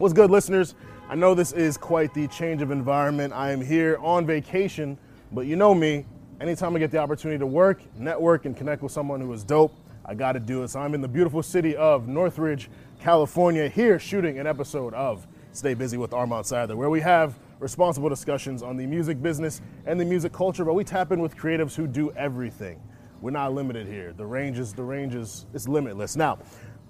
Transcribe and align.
What's 0.00 0.14
good, 0.14 0.30
listeners? 0.30 0.76
I 1.10 1.14
know 1.14 1.34
this 1.34 1.52
is 1.52 1.76
quite 1.76 2.14
the 2.14 2.26
change 2.28 2.62
of 2.62 2.70
environment. 2.70 3.34
I 3.34 3.50
am 3.50 3.60
here 3.60 3.98
on 4.00 4.24
vacation, 4.24 4.96
but 5.30 5.42
you 5.42 5.56
know 5.56 5.74
me. 5.74 6.06
Anytime 6.40 6.74
I 6.74 6.78
get 6.78 6.90
the 6.90 6.96
opportunity 6.96 7.38
to 7.38 7.46
work, 7.46 7.82
network, 7.98 8.46
and 8.46 8.56
connect 8.56 8.82
with 8.82 8.92
someone 8.92 9.20
who 9.20 9.30
is 9.34 9.44
dope, 9.44 9.74
I 10.06 10.14
got 10.14 10.32
to 10.32 10.40
do 10.40 10.62
it. 10.62 10.68
So 10.68 10.80
I'm 10.80 10.94
in 10.94 11.02
the 11.02 11.08
beautiful 11.08 11.42
city 11.42 11.76
of 11.76 12.08
Northridge, 12.08 12.70
California, 12.98 13.68
here 13.68 13.98
shooting 13.98 14.38
an 14.38 14.46
episode 14.46 14.94
of 14.94 15.26
Stay 15.52 15.74
Busy 15.74 15.98
with 15.98 16.14
Armand 16.14 16.46
Sadler, 16.46 16.76
where 16.76 16.88
we 16.88 17.02
have 17.02 17.38
responsible 17.58 18.08
discussions 18.08 18.62
on 18.62 18.78
the 18.78 18.86
music 18.86 19.20
business 19.20 19.60
and 19.84 20.00
the 20.00 20.06
music 20.06 20.32
culture, 20.32 20.64
but 20.64 20.72
we 20.72 20.82
tap 20.82 21.12
in 21.12 21.20
with 21.20 21.36
creatives 21.36 21.74
who 21.74 21.86
do 21.86 22.10
everything. 22.12 22.80
We're 23.20 23.32
not 23.32 23.52
limited 23.52 23.86
here. 23.86 24.14
The 24.14 24.24
range 24.24 24.58
is 24.58 24.72
the 24.72 24.82
range 24.82 25.14
is, 25.14 25.44
is 25.52 25.68
limitless. 25.68 26.16
Now, 26.16 26.38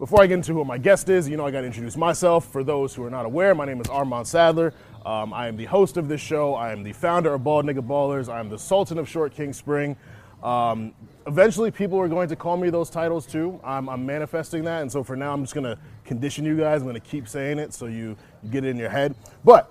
before 0.00 0.22
I 0.22 0.26
get 0.26 0.36
into 0.36 0.54
who 0.54 0.64
my 0.64 0.78
guest 0.78 1.10
is, 1.10 1.28
you 1.28 1.36
know 1.36 1.46
I 1.46 1.50
got 1.50 1.60
to 1.60 1.66
introduce 1.66 1.94
myself. 1.94 2.50
For 2.50 2.64
those 2.64 2.94
who 2.94 3.04
are 3.04 3.10
not 3.10 3.26
aware, 3.26 3.54
my 3.54 3.66
name 3.66 3.82
is 3.82 3.88
Armand 3.88 4.26
Sadler. 4.26 4.72
Um, 5.04 5.34
I 5.34 5.46
am 5.46 5.58
the 5.58 5.66
host 5.66 5.98
of 5.98 6.08
this 6.08 6.22
show. 6.22 6.54
I 6.54 6.72
am 6.72 6.82
the 6.82 6.94
founder 6.94 7.34
of 7.34 7.44
Bald 7.44 7.66
Nigga 7.66 7.86
Ballers. 7.86 8.32
I 8.32 8.40
am 8.40 8.48
the 8.48 8.58
Sultan 8.58 8.96
of 8.96 9.06
Short 9.06 9.34
King 9.34 9.52
Spring. 9.52 9.94
Um, 10.42 10.94
eventually, 11.26 11.70
people 11.70 11.98
are 11.98 12.08
going 12.08 12.30
to 12.30 12.36
call 12.36 12.56
me 12.56 12.70
those 12.70 12.88
titles 12.88 13.26
too. 13.26 13.60
I'm, 13.62 13.90
I'm 13.90 14.06
manifesting 14.06 14.64
that, 14.64 14.80
and 14.80 14.90
so 14.90 15.04
for 15.04 15.16
now, 15.16 15.34
I'm 15.34 15.42
just 15.42 15.52
to 15.52 15.78
condition 16.06 16.46
you 16.46 16.56
guys. 16.56 16.80
I'm 16.80 16.86
to 16.94 17.00
keep 17.00 17.28
saying 17.28 17.58
it 17.58 17.74
so 17.74 17.84
you, 17.84 18.16
you 18.42 18.50
get 18.50 18.64
it 18.64 18.68
in 18.68 18.78
your 18.78 18.88
head. 18.88 19.14
But 19.44 19.70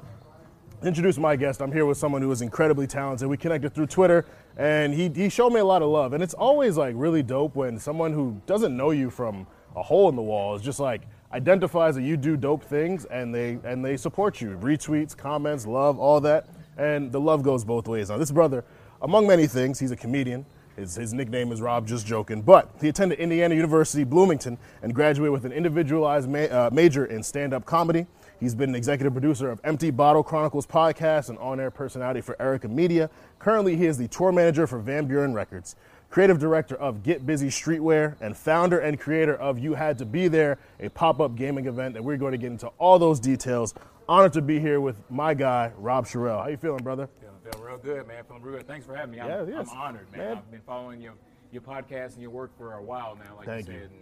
introduce 0.83 1.17
my 1.17 1.38
guest. 1.38 1.59
I'm 1.59 1.71
here 1.71 1.88
with 1.88 1.97
someone 1.97 2.21
who 2.21 2.31
is 2.31 2.43
incredibly 2.43 2.85
talented. 2.85 3.27
We 3.27 3.38
connected 3.38 3.73
through 3.73 3.88
Twitter, 3.88 4.27
and 4.57 4.93
he, 4.93 5.09
he 5.09 5.30
showed 5.30 5.53
me 5.53 5.59
a 5.59 5.66
lot 5.66 5.81
of 5.81 5.89
love. 5.89 6.13
And 6.13 6.21
it's 6.21 6.35
always 6.35 6.77
like 6.77 6.93
really 6.95 7.23
dope 7.23 7.55
when 7.55 7.80
someone 7.80 8.13
who 8.13 8.39
doesn't 8.45 8.77
know 8.77 8.91
you 8.91 9.09
from 9.09 9.47
a 9.79 9.83
hole 9.83 10.09
in 10.09 10.15
the 10.15 10.21
wall 10.21 10.55
is 10.55 10.61
just 10.61 10.79
like 10.79 11.03
identifies 11.31 11.95
that 11.95 12.03
you 12.03 12.17
do 12.17 12.35
dope 12.35 12.63
things 12.63 13.05
and 13.05 13.33
they 13.33 13.57
and 13.63 13.83
they 13.83 13.95
support 13.95 14.41
you. 14.41 14.57
Retweets, 14.61 15.15
comments, 15.15 15.65
love, 15.65 15.97
all 15.97 16.19
that. 16.21 16.47
And 16.77 17.11
the 17.11 17.19
love 17.19 17.44
goes 17.44 17.63
both 17.63 17.88
ways. 17.88 18.09
Now 18.09 18.17
this 18.17 18.31
brother, 18.31 18.66
among 19.02 19.25
many 19.25 19.47
things, 19.47 19.80
he's 19.80 19.91
a 19.91 19.95
comedian. 19.95 20.45
His, 20.75 20.95
his 20.95 21.13
nickname 21.13 21.52
is 21.52 21.61
Rob 21.61 21.85
Just 21.85 22.07
Joking, 22.07 22.41
but 22.41 22.69
he 22.80 22.88
attended 22.88 23.19
Indiana 23.19 23.53
University 23.53 24.05
Bloomington 24.05 24.57
and 24.81 24.95
graduated 24.95 25.33
with 25.33 25.45
an 25.45 25.52
individualized 25.52 26.30
ma- 26.30 26.39
uh, 26.39 26.69
major 26.72 27.05
in 27.05 27.22
stand-up 27.22 27.66
comedy. 27.66 28.07
He's 28.39 28.55
been 28.55 28.69
an 28.69 28.75
executive 28.75 29.11
producer 29.11 29.52
of 29.52 29.59
Empty 29.66 29.91
Bottle 29.91 30.23
Chronicles 30.23 30.66
podcast 30.66 31.27
and 31.27 31.38
on-air 31.39 31.69
personality 31.69 32.22
for 32.22 32.41
Erica 32.41 32.69
Media. 32.69 33.09
Currently, 33.39 33.75
he 33.75 33.88
is 33.88 33.97
the 33.97 34.07
tour 34.07 34.31
manager 34.31 34.67
for 34.67 34.80
Van 34.80 35.05
Buren 35.05 35.33
Records 35.33 35.75
creative 36.09 36.39
director 36.39 36.75
of 36.75 37.03
Get 37.03 37.25
Busy 37.25 37.49
Streetwear, 37.49 38.15
and 38.19 38.35
founder 38.35 38.79
and 38.79 38.99
creator 38.99 39.35
of 39.35 39.59
You 39.59 39.75
Had 39.75 39.97
to 39.99 40.05
Be 40.05 40.27
There, 40.27 40.57
a 40.79 40.89
pop 40.89 41.19
up 41.19 41.35
gaming 41.35 41.67
event. 41.67 41.95
And 41.95 42.05
we're 42.05 42.17
going 42.17 42.31
to 42.31 42.38
get 42.38 42.51
into 42.51 42.67
all 42.77 42.99
those 42.99 43.19
details. 43.19 43.73
Honored 44.07 44.33
to 44.33 44.41
be 44.41 44.59
here 44.59 44.81
with 44.81 44.97
my 45.11 45.35
guy, 45.35 45.71
Rob 45.77 46.07
Sherrill. 46.07 46.41
How 46.41 46.47
you 46.47 46.57
feeling, 46.57 46.83
brother? 46.83 47.07
Feeling, 47.21 47.35
feeling 47.43 47.67
real 47.67 47.77
good, 47.77 48.07
man. 48.07 48.23
Feeling 48.27 48.41
real 48.41 48.57
good. 48.57 48.67
Thanks 48.67 48.85
for 48.85 48.95
having 48.95 49.11
me. 49.11 49.21
I'm, 49.21 49.47
yes. 49.47 49.67
I'm 49.71 49.77
honored, 49.77 50.11
man. 50.11 50.19
Man. 50.19 50.38
I've 50.38 50.51
been 50.51 50.61
following 50.61 50.99
your, 50.99 51.13
your 51.51 51.61
podcast 51.61 52.13
and 52.13 52.21
your 52.21 52.31
work 52.31 52.57
for 52.57 52.73
a 52.73 52.81
while 52.81 53.16
now, 53.16 53.38
like 53.38 53.45
Thank 53.45 53.67
you 53.67 53.73
you. 53.73 53.79
said. 53.81 53.89
And, 53.91 53.99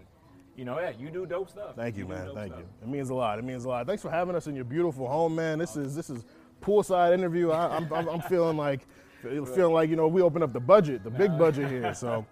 you 0.55 0.63
know, 0.63 0.79
yeah, 0.79 0.91
you 0.97 1.09
do 1.09 1.25
dope 1.25 1.49
stuff. 1.49 1.75
Thank 1.75 1.97
you, 1.97 2.05
do 2.05 2.09
man. 2.09 2.31
Thank 2.33 2.53
stuff. 2.53 2.61
you. 2.61 2.67
It 2.83 2.87
means 2.87 3.09
a 3.09 3.13
lot. 3.13 3.37
It 3.37 3.43
means 3.43 3.65
a 3.65 3.69
lot. 3.69 3.85
Thanks 3.85 4.01
for 4.01 4.09
having 4.09 4.33
us 4.33 4.47
in 4.47 4.55
your 4.55 4.63
beautiful 4.65 5.07
home, 5.09 5.35
man. 5.35 5.59
This 5.59 5.75
is 5.75 5.93
this 5.93 6.09
is 6.09 6.23
poolside 6.61 7.13
interview. 7.13 7.51
I, 7.51 7.75
I'm, 7.75 7.91
I'm 7.93 8.07
I'm 8.07 8.21
feeling 8.21 8.57
like 8.57 8.87
feeling 9.45 9.73
like 9.73 9.89
you 9.89 9.95
know 9.95 10.07
we 10.07 10.21
opened 10.21 10.43
up 10.43 10.53
the 10.53 10.59
budget, 10.59 11.03
the 11.03 11.09
big 11.09 11.37
budget 11.37 11.69
here. 11.69 11.93
So 11.95 12.25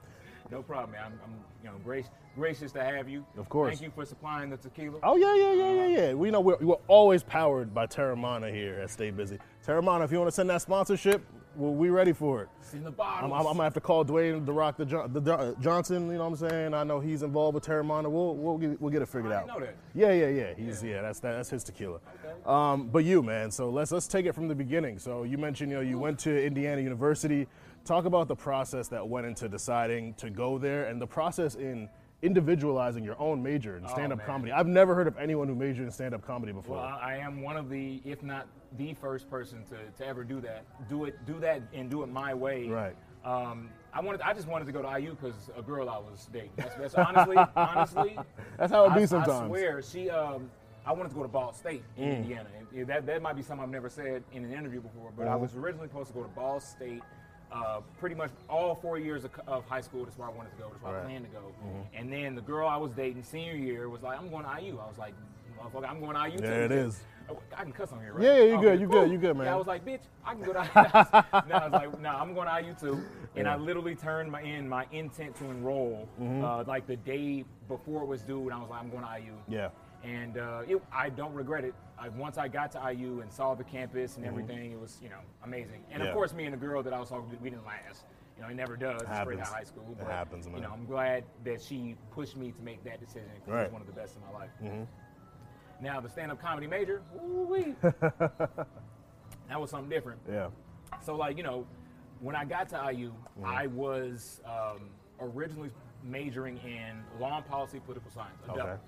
No 0.52 0.62
problem, 0.62 0.92
man. 0.92 1.06
I'm, 1.06 1.20
I'm 1.24 1.34
you 1.64 1.70
know, 1.70 1.78
gracious, 1.84 2.12
gracious 2.36 2.72
to 2.74 2.84
have 2.84 3.10
you. 3.10 3.26
Of 3.38 3.50
course. 3.50 3.72
Thank 3.72 3.82
you 3.82 3.92
for 3.96 4.06
supplying 4.06 4.50
the 4.50 4.58
tequila. 4.58 5.00
Oh 5.02 5.16
yeah, 5.16 5.36
yeah, 5.36 5.54
yeah, 5.54 5.74
yeah, 5.74 5.86
um, 5.86 5.92
yeah. 5.92 6.14
We 6.14 6.30
know 6.30 6.40
we're, 6.42 6.58
we're 6.58 6.76
always 6.88 7.24
powered 7.24 7.74
by 7.74 7.88
Teremana 7.88 8.54
here 8.54 8.76
at 8.76 8.92
Stay 8.92 9.10
Busy. 9.10 9.40
Teremana, 9.66 10.06
if 10.06 10.12
you 10.12 10.20
want 10.20 10.28
to 10.28 10.36
send 10.36 10.50
that 10.52 10.62
sponsorship, 10.62 11.26
well, 11.58 11.74
we 11.74 11.90
ready 11.90 12.14
for 12.14 12.44
it. 12.44 12.50
It's 12.62 12.74
in 12.74 12.84
the 12.84 12.92
I'm. 13.00 13.26
I'm, 13.26 13.34
I'm 13.34 13.44
gonna 13.44 13.64
have 13.64 13.74
to 13.76 13.80
call 13.80 14.04
Dwayne 14.06 14.46
the 14.46 14.52
Rock 14.54 14.78
the, 14.78 14.86
John, 14.86 15.12
the 15.14 15.22
John- 15.22 15.56
Johnson. 15.62 16.08
You 16.08 16.14
know 16.18 16.30
what 16.30 16.42
I'm 16.42 16.50
saying? 16.50 16.74
I 16.74 16.84
know 16.84 17.00
he's 17.00 17.24
involved 17.24 17.56
with 17.56 17.66
Teremana. 17.66 18.10
We'll 18.10 18.36
we'll 18.36 18.58
get, 18.58 18.82
we'll 18.82 18.92
get 18.92 19.02
it 19.02 19.08
figured 19.08 19.32
I 19.32 19.38
out. 19.38 19.48
know 19.48 19.60
that. 19.60 19.76
Yeah, 19.94 20.12
yeah, 20.12 20.28
yeah. 20.28 20.54
He's 20.56 20.84
yeah. 20.84 21.02
That's 21.02 21.20
that, 21.22 21.34
that's 21.34 21.50
his 21.50 21.64
tequila. 21.64 22.00
Um, 22.46 22.88
but 22.88 23.04
you, 23.06 23.22
man. 23.24 23.52
So 23.52 23.70
let's 23.70 23.92
let's 23.92 24.08
take 24.08 24.26
it 24.26 24.34
from 24.34 24.48
the 24.48 24.56
beginning. 24.56 25.00
So 25.00 25.24
you 25.24 25.38
mentioned 25.38 25.72
you 25.72 25.78
know 25.78 25.84
you 25.84 25.98
went 25.98 26.20
to 26.20 26.44
Indiana 26.46 26.82
University. 26.82 27.48
Talk 27.86 28.06
about 28.06 28.28
the 28.28 28.36
process 28.36 28.88
that 28.88 29.08
went 29.08 29.28
into 29.28 29.48
deciding 29.48 30.16
to 30.16 30.30
go 30.32 30.58
there 30.58 30.86
and 30.86 31.00
the 31.00 31.06
process 31.08 31.56
in 31.56 31.88
individualizing 32.22 33.04
your 33.04 33.20
own 33.20 33.42
major 33.44 33.78
in 33.78 33.88
stand-up 33.88 34.20
Oh, 34.24 34.26
comedy. 34.26 34.52
I've 34.52 34.68
never 34.68 34.96
heard 34.96 35.08
of 35.08 35.18
anyone 35.18 35.48
who 35.48 35.56
majored 35.56 35.86
in 35.86 35.92
stand-up 35.92 36.26
comedy 36.26 36.52
before. 36.52 36.78
Well, 36.78 36.86
I 36.86 37.14
I 37.16 37.18
am 37.18 37.42
one 37.42 37.58
of 37.58 37.70
the, 37.70 38.02
if 38.06 38.24
not 38.24 38.48
the 38.78 38.94
first 38.96 39.30
person 39.30 39.64
to, 39.66 39.76
to 39.98 40.08
ever 40.08 40.24
do 40.24 40.42
that. 40.42 40.66
Do 40.90 41.06
it, 41.06 41.24
do 41.26 41.40
that, 41.40 41.62
and 41.74 41.90
do 41.90 42.04
it 42.04 42.08
my 42.08 42.34
way. 42.34 42.68
Right. 42.68 42.96
Um, 43.24 43.70
I 43.94 44.02
wanted, 44.02 44.22
I 44.22 44.34
just 44.34 44.48
wanted 44.48 44.66
to 44.66 44.72
go 44.72 44.82
to 44.82 45.00
IU 45.00 45.12
because 45.16 45.50
a 45.58 45.62
girl 45.62 45.90
I 45.90 45.98
was 45.98 46.28
dating. 46.32 46.52
That's, 46.58 46.76
that's 46.76 46.96
honestly, 46.96 47.38
honestly. 47.56 48.18
That's 48.58 48.72
how 48.72 48.86
it 48.86 48.96
be 48.96 49.06
sometimes. 49.06 49.42
Mm. 49.42 49.46
I 49.46 49.48
swear, 49.48 49.82
she. 49.82 50.10
Um, 50.10 50.50
I 50.88 50.92
wanted 50.92 51.10
to 51.10 51.16
go 51.16 51.24
to 51.24 51.28
Ball 51.28 51.52
State 51.52 51.84
in 51.98 52.04
Indiana. 52.10 52.48
That 52.86 53.08
that 53.08 53.22
might 53.24 53.36
be 53.36 53.42
something 53.42 53.64
I've 53.64 53.72
never 53.72 53.90
said 53.90 54.24
in 54.34 54.44
an 54.46 54.54
interview 54.54 54.82
before. 54.82 55.12
But 55.16 55.24
Mm-hmm. 55.24 55.34
I 55.34 55.36
was 55.36 55.56
originally 55.56 55.88
supposed 55.88 56.10
to 56.10 56.14
go 56.14 56.22
to 56.22 56.30
Ball 56.30 56.60
State. 56.60 57.02
Uh, 57.56 57.80
pretty 58.00 58.16
much 58.16 58.32
all 58.50 58.76
four 58.76 58.98
years 59.00 59.24
of, 59.24 59.32
of 59.48 59.66
high 59.66 59.80
school. 59.80 60.04
That's 60.04 60.18
where 60.18 60.28
I 60.28 60.32
wanted 60.32 60.52
to 60.52 60.58
go. 60.58 60.70
That's 60.70 60.84
where 60.84 60.94
Right. 60.94 61.00
Mm-hmm. 61.04 61.08
I 61.08 61.12
planned 61.12 61.26
to 61.26 61.32
go. 61.32 61.88
And 61.98 62.12
then 62.12 62.36
the 62.36 62.42
girl 62.42 62.68
I 62.68 62.76
was 62.76 62.92
dating 62.92 63.24
senior 63.24 63.56
year 63.56 63.88
was 63.90 64.02
like, 64.04 64.20
"I'm 64.20 64.30
going 64.30 64.44
to 64.46 64.62
IU." 64.62 64.78
I 64.80 64.88
was 64.88 64.98
like, 64.98 65.14
"Motherfucker, 65.58 65.90
I'm 65.90 66.00
going 66.02 66.16
to 66.16 66.24
IU 66.30 66.38
too." 66.38 66.44
There 66.48 66.66
it 66.66 66.72
is. 66.74 67.02
Oh, 67.30 67.40
I 67.58 67.64
can 67.64 67.72
cuss 67.72 67.92
on 67.92 68.02
here, 68.02 68.14
right? 68.14 68.24
Yeah, 68.24 68.38
yeah, 68.38 68.44
you 68.44 68.54
Oh, 68.58 68.62
good, 68.62 68.80
you 68.82 68.88
good, 68.88 69.12
you 69.12 69.18
good, 69.18 69.36
man. 69.36 69.48
Yeah, 69.48 69.54
I 69.54 69.58
was 69.58 69.66
like, 69.66 69.84
bitch, 69.84 70.02
I 70.24 70.34
can 70.36 70.44
go 70.44 70.54
to 70.54 70.60
IU. 70.76 71.50
no, 71.50 71.56
I 71.56 71.64
was 71.68 71.72
like, 71.72 72.00
no, 72.02 72.10
I'm 72.10 72.34
going 72.36 72.48
to 72.48 72.62
IU 72.68 72.76
too. 72.80 73.02
And 73.36 73.48
I 73.48 73.56
literally 73.56 73.96
turned 73.96 74.32
my 74.32 74.42
in 74.42 74.70
my 74.70 74.86
intent 74.92 75.36
to 75.38 75.46
enroll 75.46 76.08
Mm-hmm. 76.22 76.44
uh, 76.44 76.64
like 76.66 76.86
the 76.88 76.98
day 76.98 77.44
before 77.68 78.04
it 78.04 78.06
was 78.08 78.22
due, 78.22 78.42
and 78.44 78.54
I 78.54 78.60
was 78.60 78.70
like, 78.70 78.80
I'm 78.82 78.90
going 78.92 79.04
to 79.04 79.10
IU. 79.20 79.34
Yeah. 79.48 79.70
And 80.06 80.38
uh, 80.38 80.62
it, 80.68 80.82
I 80.94 81.10
don't 81.10 81.34
regret 81.34 81.64
it. 81.64 81.74
I, 81.98 82.10
once 82.10 82.38
I 82.38 82.48
got 82.48 82.72
to 82.74 82.92
IU 82.94 83.22
and 83.22 83.32
saw 83.32 83.56
the 83.56 83.64
campus 83.64 84.18
and 84.18 84.26
everything, 84.26 84.72
it 84.72 84.80
was 84.80 85.00
you 85.02 85.10
know 85.10 85.20
amazing. 85.44 85.82
And 85.90 85.94
Mm-hmm. 85.96 86.02
Yeah. 86.04 86.08
of 86.10 86.14
course, 86.14 86.34
me 86.34 86.44
and 86.46 86.54
the 86.54 86.58
girl 86.58 86.84
that 86.84 86.94
I 86.94 87.00
was 87.00 87.10
talking 87.10 87.30
to, 87.32 87.38
we 87.42 87.50
didn't 87.50 87.66
last. 87.66 88.06
You 88.38 88.44
know, 88.44 88.50
it 88.50 88.56
never 88.56 88.76
does. 88.76 89.00
Straight 89.00 89.10
out 89.10 89.18
Happens. 89.18 89.42
of 89.42 89.48
high 89.48 89.64
school. 89.64 89.86
It 89.92 89.98
But, 90.00 90.08
happens, 90.12 90.46
man. 90.48 90.58
You 90.58 90.62
know, 90.64 90.72
I'm 90.74 90.86
glad 90.86 91.24
that 91.46 91.62
she 91.62 91.96
pushed 92.12 92.36
me 92.36 92.52
to 92.52 92.62
make 92.62 92.84
that 92.84 93.00
decision 93.00 93.30
because 93.36 93.50
Right. 93.54 93.62
it 93.62 93.64
was 93.66 93.72
one 93.74 93.82
of 93.82 93.88
the 93.88 93.94
best 93.94 94.16
in 94.18 94.22
my 94.24 94.40
life. 94.40 94.88
Now 95.82 96.00
the 96.02 96.10
stand-up 96.10 96.40
comedy 96.42 96.68
major, 96.68 97.02
ooh-wee. 97.26 97.76
that 97.82 99.60
was 99.60 99.70
something 99.70 99.90
different. 99.90 100.20
Yeah. 100.30 100.50
So 101.02 101.16
like 101.16 101.38
you 101.38 101.44
know, 101.44 101.66
when 102.20 102.36
I 102.36 102.46
got 102.46 102.70
to 102.70 102.92
IU, 102.94 103.14
I 103.44 103.68
was 103.68 104.42
um, 104.46 104.90
originally 105.20 105.70
majoring 106.04 106.58
in 106.58 107.04
law 107.20 107.38
and 107.38 107.46
policy, 107.48 107.80
political 107.80 108.12
science, 108.12 108.38
a 108.48 108.52
Okay. 108.52 108.60
double. 108.60 108.80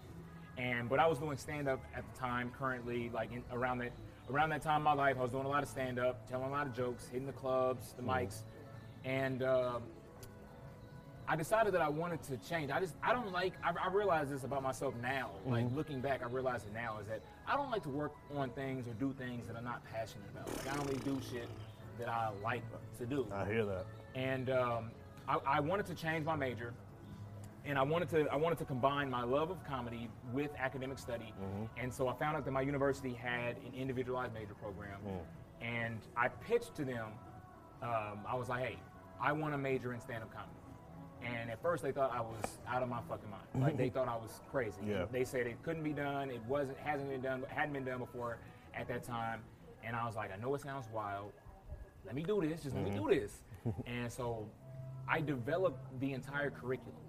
And 0.57 0.90
but 0.90 1.00
I 1.00 1.07
was 1.07 1.19
doing 1.19 1.38
stand 1.38 1.68
up 1.68 1.79
at 1.95 2.03
the 2.12 2.19
time. 2.19 2.51
Currently, 2.57 3.12
like 3.13 3.31
in, 3.31 3.44
around 3.51 3.79
that 3.79 3.91
around 4.29 4.50
that 4.50 4.62
time 4.62 4.78
in 4.78 4.84
my 4.84 4.94
life, 4.94 5.18
I 5.18 5.22
was 5.22 5.31
doing 5.31 5.45
a 5.45 5.50
lot 5.50 5.63
of 5.63 5.69
stand 5.69 6.00
up, 6.00 6.28
telling 6.29 6.47
a 6.47 6.51
lot 6.51 6.66
of 6.68 6.75
jokes, 6.75 7.07
hitting 7.07 7.28
the 7.28 7.34
clubs, 7.34 7.94
the 7.97 8.03
mics, 8.03 8.41
and. 9.06 9.44
um 9.44 9.84
I 11.29 11.35
decided 11.35 11.73
that 11.73 11.81
I 11.81 11.90
wanted 11.90 12.23
to 12.23 12.38
change. 12.38 12.72
I 12.72 12.79
just 12.79 12.95
I 13.03 13.12
don't 13.12 13.34
like. 13.34 13.51
I, 13.62 13.73
I 13.85 13.90
realize 13.91 14.29
this 14.29 14.45
about 14.45 14.63
myself 14.63 14.94
now. 15.01 15.31
Like 15.45 15.66
looking 15.75 16.00
back, 16.00 16.22
I 16.23 16.28
realize 16.28 16.63
it 16.63 16.74
now 16.74 17.00
is 17.01 17.07
that 17.07 17.22
I 17.45 17.57
don't 17.57 17.69
like 17.69 17.84
to 17.84 17.89
work 17.89 18.13
on 18.34 18.50
things 18.51 18.88
or 18.88 18.94
do 18.94 19.13
things 19.18 19.45
that 19.47 19.57
I'm 19.57 19.66
not 19.66 19.84
passionate 19.91 20.24
about. 20.34 20.47
Like 20.47 20.74
I 20.74 20.79
only 20.79 20.95
do 21.00 21.19
shit 21.29 21.50
that 22.00 22.07
I 22.07 22.29
like 22.41 22.62
to 23.00 23.06
do. 23.06 23.28
I 23.34 23.44
hear 23.45 23.66
that. 23.66 23.85
And 24.16 24.50
um, 24.50 24.91
I, 25.28 25.38
I 25.45 25.59
wanted 25.59 25.85
to 25.88 25.95
change 25.95 26.25
my 26.25 26.38
major, 26.38 26.74
and 27.67 27.78
I 27.78 27.83
wanted 27.83 28.09
to 28.09 28.28
I 28.31 28.35
wanted 28.35 28.57
to 28.59 28.66
combine 28.66 29.09
my 29.09 29.23
love 29.23 29.51
of 29.51 29.63
comedy 29.66 30.09
with 30.31 30.51
academic 30.57 30.97
study. 30.97 31.33
Mm-hmm. 31.41 31.83
And 31.83 31.94
so 31.94 32.07
I 32.07 32.16
found 32.16 32.38
out 32.38 32.45
that 32.45 32.51
my 32.51 32.61
university 32.61 33.13
had 33.13 33.57
an 33.57 33.73
individualized 33.75 34.33
major 34.33 34.53
program, 34.53 35.00
mm. 35.06 35.19
and 35.62 36.00
I 36.15 36.30
pitched 36.30 36.75
to 36.75 36.86
them. 36.86 37.07
Um, 37.83 38.19
I 38.27 38.36
was 38.36 38.50
like, 38.50 38.65
hey, 38.65 38.80
I 39.21 39.31
want 39.33 39.53
to 39.53 39.57
major 39.57 39.94
in 39.94 40.00
stand-up 40.00 40.33
comedy. 40.33 40.53
And 41.24 41.51
at 41.51 41.62
first 41.62 41.83
they 41.83 41.92
thought 41.92 42.12
I 42.13 42.21
was 42.21 42.57
out 42.68 42.81
of 42.81 42.89
my 42.89 43.01
fucking 43.09 43.30
mind. 43.30 43.44
Like 43.63 43.77
they 43.77 43.89
thought 43.95 44.07
I 44.07 44.15
was 44.15 44.42
crazy. 44.50 44.81
Yeah. 44.88 45.06
They 45.12 45.25
said 45.25 45.45
it 45.47 45.62
couldn't 45.63 45.83
be 45.83 45.94
done. 45.94 46.30
It 46.30 46.42
wasn't 46.47 46.77
hasn't 46.80 47.09
been 47.09 47.21
done 47.21 47.44
hadn't 47.50 47.74
been 47.74 47.86
done 47.86 48.00
before 48.00 48.38
at 48.74 48.88
that 48.88 49.03
time. 49.03 49.42
And 49.83 49.95
I 49.95 50.06
was 50.06 50.15
like, 50.15 50.31
I 50.31 50.38
know 50.38 50.53
it 50.56 50.62
sounds 50.62 50.88
wild. 50.94 51.33
Let 52.06 52.15
me 52.15 52.24
do 52.24 52.42
this. 52.42 52.63
Just 52.63 52.75
let 52.75 52.83
me 52.86 52.92
mm-hmm. 52.92 53.07
do 53.07 53.19
this. 53.19 53.42
and 53.86 54.12
so 54.12 54.47
I 55.07 55.21
developed 55.21 56.00
the 56.00 56.13
entire 56.13 56.50
curriculum, 56.50 57.00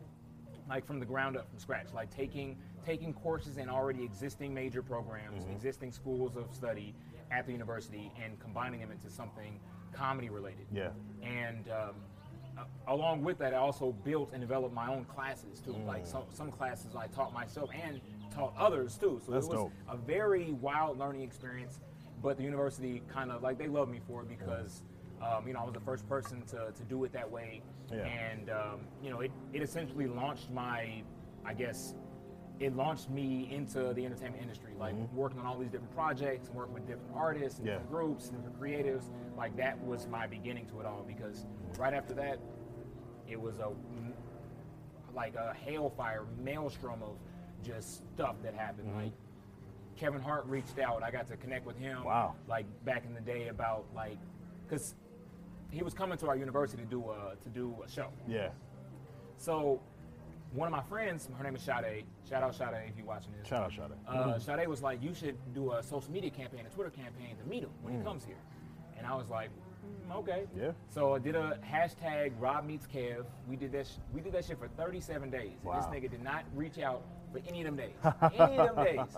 like 0.68 0.86
from 0.86 1.00
the 1.00 1.06
ground 1.06 1.36
up, 1.36 1.48
from 1.48 1.58
scratch. 1.58 1.88
Like 1.94 2.14
taking 2.14 2.56
taking 2.84 3.12
courses 3.12 3.56
in 3.56 3.68
already 3.68 4.04
existing 4.04 4.54
major 4.54 4.82
programs, 4.82 5.44
existing 5.46 5.92
schools 5.92 6.36
of 6.36 6.54
study 6.54 6.94
at 7.30 7.46
the 7.46 7.52
university, 7.52 8.12
and 8.22 8.38
combining 8.40 8.80
them 8.80 8.90
into 8.90 9.10
something 9.10 9.58
comedy 9.92 10.30
related. 10.30 10.66
Yeah. 10.72 10.90
And 11.22 11.68
um, 11.70 12.64
along 12.86 13.24
with 13.24 13.38
that, 13.38 13.54
I 13.54 13.58
also 13.58 13.92
built 14.04 14.30
and 14.32 14.40
developed 14.40 14.74
my 14.74 14.88
own 14.88 15.04
classes 15.04 15.60
too. 15.60 15.76
Like 15.86 16.06
some, 16.06 16.24
some 16.32 16.50
classes 16.50 16.94
I 16.96 17.06
taught 17.08 17.32
myself 17.32 17.70
and 17.84 18.00
taught 18.34 18.54
others 18.56 18.96
too. 18.96 19.20
So 19.24 19.32
That's 19.32 19.46
it 19.46 19.50
was 19.50 19.58
dope. 19.58 19.72
a 19.88 19.96
very 19.96 20.52
wild 20.52 20.98
learning 20.98 21.22
experience. 21.22 21.80
But 22.22 22.36
the 22.36 22.42
university 22.42 23.02
kind 23.12 23.30
of 23.30 23.42
like 23.42 23.58
they 23.58 23.68
loved 23.68 23.92
me 23.92 24.00
for 24.06 24.22
it 24.22 24.28
because 24.28 24.82
um, 25.22 25.46
you 25.46 25.52
know 25.52 25.60
I 25.60 25.64
was 25.64 25.74
the 25.74 25.80
first 25.80 26.08
person 26.08 26.42
to, 26.46 26.72
to 26.74 26.82
do 26.88 27.04
it 27.04 27.12
that 27.12 27.30
way, 27.30 27.62
Yeah. 27.92 28.04
and 28.04 28.50
um, 28.50 28.80
you 29.02 29.10
know 29.10 29.20
it, 29.20 29.30
it 29.52 29.62
essentially 29.62 30.06
launched 30.06 30.50
my, 30.50 31.02
I 31.44 31.54
guess, 31.54 31.94
it 32.60 32.74
launched 32.76 33.08
me 33.08 33.48
into 33.52 33.94
the 33.94 34.04
entertainment 34.04 34.42
industry, 34.42 34.72
like 34.78 34.94
working 35.14 35.38
on 35.40 35.46
all 35.46 35.58
these 35.58 35.70
different 35.70 35.94
projects, 35.94 36.48
and 36.48 36.56
working 36.56 36.74
with 36.74 36.86
different 36.86 37.12
artists, 37.14 37.58
and 37.58 37.66
Mm-hmm. 37.68 37.72
Yeah. 37.72 37.78
different 37.78 37.90
groups, 37.90 38.28
and 38.28 38.36
different 38.36 38.60
creatives. 38.60 39.04
Like 39.36 39.56
that 39.56 39.82
was 39.84 40.06
my 40.08 40.26
beginning 40.26 40.66
to 40.66 40.80
it 40.80 40.86
all 40.86 41.04
because 41.06 41.46
right 41.78 41.94
after 41.94 42.14
that, 42.14 42.38
it 43.28 43.40
was 43.40 43.58
a 43.58 43.70
like 45.14 45.34
a 45.36 45.54
hailfire 45.66 46.24
maelstrom 46.42 47.02
of 47.02 47.16
just 47.64 47.98
stuff 48.14 48.36
that 48.42 48.54
happened. 48.54 48.88
Mm-hmm. 48.88 48.98
Like 49.04 49.12
Kevin 49.96 50.20
Hart 50.20 50.44
reached 50.46 50.78
out. 50.78 51.02
I 51.02 51.10
got 51.10 51.26
to 51.28 51.36
connect 51.36 51.66
with 51.66 51.76
him. 51.78 52.04
Wow. 52.04 52.34
Like 52.48 52.66
back 52.84 53.04
in 53.04 53.14
the 53.14 53.20
day 53.20 53.48
about 53.48 53.86
like, 53.94 54.18
cause 54.68 54.94
he 55.70 55.82
was 55.82 55.94
coming 55.94 56.18
to 56.18 56.28
our 56.28 56.36
university 56.36 56.82
to 56.82 56.88
do 56.88 57.10
a 57.10 57.36
to 57.42 57.48
do 57.48 57.74
a 57.84 57.90
show. 57.90 58.08
Yeah. 58.26 58.48
So 59.36 59.80
one 60.52 60.66
of 60.66 60.72
my 60.72 60.82
friends, 60.82 61.28
her 61.36 61.44
name 61.44 61.56
is 61.56 61.62
Sade. 61.62 62.04
Shout 62.28 62.42
out 62.42 62.54
Sade 62.54 62.88
if 62.88 62.96
you're 62.96 63.06
watching 63.06 63.32
this. 63.38 63.46
Shout 63.46 63.64
out, 63.64 63.72
out. 63.78 63.92
Uh, 64.08 64.38
Sade 64.38 64.66
was 64.66 64.82
like, 64.82 65.02
you 65.02 65.14
should 65.14 65.36
do 65.54 65.72
a 65.72 65.82
social 65.82 66.10
media 66.10 66.30
campaign, 66.30 66.64
a 66.66 66.74
Twitter 66.74 66.90
campaign 66.90 67.36
to 67.36 67.44
meet 67.48 67.62
him 67.62 67.70
when 67.82 67.96
he 67.96 68.02
comes 68.02 68.24
here. 68.24 68.38
And 68.96 69.06
I 69.06 69.14
was 69.14 69.28
like, 69.28 69.50
mm, 70.10 70.16
okay. 70.16 70.46
Mm. 70.56 70.62
Yeah. 70.62 70.70
So 70.88 71.14
I 71.14 71.18
did 71.18 71.36
a 71.36 71.58
hashtag 71.70 72.32
Rob 72.40 72.64
meets 72.64 72.86
Kev. 72.86 73.24
We 73.46 73.56
did 73.56 73.72
that. 73.72 73.86
Sh- 73.86 73.98
we 74.12 74.20
did 74.22 74.32
that 74.32 74.44
shit 74.46 74.58
for 74.58 74.68
37 74.68 75.30
days. 75.30 75.42
And 75.42 75.64
Wow. 75.64 75.76
This 75.76 75.86
nigga 75.86 76.10
did 76.10 76.22
not 76.24 76.44
reach 76.54 76.78
out 76.78 77.02
for 77.30 77.40
any 77.46 77.60
of 77.60 77.66
them 77.66 77.76
days. 77.76 77.94
any 78.34 78.58
of 78.58 78.74
them 78.74 78.84
days. 78.84 79.16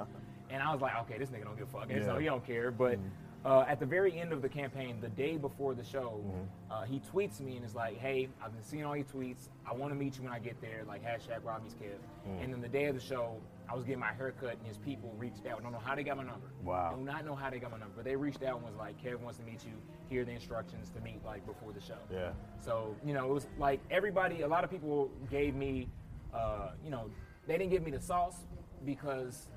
And 0.51 0.63
I 0.63 0.73
was 0.73 0.83
like, 0.83 0.97
okay, 1.03 1.17
this 1.17 1.31
nigga 1.31 1.45
don't 1.45 1.57
give 1.57 1.69
a 1.69 1.79
fuck. 1.79 1.91
And 1.91 2.05
so 2.05 2.19
he 2.19 2.27
don't 2.27 2.45
care. 2.45 2.73
But 2.73 2.99
uh, 3.45 3.65
at 3.67 3.81
the 3.81 3.87
very 3.87 4.19
end 4.19 4.33
of 4.33 4.43
the 4.43 4.49
campaign, 4.49 4.99
the 5.01 5.09
day 5.09 5.37
before 5.37 5.75
the 5.75 5.85
show, 5.85 6.23
uh, 6.71 6.83
he 6.83 7.01
tweets 7.13 7.41
me 7.41 7.57
and 7.57 7.65
is 7.65 7.75
like, 7.75 7.97
hey, 7.99 8.29
I've 8.45 8.53
been 8.53 8.63
seeing 8.63 8.85
all 8.85 8.97
your 8.97 9.07
tweets. 9.07 9.49
I 9.69 9.73
want 9.73 9.93
to 9.93 9.99
meet 9.99 10.17
you 10.19 10.25
when 10.25 10.33
I 10.33 10.39
get 10.39 10.61
there. 10.61 10.85
Like 10.87 11.03
hashtag 11.05 11.43
Rob 11.45 11.63
meets 11.63 11.75
Kev. 11.75 11.99
And 12.43 12.53
then 12.53 12.61
the 12.61 12.69
day 12.69 12.85
of 12.87 12.95
the 12.95 13.01
show, 13.01 13.37
I 13.71 13.75
was 13.75 13.85
getting 13.85 14.01
my 14.01 14.13
haircut 14.13 14.57
and 14.59 14.67
his 14.67 14.77
people 14.79 15.15
reached 15.17 15.47
out. 15.47 15.61
I 15.61 15.63
Don't 15.63 15.73
know 15.73 15.79
how 15.83 15.95
they 15.95 16.03
got 16.03 16.17
my 16.17 16.25
number. 16.25 16.49
Wow. 16.65 16.95
Do 16.99 17.03
not 17.05 17.25
know 17.25 17.35
how 17.35 17.49
they 17.51 17.59
got 17.59 17.71
my 17.71 17.79
number, 17.79 17.95
but 17.97 18.05
they 18.05 18.17
reached 18.17 18.43
out 18.43 18.57
and 18.57 18.67
was 18.67 18.75
like, 18.77 19.03
Kev 19.03 19.21
wants 19.21 19.39
to 19.39 19.45
meet 19.45 19.65
you. 19.65 19.73
Here 20.11 20.23
are 20.23 20.25
the 20.25 20.33
instructions 20.33 20.91
to 20.91 21.01
meet 21.01 21.25
like 21.25 21.47
before 21.47 21.73
the 21.73 21.81
show. 21.81 21.99
Yeah. 22.13 22.33
So 22.61 22.95
you 23.05 23.15
know, 23.15 23.25
it 23.31 23.33
was 23.33 23.47
like 23.59 23.81
everybody. 23.91 24.43
A 24.43 24.49
lot 24.49 24.65
of 24.65 24.71
people 24.71 25.11
gave 25.31 25.55
me, 25.55 25.89
uh, 26.35 26.73
you 26.85 26.91
know, 26.91 27.11
they 27.47 27.57
didn't 27.57 27.71
give 27.71 27.83
me 27.85 27.91
the 27.91 28.01
sauce 28.01 28.37
because, 28.85 29.49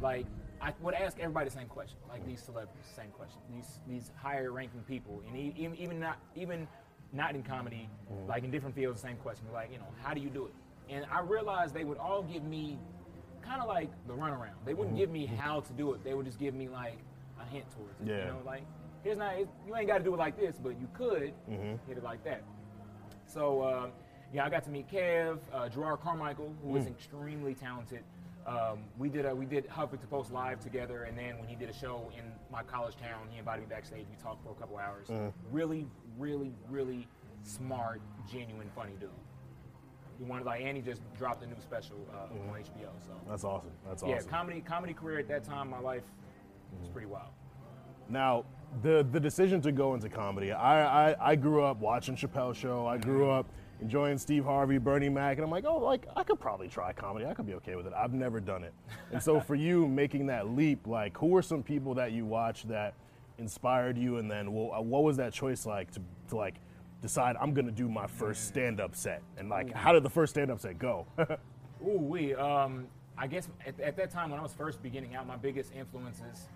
like, 0.00 0.26
I 0.60 0.72
would 0.80 0.94
ask 0.94 1.18
everybody 1.18 1.48
the 1.48 1.54
same 1.54 1.68
question. 1.68 1.98
Like 2.08 2.26
these 2.26 2.42
celebrities, 2.42 2.84
same 2.94 3.10
question. 3.10 3.38
These 3.54 3.80
these 3.88 4.10
higher 4.16 4.52
ranking 4.52 4.80
people, 4.82 5.22
and 5.26 5.36
even 5.36 5.76
even 5.76 6.00
not 6.00 6.18
even 6.34 6.66
not 7.12 7.34
in 7.34 7.42
comedy, 7.42 7.88
like 8.28 8.44
in 8.44 8.50
different 8.50 8.74
fields, 8.74 9.00
the 9.00 9.08
same 9.08 9.16
question. 9.16 9.46
Like, 9.52 9.70
you 9.72 9.78
know, 9.78 9.86
how 10.02 10.12
do 10.14 10.20
you 10.20 10.28
do 10.28 10.46
it? 10.46 10.52
And 10.88 11.06
I 11.10 11.20
realized 11.20 11.74
they 11.74 11.84
would 11.84 11.98
all 11.98 12.22
give 12.22 12.42
me 12.44 12.78
kind 13.42 13.60
of 13.62 13.68
like 13.68 13.90
the 14.06 14.12
runaround. 14.12 14.56
They 14.64 14.74
wouldn't 14.74 14.96
give 14.96 15.10
me 15.10 15.26
how 15.26 15.60
to 15.60 15.72
do 15.72 15.92
it. 15.92 16.02
They 16.04 16.14
would 16.14 16.26
just 16.26 16.38
give 16.38 16.54
me 16.54 16.68
like 16.68 16.98
a 17.40 17.44
hint 17.44 17.64
towards 17.76 18.00
it. 18.00 18.08
Yeah. 18.08 18.18
You 18.18 18.32
know, 18.32 18.40
like 18.44 18.62
here's 19.04 19.18
not 19.18 19.38
you 19.38 19.76
ain't 19.76 19.86
got 19.86 19.98
to 19.98 20.04
do 20.04 20.14
it 20.14 20.18
like 20.18 20.38
this, 20.38 20.56
but 20.62 20.80
you 20.80 20.88
could 20.94 21.32
hit 21.88 21.96
it 21.98 22.02
like 22.02 22.24
that. 22.24 22.42
So 23.26 23.62
uh, 23.62 23.86
yeah, 24.32 24.44
I 24.44 24.50
got 24.50 24.64
to 24.64 24.70
meet 24.70 24.90
Kev, 24.90 25.38
uh, 25.52 25.68
Jerrod 25.68 26.00
Carmichael, 26.00 26.52
who 26.62 26.70
was 26.70 26.86
extremely 26.86 27.54
talented. 27.54 28.02
Um, 28.46 28.84
we 28.96 29.08
did 29.08 29.26
a, 29.26 29.34
we 29.34 29.44
did 29.44 29.68
Huffington 29.68 30.08
Post 30.08 30.32
live 30.32 30.60
together, 30.60 31.02
and 31.02 31.18
then 31.18 31.36
when 31.38 31.48
he 31.48 31.56
did 31.56 31.68
a 31.68 31.72
show 31.72 32.12
in 32.16 32.24
my 32.50 32.62
college 32.62 32.96
town, 32.96 33.26
he 33.28 33.38
invited 33.38 33.62
me 33.62 33.66
backstage. 33.68 34.06
We 34.08 34.16
talked 34.22 34.44
for 34.44 34.52
a 34.52 34.54
couple 34.54 34.78
hours. 34.78 35.08
Really, 35.50 35.86
really, 36.16 36.52
really 36.70 37.08
smart, 37.42 38.00
genuine, 38.30 38.70
funny 38.74 38.92
dude. 39.00 39.10
He 40.18 40.24
wanted 40.24 40.46
like, 40.46 40.62
and 40.62 40.76
he 40.76 40.82
just 40.82 41.02
dropped 41.18 41.42
a 41.42 41.46
new 41.46 41.56
special 41.60 41.96
uh, 42.14 42.50
on 42.50 42.60
HBO. 42.60 42.90
So 43.04 43.12
That's 43.28 43.44
awesome. 43.44 43.72
That's 43.86 44.02
awesome. 44.02 44.14
yeah, 44.14 44.22
comedy 44.22 44.60
comedy 44.60 44.94
career 44.94 45.18
at 45.18 45.28
that 45.28 45.44
time 45.44 45.68
my 45.68 45.80
life 45.80 46.04
was 46.80 46.88
pretty 46.88 47.08
wild. 47.08 47.30
Now, 48.08 48.44
the 48.82 49.06
the 49.10 49.20
decision 49.20 49.60
to 49.62 49.72
go 49.72 49.94
into 49.94 50.08
comedy, 50.08 50.52
I, 50.52 51.10
I, 51.10 51.32
I 51.32 51.36
grew 51.36 51.64
up 51.64 51.80
watching 51.80 52.16
Chappelle 52.16 52.54
Show. 52.54 52.86
I 52.86 52.96
grew 52.96 53.28
up 53.28 53.46
enjoying 53.80 54.18
Steve 54.18 54.44
Harvey, 54.44 54.78
Bernie 54.78 55.08
Mac, 55.08 55.36
and 55.36 55.44
I'm 55.44 55.50
like, 55.50 55.64
oh, 55.66 55.78
like 55.78 56.06
I 56.16 56.22
could 56.22 56.40
probably 56.40 56.68
try 56.68 56.92
comedy. 56.92 57.26
I 57.26 57.34
could 57.34 57.46
be 57.46 57.54
okay 57.54 57.76
with 57.76 57.86
it. 57.86 57.92
I've 57.94 58.12
never 58.12 58.40
done 58.40 58.64
it. 58.64 58.72
And 59.12 59.22
so 59.22 59.40
for 59.40 59.54
you 59.54 59.86
making 59.86 60.26
that 60.26 60.48
leap, 60.48 60.86
like, 60.86 61.16
who 61.16 61.26
were 61.26 61.42
some 61.42 61.62
people 61.62 61.94
that 61.94 62.12
you 62.12 62.24
watched 62.24 62.68
that 62.68 62.94
inspired 63.38 63.98
you, 63.98 64.18
and 64.18 64.30
then 64.30 64.52
well, 64.52 64.82
what 64.82 65.02
was 65.02 65.16
that 65.18 65.32
choice 65.32 65.66
like 65.66 65.90
to, 65.92 66.00
to 66.28 66.36
like 66.36 66.54
decide 67.02 67.36
I'm 67.40 67.52
gonna 67.52 67.70
do 67.70 67.88
my 67.88 68.06
first 68.06 68.46
stand 68.46 68.80
up 68.80 68.94
set, 68.94 69.22
and 69.36 69.48
like 69.48 69.72
how 69.72 69.92
did 69.92 70.02
the 70.02 70.10
first 70.10 70.30
stand 70.34 70.50
up 70.50 70.60
set 70.60 70.78
go? 70.78 71.06
Ooh, 71.86 71.98
we. 71.98 72.34
Um, 72.34 72.86
I 73.18 73.26
guess 73.26 73.48
at, 73.66 73.78
at 73.80 73.96
that 73.96 74.10
time 74.10 74.30
when 74.30 74.38
I 74.38 74.42
was 74.42 74.52
first 74.52 74.82
beginning 74.82 75.14
out, 75.14 75.26
my 75.26 75.36
biggest 75.36 75.72
influences 75.74 76.48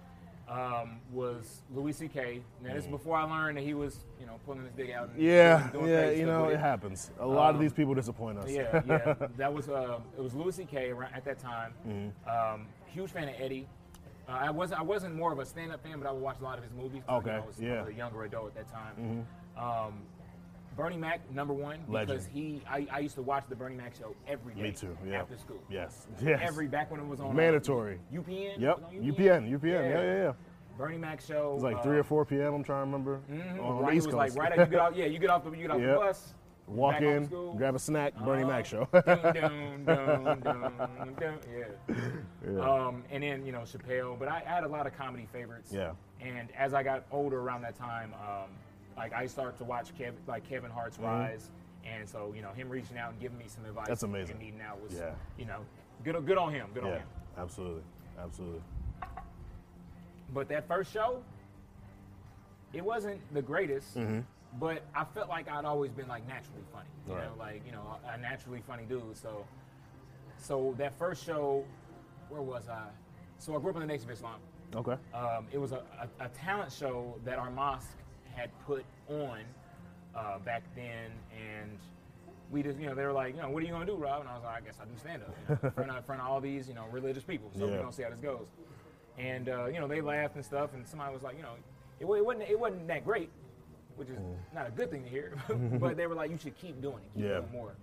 um, 0.50 0.98
was 1.12 1.62
Louis 1.74 1.92
C.K. 1.92 2.42
Now 2.62 2.74
this 2.74 2.84
is 2.84 2.90
before 2.90 3.16
I 3.16 3.22
learned 3.22 3.56
that 3.56 3.62
he 3.64 3.72
was, 3.74 4.04
you 4.18 4.26
know, 4.26 4.40
pulling 4.44 4.62
his 4.64 4.72
dick 4.72 4.90
out. 4.92 5.08
And 5.10 5.18
Mm. 5.18 5.22
yeah, 5.22 5.70
doing 5.72 5.86
yeah, 5.88 6.10
you 6.10 6.26
know 6.26 6.46
it 6.48 6.58
happens. 6.58 7.10
A 7.20 7.26
lot 7.26 7.50
of 7.50 7.56
Um, 7.56 7.62
these 7.62 7.72
people 7.72 7.94
disappoint 7.94 8.38
us. 8.38 8.50
Yeah, 8.50 8.82
yeah. 8.86 9.14
that 9.36 9.52
was 9.52 9.68
uh, 9.68 10.00
it 10.18 10.22
was 10.22 10.34
Louis 10.34 10.54
C.K. 10.54 10.90
around, 10.90 11.14
at 11.14 11.24
that 11.24 11.38
time. 11.38 11.72
Mm-hmm. 11.86 12.28
Um, 12.54 12.66
huge 12.86 13.10
fan 13.10 13.28
of 13.28 13.34
Eddie. 13.38 13.68
Uh, 14.28 14.32
I 14.32 14.50
wasn't 14.50 14.80
I 14.80 14.82
wasn't 14.82 15.14
more 15.14 15.32
of 15.32 15.38
a 15.38 15.46
stand-up 15.46 15.82
fan, 15.82 15.98
but 16.00 16.08
I 16.08 16.12
would 16.12 16.22
watch 16.22 16.36
a 16.40 16.44
lot 16.44 16.58
of 16.58 16.64
his 16.64 16.72
movies. 16.72 17.02
you 17.08 17.14
Okay, 17.16 17.30
know, 17.30 17.42
I 17.42 17.46
was, 17.46 17.60
yeah. 17.60 17.74
I 17.74 17.80
was 17.82 17.88
a 17.90 17.94
younger 17.94 18.24
adult 18.24 18.56
at 18.56 18.66
that 18.66 18.72
time. 18.72 19.26
Um, 19.56 19.94
Bernie 20.76 20.96
Mac, 20.96 21.20
number 21.32 21.52
one, 21.52 21.78
Legend. 21.88 22.08
because 22.08 22.26
he 22.26 22.62
I, 22.68 22.86
I 22.90 22.98
used 23.00 23.16
to 23.16 23.22
watch 23.22 23.44
the 23.48 23.56
Bernie 23.56 23.76
Mac 23.76 23.94
show 23.96 24.14
every 24.26 24.54
day. 24.54 24.62
Me 24.62 24.72
too. 24.72 24.96
Yeah. 25.06 25.20
After 25.20 25.36
school. 25.36 25.58
Yes. 25.68 26.06
Yes. 26.22 26.40
Every 26.42 26.68
back 26.68 26.90
when 26.90 27.00
it 27.00 27.06
was 27.06 27.20
on 27.20 27.30
uh, 27.30 27.32
Mandatory. 27.34 27.98
UPN. 28.12 28.58
Yep. 28.60 28.82
On 28.86 28.94
UPN. 28.94 29.50
UPN. 29.58 29.62
Yeah, 29.64 29.88
yeah, 29.88 30.14
yeah. 30.22 30.32
Bernie 30.78 30.96
Mac 30.98 31.20
show. 31.20 31.50
It 31.50 31.54
was 31.54 31.62
like 31.62 31.76
uh, 31.76 31.82
three 31.82 31.98
or 31.98 32.04
four 32.04 32.24
p.m. 32.24 32.54
I'm 32.54 32.64
trying 32.64 32.80
to 32.82 32.86
remember. 32.86 33.20
mhm, 33.30 33.62
On 33.62 33.76
the 33.76 33.82
right, 33.82 33.92
it 33.92 33.96
East 33.98 34.06
was 34.06 34.14
like 34.14 34.28
Coast. 34.30 34.38
right 34.38 34.50
after 34.52 34.64
you 34.64 34.70
get 34.70 34.80
off. 34.80 34.92
Yeah, 34.96 35.06
you 35.06 35.18
get 35.18 35.30
off 35.30 35.44
the 35.44 35.50
you 35.50 35.56
get 35.62 35.70
off 35.72 35.80
Yep. 35.80 35.88
the 35.94 35.94
bus. 35.96 36.34
Walk 36.66 37.00
in, 37.00 37.26
grab 37.56 37.74
a 37.74 37.80
snack, 37.80 38.14
Bernie 38.24 38.44
Mac 38.44 38.64
show. 38.64 38.86
Dun, 38.92 39.84
dun, 39.84 40.40
dun, 40.40 41.38
yeah. 41.52 41.94
Yeah. 42.48 42.60
Um, 42.60 43.02
and 43.10 43.24
then 43.24 43.44
you 43.44 43.50
know 43.50 43.62
Chappelle, 43.62 44.16
but 44.16 44.28
I, 44.28 44.36
I 44.46 44.48
had 44.48 44.62
a 44.62 44.68
lot 44.68 44.86
of 44.86 44.96
comedy 44.96 45.26
favorites. 45.32 45.72
Yeah. 45.74 45.92
And 46.20 46.48
as 46.56 46.72
I 46.72 46.84
got 46.84 47.04
older 47.10 47.40
around 47.40 47.62
that 47.62 47.74
time, 47.76 48.14
um, 48.14 48.50
like 49.00 49.14
I 49.14 49.26
started 49.26 49.56
to 49.58 49.64
watch 49.64 49.96
Kev, 49.98 50.12
like 50.26 50.46
Kevin 50.46 50.70
Hart's 50.70 50.98
rise, 50.98 51.50
and 51.86 52.06
so 52.06 52.34
you 52.36 52.42
know 52.42 52.50
him 52.52 52.68
reaching 52.68 52.98
out 52.98 53.12
and 53.12 53.20
giving 53.20 53.38
me 53.38 53.46
some 53.48 53.64
advice. 53.64 53.84
Mm-hmm. 53.84 53.90
That's 53.90 54.02
amazing. 54.02 54.32
And 54.36 54.40
meeting 54.44 54.60
out 54.60 54.78
was, 54.82 54.92
Yeah. 54.92 55.12
you 55.38 55.46
know, 55.46 55.60
good 56.04 56.14
good 56.26 56.36
on 56.36 56.52
him. 56.52 56.68
Good 56.74 56.84
on 56.84 56.90
yeah, 56.90 56.96
him. 56.98 57.06
absolutely, 57.38 57.82
absolutely. 58.22 58.60
But 60.34 60.48
that 60.48 60.68
first 60.68 60.92
show, 60.92 61.22
it 62.74 62.84
wasn't 62.84 63.20
the 63.32 63.40
greatest, 63.40 63.96
but 64.58 64.82
I 64.94 65.04
felt 65.14 65.30
like 65.30 65.48
I'd 65.50 65.64
always 65.64 65.92
been 65.92 66.08
like 66.08 66.28
naturally 66.28 66.62
funny. 66.70 66.88
You 67.08 67.14
Right. 67.14 67.24
know, 67.24 67.32
like 67.38 67.62
you 67.64 67.72
know, 67.72 67.96
a 68.06 68.18
naturally 68.18 68.62
funny 68.66 68.84
dude. 68.86 69.16
So, 69.16 69.46
so 70.36 70.74
that 70.76 70.92
first 70.98 71.24
show, 71.24 71.64
where 72.28 72.42
was 72.42 72.68
I? 72.68 72.84
So 73.38 73.56
I 73.56 73.60
grew 73.60 73.70
up 73.70 73.76
in 73.76 73.80
the 73.80 73.86
Nation 73.86 74.10
of 74.10 74.14
Islam. 74.16 74.40
Okay. 74.76 74.96
Um, 75.14 75.46
it 75.50 75.58
was 75.58 75.72
a, 75.72 75.82
a, 76.20 76.26
a 76.26 76.28
talent 76.28 76.70
show 76.70 77.16
that 77.24 77.38
our 77.38 77.50
mosque 77.50 77.96
had 78.34 78.50
put 78.66 78.84
on 79.08 79.40
uh, 80.14 80.38
back 80.38 80.62
then, 80.74 81.10
and 81.32 81.78
we 82.50 82.62
just, 82.62 82.78
you 82.78 82.86
know, 82.86 82.94
they 82.94 83.04
were 83.04 83.12
like, 83.12 83.34
you 83.36 83.42
know, 83.42 83.48
what 83.50 83.62
are 83.62 83.66
you 83.66 83.72
gonna 83.72 83.86
do, 83.86 83.94
Rob? 83.96 84.20
And 84.20 84.28
I 84.28 84.34
was 84.34 84.44
like, 84.44 84.56
I 84.62 84.64
guess 84.64 84.78
I 84.80 84.84
do 84.84 84.90
stand 84.98 85.22
up 85.22 85.36
you 85.48 85.54
know, 85.54 85.60
in, 85.62 85.70
front 85.72 85.90
of, 85.90 85.96
in 85.96 86.02
front 86.02 86.20
of 86.20 86.26
all 86.26 86.40
these, 86.40 86.68
you 86.68 86.74
know, 86.74 86.86
religious 86.90 87.22
people. 87.24 87.50
So 87.54 87.60
Yeah. 87.60 87.66
we're 87.72 87.78
gonna 87.78 87.92
see 87.92 88.02
how 88.02 88.10
this 88.10 88.18
goes. 88.18 88.46
And 89.18 89.48
uh, 89.48 89.66
you 89.66 89.78
know, 89.80 89.86
they 89.86 90.00
laughed 90.00 90.34
and 90.36 90.44
stuff, 90.44 90.70
and 90.74 90.86
somebody 90.86 91.12
was 91.12 91.22
like, 91.22 91.36
you 91.36 91.42
know, 91.42 91.54
it, 92.00 92.04
it 92.18 92.24
wasn't 92.24 92.48
it 92.48 92.58
wasn't 92.58 92.86
that 92.88 93.04
great, 93.04 93.30
which 93.96 94.08
is 94.08 94.18
not 94.54 94.66
a 94.66 94.70
good 94.70 94.90
thing 94.90 95.04
to 95.04 95.08
hear, 95.10 95.36
but 95.80 95.96
they 95.96 96.06
were 96.06 96.14
like, 96.14 96.30
you 96.30 96.38
should 96.38 96.56
keep 96.58 96.80
doing 96.80 96.96
it, 96.98 97.10
keep 97.14 97.24
Yeah. 97.26 97.40
doing 97.40 97.52
more. 97.52 97.74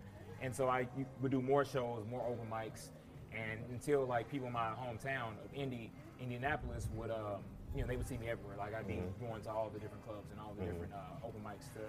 And 0.42 0.54
so 0.56 0.68
I 0.68 0.88
would 1.22 1.32
do 1.32 1.42
more 1.42 1.64
shows, 1.66 2.04
more 2.10 2.22
open 2.28 2.48
mics, 2.52 2.90
and 3.32 3.60
until 3.72 4.06
like 4.06 4.30
people 4.30 4.48
in 4.48 4.54
my 4.54 4.70
hometown 4.72 5.30
of 5.44 5.54
Indy, 5.54 5.92
Indianapolis 6.20 6.90
would, 6.96 7.10
um, 7.12 7.42
you 7.76 7.82
know, 7.82 7.88
they 7.88 7.96
would 7.98 8.08
see 8.08 8.18
me 8.18 8.30
everywhere. 8.30 8.56
Like 8.58 8.74
I'd 8.74 8.88
be 8.88 8.94
Mm-hmm. 8.96 9.26
going 9.28 9.42
to 9.44 9.50
all 9.52 9.70
the 9.74 9.80
different 9.80 10.06
clubs 10.06 10.32
and 10.32 10.40
all 10.40 10.54
the 10.60 10.66
different 10.66 10.92
uh, 10.94 11.26
open 11.28 11.42
mics 11.42 11.72
to 11.74 11.80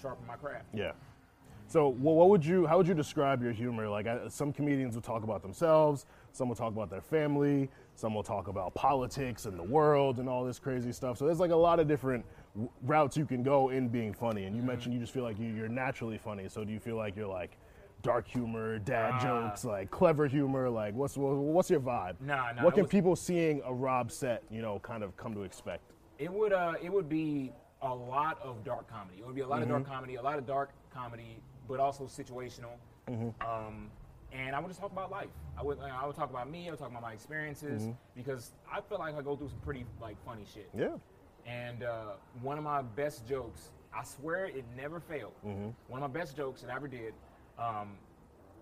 sharpen 0.00 0.26
my 0.26 0.36
craft. 0.36 0.66
Yeah. 0.74 0.92
So, 1.66 1.88
well, 1.88 2.14
what 2.14 2.28
would 2.28 2.44
you? 2.44 2.66
How 2.66 2.76
would 2.76 2.86
you 2.86 2.92
describe 2.92 3.42
your 3.42 3.52
humor? 3.52 3.88
Like, 3.88 4.06
I, 4.06 4.28
some 4.28 4.52
comedians 4.52 4.94
will 4.94 5.02
talk 5.02 5.22
about 5.22 5.40
themselves. 5.40 6.04
Some 6.32 6.48
will 6.48 6.54
talk 6.56 6.72
about 6.72 6.90
their 6.90 7.00
family. 7.00 7.70
Some 7.94 8.14
will 8.14 8.22
talk 8.22 8.48
about 8.48 8.74
politics 8.74 9.46
and 9.46 9.58
the 9.58 9.62
world 9.62 10.18
and 10.18 10.28
all 10.28 10.44
this 10.44 10.58
crazy 10.58 10.92
stuff. 10.92 11.16
So 11.16 11.24
there's 11.24 11.40
like 11.40 11.52
a 11.52 11.56
lot 11.56 11.80
of 11.80 11.88
different 11.88 12.24
w- 12.54 12.70
routes 12.82 13.16
you 13.16 13.24
can 13.24 13.42
go 13.42 13.70
in 13.70 13.88
being 13.88 14.12
funny. 14.12 14.44
And 14.44 14.54
you 14.54 14.62
mentioned 14.62 14.92
you 14.92 15.00
just 15.00 15.12
feel 15.14 15.22
like 15.22 15.38
you, 15.38 15.46
you're 15.46 15.68
naturally 15.68 16.18
funny. 16.18 16.48
So 16.50 16.64
do 16.64 16.72
you 16.72 16.80
feel 16.80 16.96
like 16.96 17.16
you're 17.16 17.26
like 17.28 17.56
dark 18.04 18.28
humor, 18.28 18.78
dad 18.78 19.14
Ah. 19.14 19.18
jokes, 19.20 19.64
like 19.64 19.90
clever 19.90 20.28
humor? 20.28 20.70
Like, 20.70 20.94
what's 20.94 21.16
what's 21.16 21.70
your 21.70 21.80
vibe? 21.80 22.20
Nah, 22.20 22.52
nah, 22.52 22.62
What 22.62 22.74
can 22.74 22.84
was- 22.84 22.90
people 22.92 23.16
seeing 23.16 23.60
a 23.64 23.74
Rob 23.74 24.12
set, 24.12 24.44
you 24.50 24.62
know, 24.62 24.78
kind 24.78 25.02
of 25.02 25.16
come 25.16 25.34
to 25.34 25.42
expect? 25.42 25.82
It 26.18 26.32
would 26.32 26.52
uh, 26.52 26.74
it 26.80 26.92
would 26.92 27.08
be 27.08 27.52
a 27.82 27.92
lot 27.92 28.38
of 28.40 28.62
dark 28.62 28.88
comedy. 28.88 29.18
It 29.18 29.26
would 29.26 29.34
be 29.34 29.40
a 29.40 29.46
lot 29.48 29.56
of 29.62 29.64
Mm-hmm. 29.68 29.72
dark 29.78 29.86
comedy, 29.86 30.14
a 30.14 30.22
lot 30.22 30.38
of 30.38 30.46
dark 30.46 30.70
comedy, 30.92 31.40
but 31.66 31.80
also 31.80 32.04
situational. 32.04 32.76
Mm-hmm. 33.08 33.30
Um, 33.46 33.90
and 34.32 34.54
I 34.54 34.60
would 34.60 34.68
just 34.68 34.80
talk 34.80 34.92
about 34.92 35.10
life. 35.10 35.28
I 35.58 35.62
would 35.62 35.78
I 35.80 36.06
would 36.06 36.14
talk 36.14 36.30
about 36.30 36.48
me. 36.50 36.68
I 36.68 36.70
would 36.70 36.78
talk 36.78 36.90
about 36.90 37.02
my 37.02 37.12
experiences 37.12 37.82
Mm-hmm. 37.82 37.92
because 38.14 38.52
I 38.70 38.80
feel 38.82 38.98
like 38.98 39.16
I 39.16 39.22
go 39.22 39.34
through 39.34 39.48
some 39.48 39.58
pretty 39.60 39.86
like 40.00 40.16
funny 40.24 40.44
shit. 40.52 40.68
Yeah. 40.76 40.96
And 41.46 41.82
uh, 41.82 42.12
one 42.42 42.56
of 42.58 42.64
my 42.64 42.80
best 42.82 43.26
jokes, 43.26 43.70
I 43.94 44.02
swear 44.04 44.46
it 44.46 44.64
never 44.76 44.98
failed. 45.00 45.32
Mm-hmm. 45.46 45.70
One 45.88 46.02
of 46.02 46.10
my 46.12 46.18
best 46.20 46.36
jokes 46.36 46.60
that 46.62 46.70
I 46.70 46.76
ever 46.76 46.88
did 46.88 47.12
um, 47.58 47.90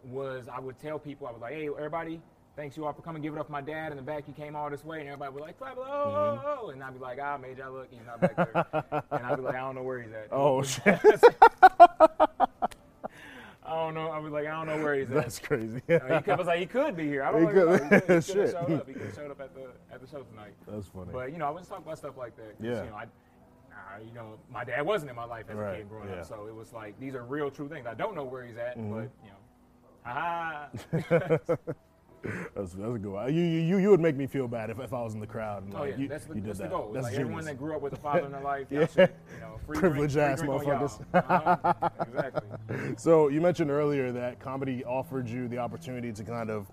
was 0.05 0.49
I 0.49 0.59
would 0.61 0.79
tell 0.79 0.99
people, 0.99 1.27
I 1.27 1.33
was 1.33 1.41
like, 1.41 1.53
hey, 1.55 1.69
everybody, 1.69 2.21
thanks 2.57 2.77
you 2.77 2.85
all 2.85 2.93
for 2.93 3.03
coming, 3.03 3.23
give 3.23 3.35
it 3.35 3.39
up 3.39 3.47
for 3.47 3.53
my 3.53 3.61
dad 3.61 3.93
in 3.93 3.97
the 3.97 4.03
back. 4.03 4.25
He 4.27 4.33
came 4.33 4.55
all 4.57 4.69
this 4.71 4.85
way. 4.85 5.01
And 5.01 5.09
everybody 5.09 5.33
was 5.33 5.41
like, 5.43 5.59
clap, 5.59 5.77
oh, 5.79 5.83
oh, 5.87 6.59
oh. 6.65 6.69
And 6.71 6.83
I'd 6.83 6.93
be 6.95 6.99
like, 7.01 7.19
ah, 7.23 7.39
made 7.39 7.59
y'all 7.59 7.73
look. 7.73 7.89
He's 7.91 8.01
not 8.07 8.21
back 8.21 8.37
there. 8.37 9.03
and 9.13 9.27
I'd 9.27 9.37
be 9.37 9.43
like, 9.43 9.55
I 9.55 9.59
don't 9.61 9.75
know 9.77 9.83
where 9.83 10.03
he's 10.03 10.13
at. 10.13 10.29
Oh 10.33 10.63
shit, 10.63 10.83
I 13.65 13.77
don't 13.77 13.95
know. 13.95 14.09
I 14.11 14.19
was 14.19 14.33
like, 14.33 14.47
I 14.47 14.51
don't 14.51 14.67
know 14.67 14.83
where 14.83 14.95
he's 14.97 15.09
at. 15.11 15.15
that's 15.15 15.39
crazy. 15.39 15.81
Uh, 15.89 15.99
he 16.17 16.23
could, 16.23 16.29
I 16.31 16.35
was 16.35 16.47
like, 16.49 16.59
he 16.59 16.67
could 16.67 16.97
be 16.97 17.07
here. 17.07 17.23
I 17.23 17.31
don't 17.33 17.41
He 17.43 17.47
know. 17.47 17.79
could- 17.79 17.83
He 17.83 17.89
could, 17.89 18.01
he 18.01 18.07
could 18.07 18.25
shit. 18.25 18.37
have 18.37 18.51
showed 18.51 18.73
up. 18.73 18.89
He 18.89 18.93
could 18.93 19.03
have 19.03 19.15
showed 19.15 19.31
up 19.31 19.41
at 19.41 19.55
the 19.55 19.67
at 19.93 20.01
the 20.01 20.07
show 20.09 20.23
tonight. 20.23 20.53
that's 20.69 20.89
funny. 20.89 21.11
But 21.13 21.33
you 21.33 21.39
know, 21.39 21.47
I 21.47 21.51
was 21.51 21.67
talking 21.69 21.85
about 21.85 21.99
stuff 21.99 22.17
like 22.19 22.37
that. 22.37 22.55
Yeah. 22.61 22.85
You 22.85 22.91
know, 22.91 22.97
I, 22.97 23.07
you 24.07 24.13
know, 24.15 24.35
my 24.51 24.65
dad 24.65 24.83
wasn't 24.87 25.11
in 25.11 25.17
my 25.17 25.25
life 25.25 25.47
as 25.51 25.59
a 25.59 25.75
kid 25.77 25.89
growing 25.89 26.09
yeah. 26.09 26.17
up, 26.21 26.27
so 26.27 26.47
it 26.49 26.55
was 26.55 26.73
like 26.73 26.99
these 27.01 27.15
are 27.15 27.25
real, 27.25 27.51
true 27.51 27.69
things. 27.69 27.87
I 27.87 27.95
don't 27.95 28.15
know 28.15 28.25
where 28.25 28.45
he's 28.45 28.57
at, 28.57 28.77
Mm-hmm. 28.79 28.93
but 28.95 29.11
you 29.25 29.31
know, 29.31 29.37
ha 30.05 30.69
That's, 32.55 32.73
that's 32.75 32.75
a 32.75 32.77
good 32.99 33.07
one. 33.07 33.35
You, 33.35 33.43
you, 33.43 33.79
you 33.79 33.91
would 33.91 33.99
make 33.99 34.15
me 34.15 34.29
feel 34.29 34.47
bad 34.47 34.71
if, 34.71 34.79
if 34.79 34.93
I 34.95 35.03
was 35.03 35.15
in 35.15 35.19
the 35.19 35.27
crowd. 35.27 35.65
And 35.65 35.75
Oh 35.75 35.81
like, 35.81 35.91
yeah, 35.91 35.97
you, 35.97 36.09
that's 36.09 36.25
the, 36.25 36.35
you 36.37 36.41
did 36.41 36.51
that's 36.51 36.59
that. 36.61 36.71
the 36.71 36.77
goal. 36.77 36.91
That's 36.93 37.03
like 37.03 37.13
genius. 37.15 37.25
everyone 37.25 37.45
that 37.47 37.59
grew 37.59 37.75
up 37.75 37.83
with 37.83 37.95
a 37.95 37.97
father 37.97 38.21
in 38.27 38.31
their 38.31 38.41
life, 38.43 38.69
Yeah. 38.71 38.87
should, 38.87 39.11
you 39.35 39.41
know, 39.41 39.59
free 39.67 39.77
Privileged 39.77 40.15
drink, 40.15 40.31
ass 40.31 40.39
free 40.39 40.49
drink 40.49 40.63
motherfuckers. 40.63 41.05
Uh-huh. 41.15 41.91
exactly. 42.07 42.95
So 42.97 43.27
you 43.27 43.41
mentioned 43.41 43.73
earlier 43.73 44.13
that 44.13 44.39
comedy 44.39 44.85
offered 44.85 45.29
you 45.29 45.49
the 45.49 45.59
opportunity 45.59 46.13
to 46.13 46.23
kind 46.23 46.49
of 46.49 46.71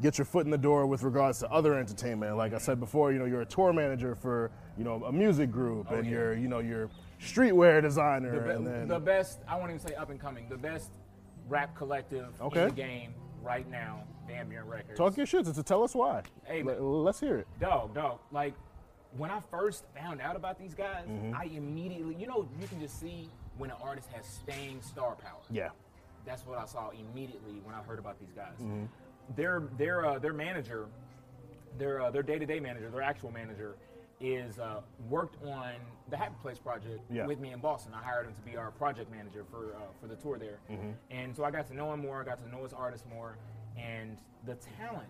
get 0.00 0.18
your 0.18 0.24
foot 0.24 0.44
in 0.44 0.50
the 0.50 0.58
door 0.58 0.86
with 0.86 1.02
regards 1.02 1.38
to 1.40 1.50
other 1.50 1.74
entertainment. 1.78 2.36
Like 2.36 2.54
I 2.54 2.58
said 2.58 2.80
before, 2.80 3.12
you 3.12 3.18
know, 3.18 3.24
you're 3.24 3.42
a 3.42 3.46
tour 3.46 3.72
manager 3.72 4.14
for 4.14 4.50
you 4.78 4.84
know 4.84 5.04
a 5.04 5.12
music 5.12 5.50
group, 5.50 5.90
and 5.90 6.00
Oh, 6.00 6.02
yeah. 6.02 6.10
you're 6.10 6.34
you 6.34 6.48
know 6.48 6.58
you're 6.60 6.88
streetwear 7.20 7.82
designer, 7.82 8.34
The, 8.36 8.40
be- 8.40 8.50
and 8.50 8.66
then 8.66 8.88
the 8.88 8.98
best, 8.98 9.40
I 9.46 9.56
won't 9.56 9.70
even 9.70 9.80
say 9.86 9.94
up 9.94 10.10
and 10.10 10.18
coming, 10.20 10.48
the 10.48 10.56
best 10.56 10.90
rap 11.48 11.74
collective 11.76 12.28
Okay. 12.40 12.62
in 12.62 12.68
the 12.68 12.74
game 12.74 13.14
right 13.42 13.68
now, 13.68 14.04
Ambient 14.30 14.66
Records. 14.66 14.96
talk 14.98 15.16
your 15.16 15.26
shit. 15.26 15.46
So 15.46 15.62
tell 15.62 15.82
us 15.84 15.94
why. 15.94 16.22
Hey, 16.44 16.62
man. 16.62 16.76
let's 16.80 17.20
hear 17.20 17.36
it. 17.38 17.46
Dog, 17.60 17.94
dog. 17.94 18.18
Like 18.32 18.54
when 19.16 19.30
I 19.30 19.40
first 19.50 19.84
found 19.94 20.20
out 20.20 20.36
about 20.36 20.58
these 20.58 20.74
guys, 20.74 21.06
Mm-hmm. 21.08 21.34
I 21.36 21.44
immediately, 21.44 22.14
you 22.16 22.26
know, 22.26 22.48
you 22.60 22.66
can 22.66 22.80
just 22.80 22.98
see 22.98 23.28
when 23.58 23.70
an 23.70 23.76
artist 23.82 24.08
has 24.14 24.24
staying 24.26 24.80
star 24.80 25.14
power. 25.16 25.40
Yeah. 25.50 25.68
That's 26.24 26.46
what 26.46 26.58
I 26.58 26.64
saw 26.66 26.90
immediately 26.90 27.60
when 27.64 27.74
I 27.74 27.82
heard 27.82 27.98
about 27.98 28.18
these 28.20 28.30
guys. 28.34 28.54
Mm-hmm. 28.60 28.84
Their 29.36 29.62
their 29.78 30.04
uh, 30.06 30.18
their 30.18 30.32
manager, 30.32 30.86
their 31.78 32.00
uh, 32.02 32.10
their 32.10 32.22
day 32.22 32.38
to 32.38 32.46
day 32.46 32.60
manager, 32.60 32.90
their 32.90 33.02
actual 33.02 33.30
manager, 33.30 33.76
is 34.20 34.58
uh, 34.58 34.80
worked 35.08 35.42
on 35.44 35.72
the 36.10 36.16
Happy 36.16 36.34
Place 36.42 36.58
project 36.58 37.00
Yeah. 37.10 37.26
with 37.26 37.38
me 37.40 37.52
in 37.52 37.60
Boston. 37.60 37.92
I 37.94 38.02
hired 38.02 38.26
him 38.26 38.34
to 38.34 38.40
be 38.42 38.56
our 38.56 38.70
project 38.70 39.10
manager 39.10 39.44
for 39.50 39.74
uh, 39.74 39.80
for 40.00 40.06
the 40.08 40.16
tour 40.16 40.38
there, 40.38 40.58
Mm-hmm. 40.70 40.90
and 41.10 41.34
so 41.36 41.44
I 41.44 41.50
got 41.50 41.66
to 41.68 41.74
know 41.74 41.92
him 41.92 42.00
more. 42.00 42.20
I 42.20 42.24
got 42.24 42.44
to 42.44 42.50
know 42.50 42.62
his 42.64 42.72
artists 42.72 43.06
more, 43.08 43.36
and 43.76 44.18
the 44.44 44.56
talent 44.78 45.08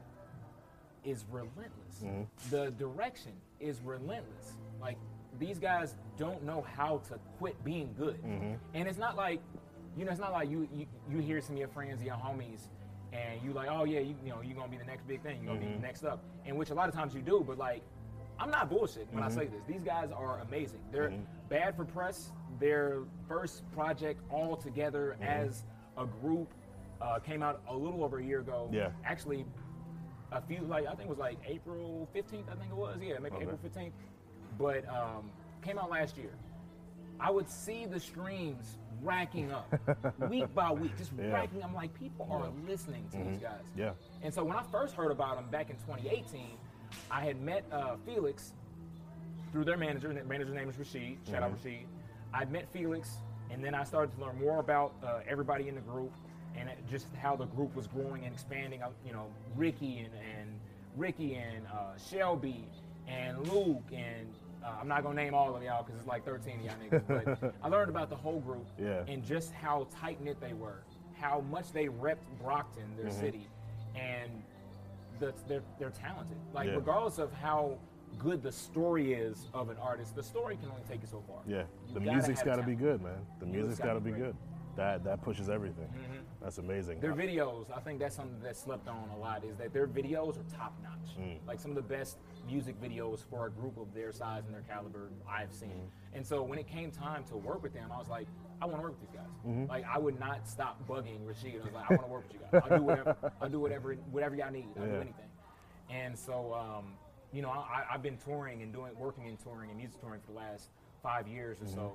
is 1.04 1.24
relentless. 1.30 2.02
Mm-hmm. 2.04 2.22
The 2.50 2.70
direction 2.72 3.32
is 3.60 3.80
relentless. 3.84 4.52
Like 4.80 4.98
these 5.40 5.58
guys 5.58 5.96
don't 6.18 6.44
know 6.44 6.64
how 6.76 6.98
to 7.08 7.18
quit 7.38 7.62
being 7.64 7.94
good, 7.98 8.22
Mm-hmm. 8.22 8.52
and 8.74 8.86
it's 8.88 8.98
not 8.98 9.16
like 9.16 9.40
you 9.96 10.04
know, 10.04 10.10
it's 10.10 10.20
not 10.20 10.32
like 10.32 10.48
you 10.48 10.68
you, 10.72 10.86
you 11.10 11.18
hear 11.18 11.40
some 11.40 11.56
of 11.56 11.58
your 11.58 11.68
friends, 11.68 12.02
your 12.02 12.14
homies, 12.14 12.68
and 13.12 13.40
you 13.42 13.52
like, 13.52 13.68
oh 13.70 13.84
yeah, 13.84 14.00
you, 14.00 14.14
you 14.24 14.30
know, 14.30 14.40
you're 14.42 14.54
gonna 14.56 14.68
be 14.70 14.76
the 14.78 14.84
next 14.84 15.06
big 15.06 15.22
thing, 15.22 15.42
you're 15.42 15.54
gonna 15.54 15.66
Mm-hmm. 15.66 15.76
be 15.80 15.82
next 15.86 16.04
up, 16.04 16.22
and 16.46 16.56
which 16.56 16.70
a 16.70 16.74
lot 16.74 16.88
of 16.88 16.94
times 16.94 17.14
you 17.14 17.22
do, 17.22 17.44
but 17.46 17.58
like. 17.58 17.82
I'm 18.38 18.50
not 18.50 18.70
bullshit 18.70 19.06
when 19.12 19.22
Mm-hmm. 19.22 19.38
I 19.38 19.42
say 19.42 19.46
this. 19.48 19.62
These 19.68 19.82
guys 19.82 20.10
are 20.10 20.40
amazing. 20.40 20.80
They're 20.90 21.12
bad 21.48 21.76
for 21.76 21.84
press. 21.84 22.32
Their 22.58 23.02
first 23.28 23.70
project 23.72 24.20
all 24.30 24.56
together 24.56 25.16
Mm-hmm. 25.20 25.46
as 25.46 25.64
a 25.96 26.06
group 26.06 26.52
uh, 27.00 27.18
came 27.20 27.42
out 27.42 27.60
a 27.68 27.76
little 27.76 28.02
over 28.02 28.18
a 28.18 28.24
year 28.24 28.40
ago. 28.40 28.68
Yeah. 28.72 28.88
Actually, 29.04 29.44
a 30.32 30.40
few 30.40 30.62
like 30.62 30.86
I 30.86 30.90
think 30.94 31.02
it 31.02 31.08
was 31.10 31.18
like 31.18 31.36
April 31.46 32.08
15th. 32.16 32.48
I 32.50 32.54
think 32.56 32.70
it 32.70 32.76
was. 32.76 32.98
Yeah, 33.00 33.18
maybe 33.20 33.36
Okay. 33.36 33.44
April 33.44 33.58
15th. 33.64 33.92
But 34.58 34.88
um, 34.88 35.30
came 35.62 35.78
out 35.78 35.90
last 35.90 36.16
year. 36.16 36.30
I 37.20 37.30
would 37.30 37.48
see 37.48 37.86
the 37.86 38.00
streams 38.00 38.78
racking 39.02 39.52
up 39.52 39.72
week 40.30 40.52
by 40.54 40.70
week, 40.72 40.96
just 40.96 41.12
Yeah. 41.18 41.32
racking. 41.32 41.62
I'm 41.62 41.74
like, 41.74 41.92
people 41.98 42.28
are 42.30 42.48
listening 42.68 43.04
to 43.12 43.18
these 43.18 43.38
guys. 43.38 43.64
Yeah. 43.76 43.92
And 44.22 44.32
so 44.32 44.44
when 44.44 44.56
I 44.56 44.62
first 44.70 44.94
heard 44.94 45.10
about 45.10 45.36
them 45.36 45.46
back 45.50 45.70
in 45.70 45.76
2018, 45.86 46.46
I 47.10 47.24
had 47.24 47.40
met 47.40 47.64
uh, 47.72 47.96
Felix 48.04 48.52
through 49.50 49.64
their 49.64 49.76
manager. 49.76 50.08
and 50.08 50.16
Their 50.16 50.24
manager's 50.24 50.54
name 50.54 50.68
is 50.68 50.78
Rashid. 50.78 51.16
Shout 51.28 51.42
out 51.42 51.52
Rashid. 51.52 51.86
I 52.34 52.44
met 52.46 52.66
Felix, 52.72 53.16
and 53.50 53.62
then 53.64 53.74
I 53.74 53.84
started 53.84 54.14
to 54.16 54.24
learn 54.24 54.38
more 54.40 54.60
about 54.60 54.94
uh, 55.04 55.20
everybody 55.28 55.68
in 55.68 55.74
the 55.74 55.80
group 55.82 56.12
and 56.56 56.68
just 56.90 57.06
how 57.20 57.34
the 57.34 57.46
group 57.46 57.74
was 57.74 57.86
growing 57.86 58.24
and 58.24 58.32
expanding. 58.34 58.82
Uh, 58.82 58.90
You 59.04 59.12
know, 59.12 59.26
Ricky 59.56 59.98
and, 60.00 60.10
and 60.38 60.50
Ricky 60.96 61.34
and 61.34 61.66
uh, 61.66 61.96
Shelby 61.98 62.66
and 63.08 63.46
Luke 63.48 63.82
and 63.92 64.28
uh, 64.64 64.68
I'm 64.80 64.88
not 64.88 65.02
gonna 65.02 65.14
name 65.14 65.34
all 65.34 65.54
of 65.56 65.62
y'all 65.62 65.82
because 65.82 65.98
it's 65.98 66.08
like 66.08 66.24
13 66.24 66.60
of 66.60 66.64
y'all 66.64 66.74
niggas. 67.00 67.38
But 67.40 67.54
I 67.62 67.68
learned 67.68 67.90
about 67.90 68.08
the 68.10 68.16
whole 68.16 68.40
group 68.40 68.66
Yeah. 68.78 69.04
and 69.08 69.24
just 69.24 69.52
how 69.52 69.86
tight 70.00 70.20
knit 70.22 70.40
they 70.40 70.52
were, 70.52 70.82
how 71.20 71.40
much 71.50 71.72
they 71.72 71.86
repped 71.86 72.16
Brockton, 72.42 72.84
their 72.96 73.06
Mm-hmm. 73.06 73.20
city, 73.20 73.48
and 73.94 74.30
the, 75.20 75.32
they're 75.48 75.62
they're 75.78 75.90
talented. 75.90 76.36
Like 76.54 76.68
Yeah. 76.68 76.74
regardless 76.76 77.18
of 77.18 77.32
how 77.32 77.76
good 78.18 78.42
the 78.42 78.52
story 78.52 79.14
is 79.14 79.48
of 79.54 79.68
an 79.70 79.76
artist, 79.80 80.14
the 80.14 80.22
story 80.22 80.56
can 80.56 80.68
only 80.68 80.82
take 80.88 81.00
you 81.00 81.08
so 81.08 81.22
far. 81.26 81.38
Yeah. 81.46 81.62
You 81.88 81.94
The 81.94 82.00
gotta 82.00 82.12
music's 82.12 82.42
got 82.42 82.56
to 82.56 82.62
be 82.62 82.74
good, 82.74 83.02
man. 83.02 83.14
The 83.40 83.46
Music's 83.46 83.66
music's 83.68 83.86
gotta 83.86 84.00
be 84.00 84.10
good. 84.12 84.36
That 84.76 85.02
that 85.04 85.22
pushes 85.22 85.48
everything. 85.48 85.88
That's 86.42 86.58
amazing. 86.58 87.00
Their 87.00 87.14
videos, 87.14 87.66
I 87.74 87.80
think 87.80 88.00
that's 88.00 88.16
something 88.16 88.40
that's 88.42 88.60
slept 88.60 88.88
on 88.88 89.08
a 89.14 89.16
lot, 89.16 89.44
is 89.44 89.56
that 89.58 89.72
their 89.72 89.86
videos 89.86 90.38
are 90.38 90.56
top 90.56 90.76
notch. 90.82 91.16
Mm. 91.18 91.38
Like 91.46 91.60
some 91.60 91.70
of 91.70 91.76
the 91.76 91.82
best 91.82 92.18
music 92.48 92.80
videos 92.82 93.20
for 93.30 93.46
a 93.46 93.50
group 93.50 93.78
of 93.78 93.94
their 93.94 94.10
size 94.10 94.44
and 94.46 94.54
their 94.54 94.62
caliber 94.62 95.10
I've 95.28 95.52
seen. 95.52 95.70
Mm. 95.70 96.16
And 96.16 96.26
so 96.26 96.42
when 96.42 96.58
it 96.58 96.66
came 96.66 96.90
time 96.90 97.24
to 97.24 97.36
work 97.36 97.62
with 97.62 97.72
them, 97.72 97.90
I 97.92 97.98
was 97.98 98.08
like, 98.08 98.26
I 98.60 98.66
want 98.66 98.78
to 98.78 98.82
work 98.82 99.00
with 99.00 99.10
these 99.10 99.18
guys. 99.18 99.30
Mm-hmm. 99.46 99.70
Like 99.70 99.84
I 99.92 99.98
would 99.98 100.18
not 100.18 100.48
stop 100.48 100.86
bugging 100.88 101.24
Rashid. 101.24 101.60
I 101.60 101.64
was 101.64 101.74
like, 101.74 101.90
I 101.90 101.94
want 101.94 102.06
to 102.06 102.12
work 102.12 102.24
with 102.28 102.34
you 102.34 102.40
guys. 102.50 102.62
I'll 102.70 102.78
do 102.78 102.84
whatever. 102.84 103.16
I'll 103.40 103.48
do 103.48 103.60
whatever, 103.60 103.94
whatever 104.10 104.36
y'all 104.36 104.50
need. 104.52 104.68
I'll 104.78 104.86
do 104.86 104.94
anything. 104.96 105.30
And 105.90 106.18
so, 106.18 106.54
um, 106.54 106.92
you 107.32 107.42
know, 107.42 107.50
I, 107.50 107.84
I've 107.92 108.02
been 108.02 108.16
touring 108.18 108.62
and 108.62 108.72
doing, 108.72 108.92
working 108.98 109.26
in 109.26 109.36
touring 109.36 109.70
and 109.70 109.78
music 109.78 110.00
touring 110.00 110.20
for 110.20 110.32
the 110.32 110.38
last 110.38 110.70
five 111.02 111.26
years 111.26 111.58
or 111.60 111.66
so. 111.66 111.92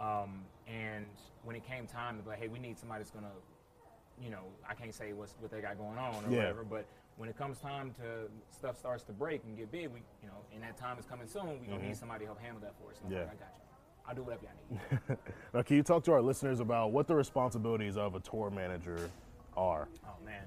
Um, 0.00 0.44
and 0.66 1.06
when 1.44 1.56
it 1.56 1.66
came 1.66 1.86
time 1.86 2.16
to 2.16 2.22
be 2.22 2.30
like, 2.30 2.40
hey, 2.40 2.48
we 2.48 2.58
need 2.58 2.78
somebody 2.78 3.00
that's 3.00 3.10
gonna 3.10 3.28
you 4.20 4.30
know, 4.30 4.42
I 4.68 4.74
can't 4.74 4.94
say 4.94 5.12
what's 5.12 5.34
what 5.40 5.50
they 5.50 5.60
got 5.60 5.78
going 5.78 5.98
on 5.98 6.24
or 6.24 6.30
Yeah. 6.30 6.38
whatever, 6.38 6.64
but 6.64 6.86
when 7.16 7.28
it 7.28 7.36
comes 7.36 7.58
time 7.58 7.92
to 7.94 8.28
stuff 8.50 8.78
starts 8.78 9.04
to 9.04 9.12
break 9.12 9.42
and 9.44 9.56
get 9.56 9.70
big, 9.70 9.88
we 9.88 10.00
you 10.22 10.28
know, 10.28 10.38
and 10.54 10.62
that 10.62 10.76
time 10.76 10.98
is 10.98 11.04
coming 11.06 11.26
soon, 11.26 11.60
We're 11.60 11.74
gonna 11.76 11.86
need 11.88 11.96
somebody 11.96 12.20
to 12.20 12.26
help 12.26 12.40
handle 12.40 12.60
that 12.62 12.74
for 12.82 12.90
us. 12.90 12.98
Mm-hmm. 12.98 13.12
Yeah. 13.12 13.18
like, 13.20 13.28
I 13.28 13.34
got 13.34 13.52
you. 13.56 13.62
I'll 14.08 14.14
do 14.16 14.22
whatever 14.22 14.42
y'all 14.44 14.80
need. 15.10 15.18
Now, 15.54 15.62
can 15.62 15.76
you 15.76 15.82
talk 15.84 16.02
to 16.04 16.12
our 16.12 16.22
listeners 16.22 16.58
about 16.60 16.90
what 16.90 17.06
the 17.06 17.14
responsibilities 17.14 17.96
of 17.96 18.14
a 18.16 18.20
tour 18.20 18.50
manager 18.50 19.10
are? 19.56 19.88
oh 20.06 20.24
man. 20.24 20.44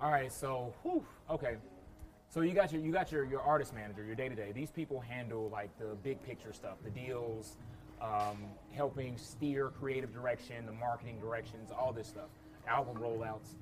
All 0.00 0.10
right, 0.10 0.32
so 0.32 0.72
whew, 0.82 1.04
okay. 1.30 1.56
So 2.30 2.40
you 2.40 2.52
got 2.54 2.72
your 2.72 2.80
you 2.80 2.90
got 2.92 3.12
your, 3.12 3.24
your 3.24 3.42
artist 3.42 3.74
manager, 3.74 4.04
your 4.04 4.14
day 4.14 4.28
to 4.28 4.34
day. 4.34 4.52
These 4.52 4.70
people 4.70 5.00
handle 5.00 5.48
like 5.50 5.76
the 5.78 5.96
big 6.02 6.22
picture 6.22 6.52
stuff, 6.52 6.78
the 6.82 6.90
deals, 6.90 7.58
um, 8.00 8.38
helping 8.72 9.18
steer 9.18 9.68
creative 9.68 10.12
direction, 10.12 10.64
the 10.64 10.72
marketing 10.72 11.18
directions, 11.20 11.70
all 11.70 11.92
this 11.92 12.06
stuff, 12.08 12.30
album 12.66 12.96
rollouts, 12.96 13.54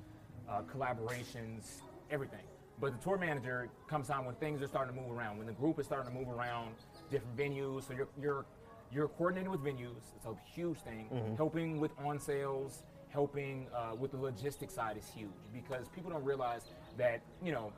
uh, 0.48 0.62
collaborations, 0.62 1.82
everything. 2.10 2.44
But 2.80 2.92
the 2.92 3.04
tour 3.04 3.18
manager 3.18 3.68
comes 3.88 4.08
on 4.08 4.24
when 4.24 4.34
things 4.36 4.62
are 4.62 4.68
starting 4.68 4.94
to 4.94 5.00
move 5.00 5.10
around, 5.10 5.38
when 5.38 5.46
the 5.46 5.52
group 5.52 5.80
is 5.80 5.86
starting 5.86 6.12
to 6.12 6.16
move 6.18 6.28
around 6.28 6.74
different 7.10 7.36
venues. 7.36 7.88
So 7.88 7.94
you're 7.94 8.08
you're 8.20 8.44
you're 8.92 9.08
coordinating 9.08 9.50
with 9.50 9.60
venues. 9.60 10.12
It's 10.16 10.26
a 10.26 10.34
huge 10.54 10.78
thing. 10.78 11.08
Helping 11.36 11.80
with 11.80 11.90
on 12.04 12.18
sales, 12.20 12.84
helping 13.08 13.66
uh, 13.74 13.94
with 13.96 14.12
the 14.12 14.16
logistics 14.16 14.74
side 14.74 14.96
is 14.96 15.08
huge 15.14 15.30
because 15.52 15.88
people 15.88 16.10
don't 16.10 16.24
realize 16.24 16.62
that 16.96 17.20
you 17.42 17.50
know, 17.52 17.72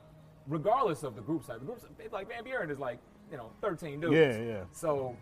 regardless 0.47 1.01
of 1.03 1.15
the 1.15 1.21
group 1.21 1.43
size, 1.45 1.59
the 1.59 1.65
group 1.65 1.81
like 2.11 2.27
Van 2.27 2.43
Buren 2.43 2.69
is 2.69 2.77
like 2.79 2.99
you 3.31 3.37
know 3.37 3.49
13 3.61 4.01
dudes. 4.01 4.13
Yeah, 4.13 4.37
yeah. 4.39 4.63
So 4.71 5.15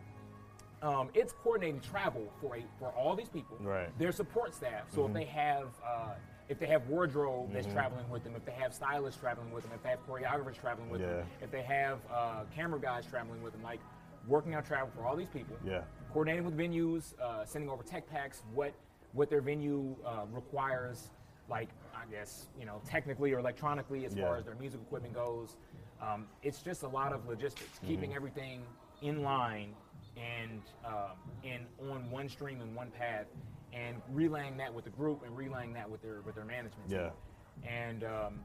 um, 0.82 1.10
it's 1.14 1.34
coordinating 1.44 1.82
travel 1.82 2.32
for 2.40 2.56
a, 2.56 2.64
for 2.80 2.90
all 2.94 3.16
these 3.16 3.30
people, 3.30 3.58
Right. 3.60 3.90
Their 4.00 4.12
support 4.12 4.54
staff. 4.56 4.84
So 4.90 5.06
if 5.06 5.14
they 5.14 5.26
have 5.26 5.68
uh, 5.86 6.14
if 6.48 6.58
they 6.58 6.66
have 6.68 6.88
wardrobe 6.88 7.52
that's 7.54 7.68
Mm-hmm. 7.68 7.76
traveling 7.76 8.10
with 8.10 8.24
them, 8.24 8.34
if 8.36 8.46
they 8.46 8.54
have 8.54 8.74
stylists 8.74 9.20
traveling 9.20 9.52
with 9.52 9.64
them, 9.64 9.74
if 9.76 9.84
they 9.84 9.90
have 9.90 10.00
choreographers 10.08 10.60
traveling 10.60 10.90
with 10.90 11.02
them, 11.02 11.28
if 11.42 11.52
they 11.52 11.62
have 11.64 12.00
uh, 12.12 12.44
camera 12.56 12.80
guys 12.80 13.06
traveling 13.06 13.42
with 13.44 13.54
them, 13.54 13.62
like 13.62 13.80
working 14.28 14.54
out 14.54 14.66
travel 14.66 14.90
for 14.96 15.06
all 15.06 15.16
these 15.16 15.30
people, 15.30 15.56
Yeah. 15.66 15.82
coordinating 16.12 16.46
with 16.46 16.58
venues, 16.58 17.14
uh, 17.22 17.46
sending 17.46 17.70
over 17.70 17.84
tech 17.84 18.10
packs, 18.10 18.44
what 18.54 18.74
what 19.14 19.30
their 19.30 19.42
venue 19.42 19.96
uh, 20.06 20.26
requires, 20.32 21.10
like 21.50 21.70
I 21.96 22.06
guess 22.10 22.48
you 22.60 22.66
know 22.66 22.82
technically 22.86 23.34
or 23.34 23.40
electronically 23.40 24.06
as 24.06 24.16
Yeah. 24.16 24.24
far 24.24 24.38
as 24.38 24.46
their 24.46 24.56
music 24.56 24.80
equipment 24.82 25.14
goes. 25.14 25.58
Um, 26.02 26.28
it's 26.42 26.62
just 26.62 26.84
a 26.84 26.88
lot 26.88 27.12
of 27.12 27.28
logistics, 27.28 27.78
Mm-hmm. 27.80 27.88
keeping 27.88 28.14
everything 28.16 28.62
in 29.02 29.22
line 29.24 29.74
and 30.20 30.62
um, 30.86 31.18
and 31.44 31.66
on 31.92 32.10
one 32.12 32.30
stream 32.30 32.62
and 32.62 32.76
one 32.76 32.92
path, 32.92 33.26
and 33.74 34.02
relaying 34.12 34.58
that 34.58 34.74
with 34.74 34.86
the 34.86 34.92
group 34.92 35.24
and 35.26 35.36
relaying 35.38 35.74
that 35.74 35.90
with 35.90 36.02
their 36.02 36.22
with 36.26 36.36
their 36.36 36.46
management 36.46 36.90
team. 36.90 37.00
Yeah. 37.00 37.70
And 37.70 38.04
um, 38.04 38.40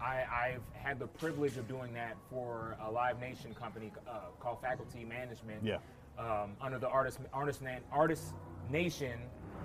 I, 0.00 0.24
I've 0.32 0.62
had 0.72 0.98
the 0.98 1.06
privilege 1.06 1.56
of 1.56 1.68
doing 1.68 1.92
that 1.94 2.16
for 2.28 2.76
a 2.84 2.90
Live 2.90 3.20
Nation 3.20 3.54
company 3.54 3.92
uh, 4.08 4.30
called 4.40 4.60
Faculty 4.60 5.04
Management. 5.04 5.62
Yeah. 5.62 5.78
Um, 6.18 6.56
under 6.60 6.78
the 6.78 6.88
artist 6.88 7.20
artist 7.32 7.62
name 7.62 7.80
artist 7.90 8.34
nation, 8.70 9.18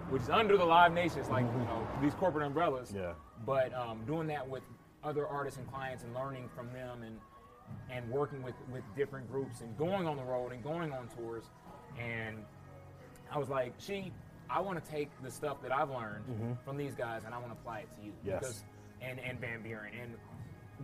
which 0.09 0.21
is 0.21 0.29
under 0.29 0.57
the 0.57 0.63
Live 0.65 0.93
Nation, 0.93 1.19
it's 1.19 1.29
like 1.29 1.45
you 1.45 1.65
know 1.65 1.87
these 2.01 2.13
corporate 2.13 2.45
umbrellas. 2.45 2.93
Yeah. 2.95 3.13
But 3.45 3.73
um, 3.73 4.01
doing 4.05 4.27
that 4.27 4.47
with 4.47 4.63
other 5.03 5.27
artists 5.27 5.59
and 5.59 5.67
clients 5.71 6.03
and 6.03 6.13
learning 6.13 6.49
from 6.55 6.71
them 6.71 7.03
and 7.03 7.17
and 7.89 8.09
working 8.09 8.41
with 8.43 8.55
with 8.71 8.83
different 8.95 9.31
groups 9.31 9.61
and 9.61 9.77
going 9.77 10.07
on 10.07 10.17
the 10.17 10.23
road 10.23 10.51
and 10.51 10.63
going 10.63 10.91
on 10.93 11.07
tours, 11.09 11.45
and 11.99 12.37
I 13.31 13.37
was 13.37 13.49
like, 13.49 13.73
she, 13.77 14.11
I 14.49 14.61
want 14.61 14.83
to 14.83 14.91
take 14.91 15.09
the 15.23 15.31
stuff 15.31 15.61
that 15.61 15.71
I've 15.71 15.89
learned 15.89 16.23
from 16.63 16.77
these 16.77 16.95
guys 16.95 17.23
and 17.25 17.33
I 17.33 17.37
want 17.37 17.51
to 17.51 17.59
apply 17.59 17.79
it 17.79 17.89
to 17.99 18.05
you. 18.05 18.13
Yes. 18.23 18.39
Because, 18.39 18.63
and, 19.01 19.19
and 19.19 19.39
Van 19.39 19.61
Buren. 19.61 19.93
And 20.01 20.15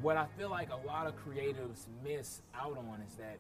what 0.02 0.18
I 0.18 0.28
feel 0.38 0.50
like 0.50 0.70
a 0.72 0.88
lot 0.88 1.08
of 1.08 1.14
creatives 1.26 1.88
miss 2.04 2.42
out 2.56 2.78
on 2.78 3.02
is 3.08 3.16
that 3.16 3.38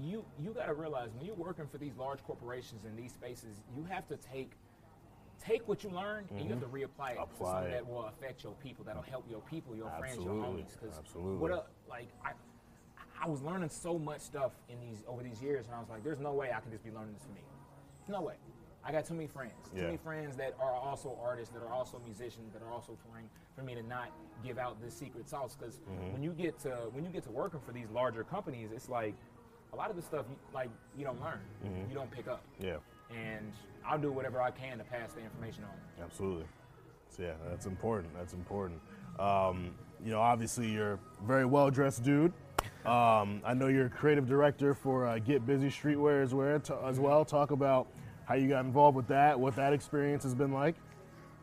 you 0.00 0.24
you 0.40 0.52
got 0.52 0.66
to 0.66 0.74
realize 0.74 1.08
when 1.16 1.26
you're 1.26 1.34
working 1.34 1.66
for 1.66 1.78
these 1.78 1.96
large 1.98 2.22
corporations 2.24 2.84
in 2.84 2.96
these 2.96 3.12
spaces, 3.12 3.60
you 3.76 3.84
have 3.84 4.06
to 4.08 4.16
take 4.16 4.52
take 5.44 5.66
what 5.68 5.82
you 5.84 5.90
learned 5.90 6.28
and 6.30 6.42
you 6.42 6.50
have 6.50 6.60
to 6.60 6.66
reapply 6.66 7.12
it 7.12 7.14
to 7.14 7.44
something 7.44 7.70
it. 7.70 7.72
that 7.72 7.88
will 7.88 8.04
affect 8.06 8.44
your 8.44 8.54
people, 8.62 8.84
that'll 8.84 9.02
help 9.02 9.24
your 9.30 9.40
people, 9.42 9.74
your 9.74 9.90
friends, 9.98 10.16
your 10.16 10.34
homies. 10.34 10.72
Because 10.80 11.00
what 11.14 11.50
a, 11.50 11.64
like 11.88 12.08
I. 12.24 12.32
I 13.20 13.26
was 13.28 13.42
learning 13.42 13.68
so 13.70 13.98
much 13.98 14.20
stuff 14.20 14.52
in 14.68 14.78
these 14.80 15.02
over 15.08 15.22
these 15.22 15.42
years, 15.42 15.66
and 15.66 15.74
I 15.74 15.80
was 15.80 15.88
like, 15.88 16.04
"There's 16.04 16.20
no 16.20 16.32
way 16.32 16.52
I 16.52 16.60
can 16.60 16.70
just 16.70 16.84
be 16.84 16.90
learning 16.90 17.14
this 17.14 17.24
for 17.24 17.32
me. 17.32 17.40
No 18.08 18.22
way. 18.22 18.34
I 18.84 18.92
got 18.92 19.04
too 19.04 19.14
many 19.14 19.26
friends. 19.26 19.68
Too 19.70 19.76
Yeah. 19.78 19.84
many 19.86 19.96
friends 19.98 20.36
that 20.36 20.54
are 20.60 20.72
also 20.72 21.18
artists, 21.20 21.52
that 21.52 21.62
are 21.62 21.72
also 21.72 21.98
musicians, 22.04 22.52
that 22.52 22.62
are 22.62 22.70
also 22.72 22.96
touring. 23.06 23.28
For 23.56 23.62
me 23.62 23.74
to 23.74 23.82
not 23.82 24.10
give 24.44 24.56
out 24.56 24.80
this 24.80 24.94
secret 24.94 25.28
sauce, 25.28 25.56
because 25.56 25.78
Mm-hmm. 25.80 26.12
when 26.12 26.22
you 26.22 26.32
get 26.32 26.58
to 26.60 26.88
when 26.92 27.04
you 27.04 27.10
get 27.10 27.24
to 27.24 27.30
working 27.30 27.60
for 27.60 27.72
these 27.72 27.90
larger 27.90 28.22
companies, 28.24 28.70
it's 28.72 28.88
like 28.88 29.14
a 29.72 29.76
lot 29.76 29.90
of 29.90 29.96
the 29.96 30.02
stuff 30.02 30.24
like 30.54 30.70
you 30.96 31.04
don't 31.04 31.20
learn, 31.20 31.40
Mm-hmm. 31.64 31.90
you 31.90 31.94
don't 31.94 32.10
pick 32.10 32.28
up, 32.28 32.42
Yeah. 32.58 32.76
and 33.10 33.52
I'll 33.84 33.98
do 33.98 34.12
whatever 34.12 34.40
I 34.40 34.50
can 34.52 34.78
to 34.78 34.84
pass 34.84 35.12
the 35.12 35.20
information 35.20 35.64
on. 35.64 36.04
Absolutely. 36.04 36.46
So 37.10 37.22
yeah, 37.24 37.34
that's 37.48 37.66
important. 37.66 38.14
That's 38.14 38.32
important. 38.32 38.80
Um, 39.18 39.74
you 40.04 40.12
know, 40.12 40.20
obviously 40.20 40.70
you're 40.70 40.92
a 40.94 40.98
very 41.24 41.44
well 41.44 41.70
dressed 41.70 42.04
dude. 42.04 42.32
Um, 42.86 43.42
I 43.44 43.54
know 43.54 43.66
you're 43.66 43.86
a 43.86 43.90
creative 43.90 44.26
director 44.26 44.74
for 44.74 45.06
uh, 45.06 45.18
Get 45.18 45.46
Busy 45.46 45.68
Streetwear 45.68 46.22
as 46.22 46.32
well, 46.32 46.58
t- 46.60 46.74
as 46.84 46.98
well. 46.98 47.24
Talk 47.24 47.50
about 47.50 47.86
how 48.24 48.34
you 48.34 48.48
got 48.48 48.64
involved 48.64 48.96
with 48.96 49.08
that, 49.08 49.38
what 49.38 49.56
that 49.56 49.72
experience 49.72 50.22
has 50.22 50.34
been 50.34 50.52
like. 50.52 50.74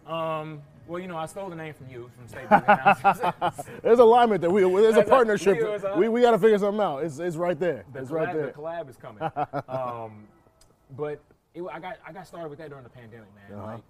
Um, 0.07 0.61
well, 0.87 0.99
you 0.99 1.07
know, 1.07 1.17
I 1.17 1.25
stole 1.25 1.49
the 1.49 1.55
name 1.55 1.73
from 1.73 1.89
you 1.89 2.09
from 2.15 2.27
State. 2.27 2.47
There's 3.83 3.99
alignment 3.99 4.41
there. 4.41 4.49
We, 4.51 4.61
there's 4.61 4.97
a 4.97 5.03
partnership. 5.03 5.57
we 5.95 6.01
We, 6.01 6.09
we 6.09 6.21
got 6.21 6.31
to 6.31 6.39
figure 6.39 6.59
something 6.59 6.81
out. 6.81 6.99
It's, 7.03 7.17
it's 7.19 7.35
right 7.35 7.59
there. 7.59 7.85
the 7.91 7.99
it's 8.01 8.11
collab, 8.11 8.13
right 8.13 8.35
there. 8.35 8.45
The 8.47 8.51
collab 8.53 8.89
is 8.89 8.97
coming. 8.97 9.23
um, 9.67 10.27
but 10.95 11.19
it, 11.55 11.63
I 11.71 11.79
got 11.79 11.97
I 12.05 12.11
got 12.11 12.27
started 12.27 12.49
with 12.49 12.59
that 12.59 12.69
during 12.69 12.83
the 12.83 12.89
pandemic, 12.89 13.29
man. 13.33 13.57
Uh-huh. 13.57 13.73
Like 13.73 13.81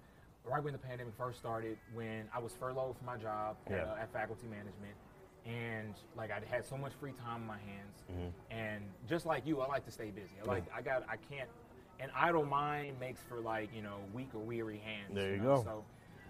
right 0.46 0.62
when 0.62 0.72
the 0.72 0.78
pandemic 0.78 1.12
first 1.18 1.38
started, 1.38 1.76
when 1.94 2.24
I 2.34 2.38
was 2.38 2.52
furloughed 2.52 2.96
from 2.96 3.06
my 3.06 3.16
job 3.16 3.56
Yeah. 3.68 3.76
at, 3.76 3.88
uh, 3.88 4.02
at 4.02 4.12
faculty 4.12 4.46
management, 4.46 4.94
and 5.46 5.94
like 6.16 6.30
I 6.30 6.40
had 6.50 6.64
so 6.66 6.76
much 6.76 6.92
free 7.00 7.12
time 7.12 7.42
in 7.42 7.46
my 7.46 7.58
hands, 7.58 8.02
Mm-hmm. 8.12 8.28
and 8.56 8.82
just 9.08 9.26
like 9.26 9.46
you, 9.46 9.60
I 9.60 9.66
like 9.66 9.84
to 9.86 9.90
stay 9.90 10.10
busy. 10.10 10.30
I 10.42 10.46
like 10.46 10.64
I 10.76 10.80
got 10.82 11.04
I 11.08 11.16
can't. 11.16 11.48
An 11.98 12.10
idle 12.14 12.44
mind 12.44 13.00
makes 13.00 13.20
for 13.22 13.40
like 13.40 13.70
you 13.74 13.82
know 13.82 13.96
weak 14.12 14.28
or 14.34 14.40
weary 14.40 14.78
hands. 14.84 15.14
There 15.14 15.30
you 15.32 15.38
know? 15.38 15.56
go. 15.56 15.62
So 15.64 15.84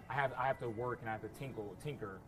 I 0.09 0.13
have 0.13 0.31
I 0.37 0.47
have 0.47 0.59
to 0.59 0.69
work 0.69 0.99
and 1.01 1.09
I 1.09 1.11
have 1.11 1.21
to 1.21 1.27
tinkle 1.39 1.75
tinker 1.83 2.19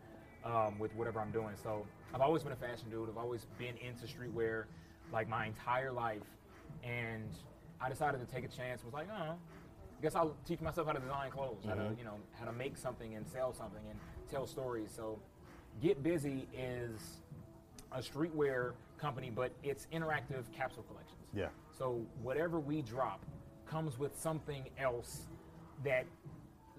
um, 0.43 0.77
with 0.77 0.93
whatever 0.95 1.19
I'm 1.21 1.31
doing. 1.31 1.55
So 1.63 1.85
I've 2.13 2.21
always 2.21 2.43
been 2.43 2.51
a 2.51 2.57
fashion 2.57 2.89
dude. 2.89 3.07
I've 3.09 3.17
always 3.17 3.45
been 3.57 3.75
into 3.77 4.05
streetwear 4.05 4.65
like 5.13 5.27
my 5.29 5.45
entire 5.45 5.91
life, 5.91 6.21
and 6.83 7.29
I 7.81 7.87
decided 7.89 8.19
to 8.19 8.27
take 8.35 8.43
a 8.43 8.49
chance. 8.49 8.83
Was 8.83 8.93
like, 8.93 9.07
oh, 9.11 9.31
I 9.31 10.01
guess 10.01 10.15
I'll 10.15 10.35
teach 10.45 10.59
myself 10.61 10.87
how 10.87 10.93
to 10.93 10.99
design 10.99 11.31
clothes, 11.31 11.63
how 11.65 11.75
to 11.75 11.95
you 11.97 12.03
know 12.03 12.15
how 12.37 12.45
to 12.45 12.51
make 12.51 12.77
something 12.77 13.15
and 13.15 13.25
sell 13.27 13.53
something 13.53 13.81
and 13.89 13.97
tell 14.29 14.45
stories. 14.45 14.91
So 14.95 15.17
Get 15.81 16.03
Busy 16.03 16.47
is 16.57 16.99
a 17.91 17.99
streetwear 17.99 18.73
company, 18.99 19.31
but 19.33 19.51
it's 19.63 19.87
interactive 19.93 20.43
capsule 20.55 20.83
collections. 20.83 21.17
Yeah. 21.33 21.47
So 21.77 22.01
whatever 22.21 22.59
we 22.59 22.81
drop 22.81 23.25
comes 23.65 23.97
with 23.97 24.17
something 24.19 24.63
else 24.79 25.27
that 25.83 26.05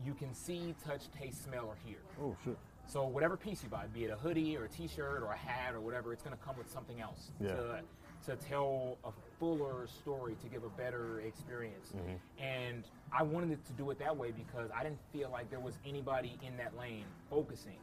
you 0.05 0.15
can 0.15 0.35
see, 0.35 0.75
touch, 0.85 1.11
taste, 1.19 1.45
smell, 1.45 1.67
or 1.67 1.77
hear. 1.85 1.99
Oh 2.23 2.37
shit. 2.45 2.59
So 2.87 3.05
whatever 3.05 3.37
piece 3.37 3.63
you 3.63 3.69
buy, 3.69 3.87
be 3.95 4.05
it 4.05 4.11
a 4.11 4.17
hoodie 4.17 4.57
or 4.57 4.65
a 4.65 4.69
T-shirt 4.69 5.23
or 5.23 5.33
a 5.33 5.37
hat 5.37 5.75
or 5.75 5.81
whatever, 5.81 6.13
it's 6.13 6.23
going 6.23 6.37
to 6.37 6.43
come 6.43 6.57
with 6.59 6.71
something 6.71 7.01
else 7.01 7.31
Yeah. 7.41 7.55
to 7.55 7.81
to 8.27 8.37
tell 8.37 8.99
a 9.05 9.11
fuller 9.39 9.87
story, 9.87 10.37
to 10.43 10.49
give 10.51 10.63
a 10.63 10.69
better 10.69 11.21
experience. 11.21 11.89
Mm-hmm. 11.97 12.43
And 12.45 12.85
I 13.19 13.23
wanted 13.23 13.65
to 13.65 13.73
do 13.73 13.91
it 13.91 13.99
that 14.01 14.15
way 14.15 14.31
because 14.31 14.71
I 14.77 14.83
didn't 14.83 14.99
feel 15.11 15.31
like 15.31 15.49
there 15.49 15.59
was 15.61 15.79
anybody 15.87 16.39
in 16.47 16.55
that 16.59 16.77
lane 16.77 17.07
focusing 17.31 17.79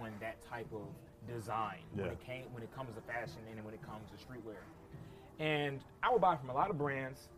on 0.00 0.12
that 0.20 0.36
type 0.48 0.68
of 0.72 0.86
design 1.32 1.78
when 1.94 2.06
it 2.06 2.20
came 2.24 2.44
when 2.52 2.62
it 2.62 2.74
comes 2.74 2.94
to 2.94 3.00
fashion 3.02 3.38
and 3.50 3.64
when 3.64 3.74
it 3.74 3.82
comes 3.82 4.08
to 4.10 4.16
streetwear. 4.16 4.62
And 5.38 5.80
I 6.02 6.10
would 6.12 6.20
buy 6.20 6.36
from 6.36 6.50
a 6.50 6.54
lot 6.54 6.70
of 6.70 6.78
brands, 6.78 7.28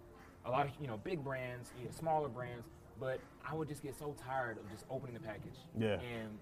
a 0.44 0.50
lot 0.50 0.66
of 0.66 0.72
you 0.80 0.86
know 0.86 0.98
big 0.98 1.22
brands, 1.22 1.70
smaller 1.90 2.28
brands, 2.28 2.66
but 3.00 3.20
I 3.48 3.54
would 3.54 3.68
just 3.68 3.82
get 3.82 3.98
so 3.98 4.14
tired 4.26 4.58
of 4.58 4.70
just 4.70 4.84
opening 4.90 5.14
the 5.14 5.20
package. 5.20 5.58
Yeah. 5.78 6.00
And 6.00 6.38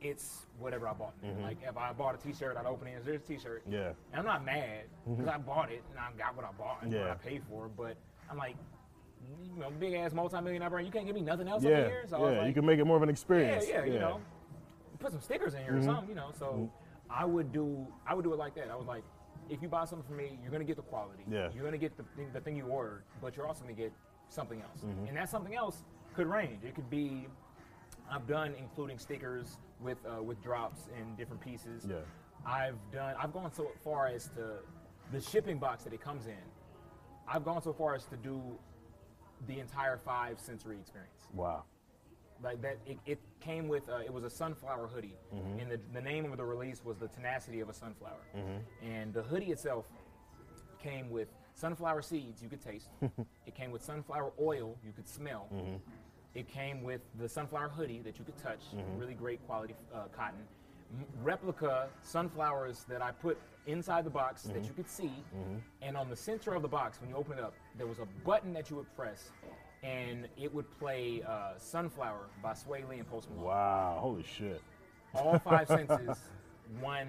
it's 0.00 0.46
whatever 0.58 0.86
I 0.86 0.92
bought. 0.92 1.14
Mm-hmm. 1.24 1.42
Like 1.42 1.58
if 1.66 1.76
I 1.76 1.92
bought 1.92 2.14
a 2.14 2.18
T-shirt, 2.18 2.56
I'd 2.56 2.66
open 2.66 2.88
it. 2.88 2.96
and 2.96 3.04
There's 3.04 3.22
a 3.22 3.26
T-shirt. 3.26 3.62
Yeah. 3.68 3.92
And 4.12 4.20
I'm 4.20 4.26
not 4.26 4.44
mad 4.44 4.84
because 5.08 5.26
I 5.26 5.32
mm-hmm. 5.32 5.46
bought 5.46 5.72
it 5.72 5.82
and 5.90 5.98
I 5.98 6.10
got 6.18 6.36
what 6.36 6.44
I 6.44 6.52
bought 6.58 6.82
and 6.82 6.92
what 6.92 7.10
I 7.10 7.14
paid 7.14 7.42
for. 7.48 7.68
But 7.68 7.96
I'm 8.30 8.36
like, 8.36 8.56
you 9.42 9.58
know, 9.58 9.70
big 9.80 9.94
ass 9.94 10.12
multi-millionaire 10.12 10.68
brand. 10.68 10.86
You 10.86 10.92
can't 10.92 11.06
give 11.06 11.14
me 11.14 11.22
nothing 11.22 11.48
else 11.48 11.64
Yeah. 11.64 11.70
over 11.70 11.88
here. 11.88 12.04
So 12.08 12.16
I 12.16 12.20
was 12.20 12.32
yeah. 12.32 12.38
like, 12.40 12.48
you 12.48 12.54
can 12.54 12.66
make 12.66 12.78
it 12.78 12.84
more 12.84 12.96
of 12.96 13.02
an 13.02 13.08
experience. 13.08 13.64
yeah, 13.66 13.76
experience. 13.76 13.88
yeah, 13.88 13.94
you 13.94 14.00
know, 14.00 14.20
put 15.04 15.12
some 15.12 15.20
stickers 15.20 15.54
in 15.54 15.62
here 15.62 15.72
or 15.72 15.76
mm-hmm. 15.76 15.86
something, 15.86 16.08
you 16.08 16.14
know. 16.14 16.30
So 16.38 16.46
mm-hmm. 16.46 16.64
I 17.10 17.24
would 17.24 17.52
do, 17.52 17.86
I 18.06 18.14
would 18.14 18.24
do 18.24 18.32
it 18.32 18.38
like 18.38 18.54
that. 18.56 18.70
I 18.70 18.76
was 18.76 18.86
like, 18.86 19.04
if 19.50 19.60
you 19.60 19.68
buy 19.68 19.84
something 19.84 20.06
from 20.06 20.16
me, 20.16 20.38
you're 20.42 20.50
gonna 20.50 20.64
get 20.64 20.76
the 20.76 20.82
quality. 20.82 21.24
Yeah. 21.30 21.50
You're 21.54 21.64
gonna 21.64 21.78
get 21.78 21.96
the 21.96 22.04
thing, 22.16 22.30
the 22.32 22.40
thing 22.40 22.56
you 22.56 22.66
ordered, 22.66 23.02
but 23.20 23.36
you're 23.36 23.46
also 23.46 23.62
gonna 23.62 23.74
get 23.74 23.92
something 24.28 24.60
else. 24.62 24.80
Mm-hmm. 24.84 25.08
And 25.08 25.16
that 25.16 25.28
something 25.28 25.54
else 25.54 25.84
could 26.14 26.26
range. 26.26 26.64
It 26.64 26.74
could 26.74 26.88
be, 26.88 27.26
I've 28.10 28.26
done 28.26 28.54
including 28.58 28.98
stickers 28.98 29.58
with 29.80 29.98
uh, 30.06 30.22
with 30.22 30.42
drops 30.42 30.88
and 30.98 31.16
different 31.16 31.42
pieces. 31.42 31.86
Yeah. 31.88 31.96
I've 32.46 32.78
done. 32.92 33.14
I've 33.18 33.32
gone 33.32 33.52
so 33.52 33.70
far 33.82 34.06
as 34.06 34.28
to 34.28 34.60
the 35.12 35.20
shipping 35.20 35.58
box 35.58 35.84
that 35.84 35.92
it 35.92 36.00
comes 36.00 36.26
in. 36.26 36.44
I've 37.28 37.44
gone 37.44 37.62
so 37.62 37.72
far 37.72 37.94
as 37.94 38.04
to 38.06 38.16
do 38.16 38.40
the 39.46 39.60
entire 39.60 39.98
five 39.98 40.38
sensory 40.38 40.76
experience 40.76 41.12
Wow. 41.34 41.64
Like 42.44 42.60
that 42.62 42.78
it, 42.86 42.98
it 43.06 43.18
came 43.40 43.66
with 43.66 43.88
uh, 43.88 43.98
it 43.98 44.12
was 44.12 44.22
a 44.24 44.30
sunflower 44.30 44.88
hoodie. 44.88 45.16
Mm-hmm. 45.34 45.58
And 45.58 45.70
the, 45.72 45.80
the 45.92 46.00
name 46.00 46.30
of 46.30 46.36
the 46.36 46.44
release 46.44 46.84
was 46.84 46.98
the 46.98 47.08
tenacity 47.08 47.60
of 47.60 47.68
a 47.68 47.74
sunflower. 47.74 48.20
Mm-hmm. 48.36 48.86
And 48.86 49.14
the 49.14 49.22
hoodie 49.22 49.50
itself 49.50 49.86
came 50.80 51.10
with 51.10 51.28
sunflower 51.54 52.02
seeds 52.02 52.42
you 52.42 52.48
could 52.48 52.62
taste. 52.62 52.88
It 53.46 53.54
came 53.54 53.70
with 53.70 53.82
sunflower 53.82 54.32
oil 54.40 54.76
you 54.84 54.92
could 54.92 55.08
smell. 55.08 55.48
Mm-hmm. 55.54 55.76
It 56.34 56.48
came 56.48 56.82
with 56.82 57.02
the 57.18 57.28
sunflower 57.28 57.68
hoodie 57.68 58.00
that 58.04 58.18
you 58.18 58.24
could 58.24 58.38
touch. 58.38 58.60
Really 58.98 59.14
great 59.14 59.44
quality 59.46 59.74
uh, 59.94 60.04
cotton. 60.16 60.40
Replica 61.22 61.88
sunflowers 62.02 62.84
that 62.88 63.02
i 63.02 63.10
put 63.10 63.36
inside 63.66 64.04
the 64.04 64.10
box 64.10 64.42
that 64.42 64.64
you 64.64 64.72
could 64.74 64.88
see. 64.88 65.12
And 65.82 65.96
on 65.96 66.08
the 66.08 66.16
center 66.16 66.54
of 66.54 66.62
the 66.62 66.68
box 66.68 67.00
when 67.00 67.10
you 67.10 67.16
open 67.16 67.38
it 67.38 67.44
up 67.44 67.54
there 67.76 67.86
was 67.86 67.98
a 67.98 68.06
button 68.24 68.52
that 68.54 68.70
you 68.70 68.76
would 68.76 68.96
press 68.96 69.30
and 69.84 70.26
it 70.40 70.52
would 70.52 70.70
play 70.78 71.22
uh, 71.28 71.52
Sunflower 71.58 72.26
by 72.42 72.52
Swae 72.52 72.88
Lee 72.88 72.98
and 72.98 73.08
Post 73.08 73.28
Malone. 73.30 73.44
Wow. 73.46 73.98
Holy 74.00 74.22
shit. 74.24 74.62
All 75.14 75.38
five 75.38 75.68
senses, 75.68 76.18
one 76.80 77.08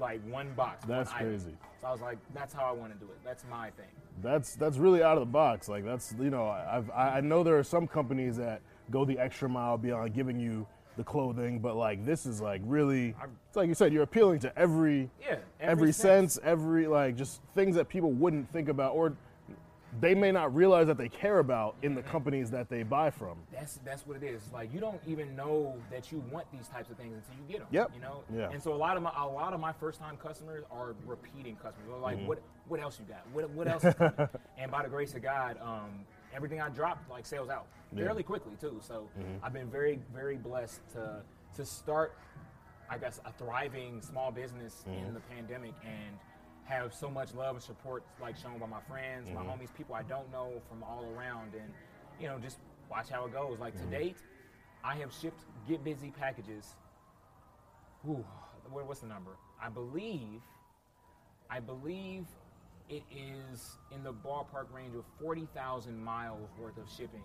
like 0.00 0.20
one 0.28 0.52
box. 0.54 0.86
one 0.86 0.98
That's 0.98 1.12
item. 1.12 1.28
crazy. 1.28 1.56
So 1.80 1.86
I 1.86 1.92
was 1.92 2.00
like, 2.00 2.18
that's 2.34 2.52
how 2.52 2.64
I 2.64 2.72
want 2.72 2.92
to 2.92 2.98
do 2.98 3.10
it. 3.10 3.18
That's 3.24 3.44
my 3.50 3.70
thing. 3.70 3.86
That's 4.22 4.54
that's 4.54 4.76
really 4.76 5.02
out 5.02 5.16
of 5.16 5.20
the 5.20 5.32
box. 5.32 5.68
Like 5.68 5.84
that's 5.84 6.14
you 6.20 6.30
know 6.30 6.46
I've, 6.48 6.90
I 6.90 7.20
know 7.20 7.42
there 7.42 7.58
are 7.58 7.64
some 7.64 7.86
companies 7.86 8.36
that 8.36 8.60
go 8.90 9.04
the 9.04 9.18
extra 9.18 9.48
mile 9.48 9.78
beyond 9.78 10.14
giving 10.14 10.38
you 10.38 10.66
the 10.96 11.04
clothing, 11.04 11.58
but 11.58 11.74
like 11.76 12.04
this 12.04 12.26
is 12.26 12.40
like 12.40 12.60
really. 12.64 13.14
It's 13.48 13.56
like 13.56 13.68
you 13.68 13.74
said, 13.74 13.92
you're 13.92 14.02
appealing 14.04 14.38
to 14.40 14.56
every 14.58 15.10
Yeah, 15.20 15.36
every, 15.60 15.92
sense, 15.92 16.38
every 16.44 16.86
like 16.86 17.16
just 17.16 17.40
things 17.54 17.74
that 17.76 17.88
people 17.88 18.12
wouldn't 18.12 18.50
think 18.52 18.68
about 18.68 18.94
or 18.94 19.14
they 20.00 20.14
may 20.14 20.32
not 20.32 20.54
realize 20.54 20.86
that 20.88 20.98
they 20.98 21.08
care 21.08 21.38
about 21.38 21.76
in 21.82 21.94
the 21.94 22.02
companies 22.02 22.50
that 22.50 22.68
they 22.68 22.82
buy 22.82 23.10
from. 23.10 23.38
That's 23.52 23.78
that's 23.84 24.06
what 24.06 24.16
it 24.16 24.22
is. 24.24 24.42
Like 24.52 24.72
you 24.74 24.80
don't 24.80 25.00
even 25.06 25.36
know 25.36 25.74
that 25.90 26.10
you 26.10 26.22
want 26.32 26.50
these 26.52 26.66
types 26.68 26.90
of 26.90 26.96
things 26.96 27.14
until 27.16 27.34
you 27.44 27.48
get 27.52 27.58
them. 27.60 27.68
Yep. 27.70 27.90
You 27.94 28.00
know. 28.00 28.22
Yeah. 28.34 28.50
And 28.50 28.62
so 28.62 28.72
a 28.74 28.76
lot 28.76 28.96
of 28.96 29.02
my 29.02 29.12
a 29.16 29.26
lot 29.26 29.52
of 29.52 29.60
my 29.60 29.72
first 29.72 30.00
time 30.00 30.16
customers 30.16 30.64
are 30.70 30.94
repeating 31.06 31.56
customers. 31.56 31.86
They're 31.86 31.94
Mm-hmm. 31.96 32.02
like, 32.02 32.28
what 32.28 32.42
what 32.68 32.80
else 32.80 32.98
you 32.98 33.04
got? 33.06 33.24
What 33.32 33.50
what 33.50 33.68
else? 33.68 33.84
And 34.58 34.70
by 34.70 34.82
the 34.82 34.88
grace 34.88 35.14
of 35.14 35.22
God, 35.22 35.58
um, 35.62 36.04
everything 36.34 36.60
I 36.60 36.68
dropped 36.70 37.08
like 37.10 37.26
sales 37.26 37.48
out 37.48 37.66
Yeah. 37.92 37.98
Mm-hmm. 37.98 38.06
fairly 38.06 38.22
quickly 38.22 38.52
too. 38.60 38.80
So 38.82 39.08
I've 39.42 39.52
been 39.52 39.68
very 39.70 40.00
very 40.12 40.36
blessed 40.36 40.80
to 40.94 41.22
to 41.56 41.64
start, 41.64 42.16
I 42.90 42.98
guess, 42.98 43.20
a 43.24 43.32
thriving 43.32 44.00
small 44.02 44.32
business 44.32 44.84
Mm-hmm. 44.88 45.06
in 45.06 45.14
the 45.14 45.20
pandemic 45.20 45.74
and 45.84 46.16
have 46.64 46.94
so 46.94 47.10
much 47.10 47.34
love 47.34 47.56
and 47.56 47.62
support 47.62 48.02
like 48.20 48.36
shown 48.36 48.58
by 48.58 48.66
my 48.66 48.80
friends, 48.88 49.28
my 49.30 49.42
mm-hmm. 49.42 49.50
homies, 49.50 49.74
people 49.76 49.94
I 49.94 50.02
don't 50.02 50.30
know 50.32 50.62
from 50.68 50.82
all 50.82 51.04
around, 51.16 51.54
and 51.54 51.70
you 52.20 52.26
know 52.26 52.38
just 52.38 52.58
watch 52.90 53.08
how 53.08 53.26
it 53.26 53.32
goes. 53.32 53.58
Like 53.58 53.74
to 53.74 53.82
mm-hmm. 53.82 53.90
date, 53.90 54.16
I 54.82 54.94
have 54.96 55.12
shipped 55.12 55.44
Get 55.68 55.84
Busy 55.84 56.10
packages. 56.10 56.74
Ooh, 58.08 58.24
what- 58.70 58.86
what's 58.86 59.00
the 59.00 59.06
number? 59.06 59.32
I 59.60 59.68
believe, 59.68 60.42
I 61.50 61.60
believe 61.60 62.26
it 62.90 63.02
is 63.10 63.78
in 63.94 64.02
the 64.02 64.12
ballpark 64.12 64.72
range 64.72 64.94
of 64.94 65.04
forty 65.20 65.48
thousand 65.54 66.02
miles 66.02 66.50
worth 66.58 66.76
of 66.76 66.90
shipping. 66.90 67.22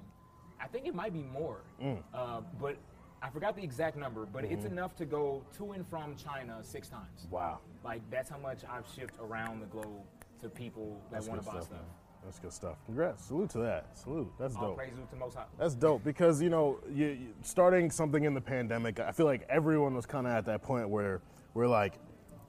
I 0.61 0.67
think 0.67 0.87
it 0.87 0.95
might 0.95 1.13
be 1.13 1.23
more, 1.23 1.61
mm. 1.81 1.97
uh, 2.13 2.41
but 2.59 2.77
I 3.21 3.29
forgot 3.29 3.55
the 3.55 3.63
exact 3.63 3.97
number. 3.97 4.25
But 4.25 4.45
it's 4.45 4.63
mm-hmm. 4.63 4.73
enough 4.73 4.95
to 4.97 5.05
go 5.05 5.43
to 5.57 5.71
and 5.71 5.87
from 5.87 6.15
China 6.15 6.57
six 6.61 6.87
times. 6.87 7.27
Wow. 7.29 7.59
Like 7.83 8.01
that's 8.09 8.29
how 8.29 8.37
much 8.37 8.59
I've 8.69 8.85
shipped 8.95 9.15
around 9.21 9.61
the 9.61 9.67
globe 9.67 10.03
to 10.41 10.49
people 10.49 11.01
that 11.11 11.23
want 11.25 11.41
to 11.41 11.45
buy 11.45 11.53
stuff. 11.53 11.65
stuff. 11.65 11.79
That's 12.23 12.39
good 12.39 12.53
stuff. 12.53 12.77
Congrats. 12.85 13.25
Salute 13.25 13.49
to 13.51 13.59
that. 13.59 13.97
Salute. 13.97 14.31
That's 14.37 14.55
All 14.55 14.69
dope. 14.69 14.77
praise 14.77 14.91
to 15.09 15.15
Most 15.15 15.35
High. 15.35 15.45
That's 15.57 15.73
dope 15.73 16.03
because 16.03 16.41
you 16.41 16.49
know, 16.49 16.79
you, 16.93 17.07
you- 17.07 17.33
starting 17.41 17.89
something 17.89 18.23
in 18.23 18.33
the 18.33 18.41
pandemic, 18.41 18.99
I 18.99 19.11
feel 19.11 19.25
like 19.25 19.45
everyone 19.49 19.95
was 19.95 20.05
kind 20.05 20.27
of 20.27 20.33
at 20.33 20.45
that 20.45 20.61
point 20.61 20.89
where 20.89 21.21
we're 21.53 21.67
like 21.67 21.93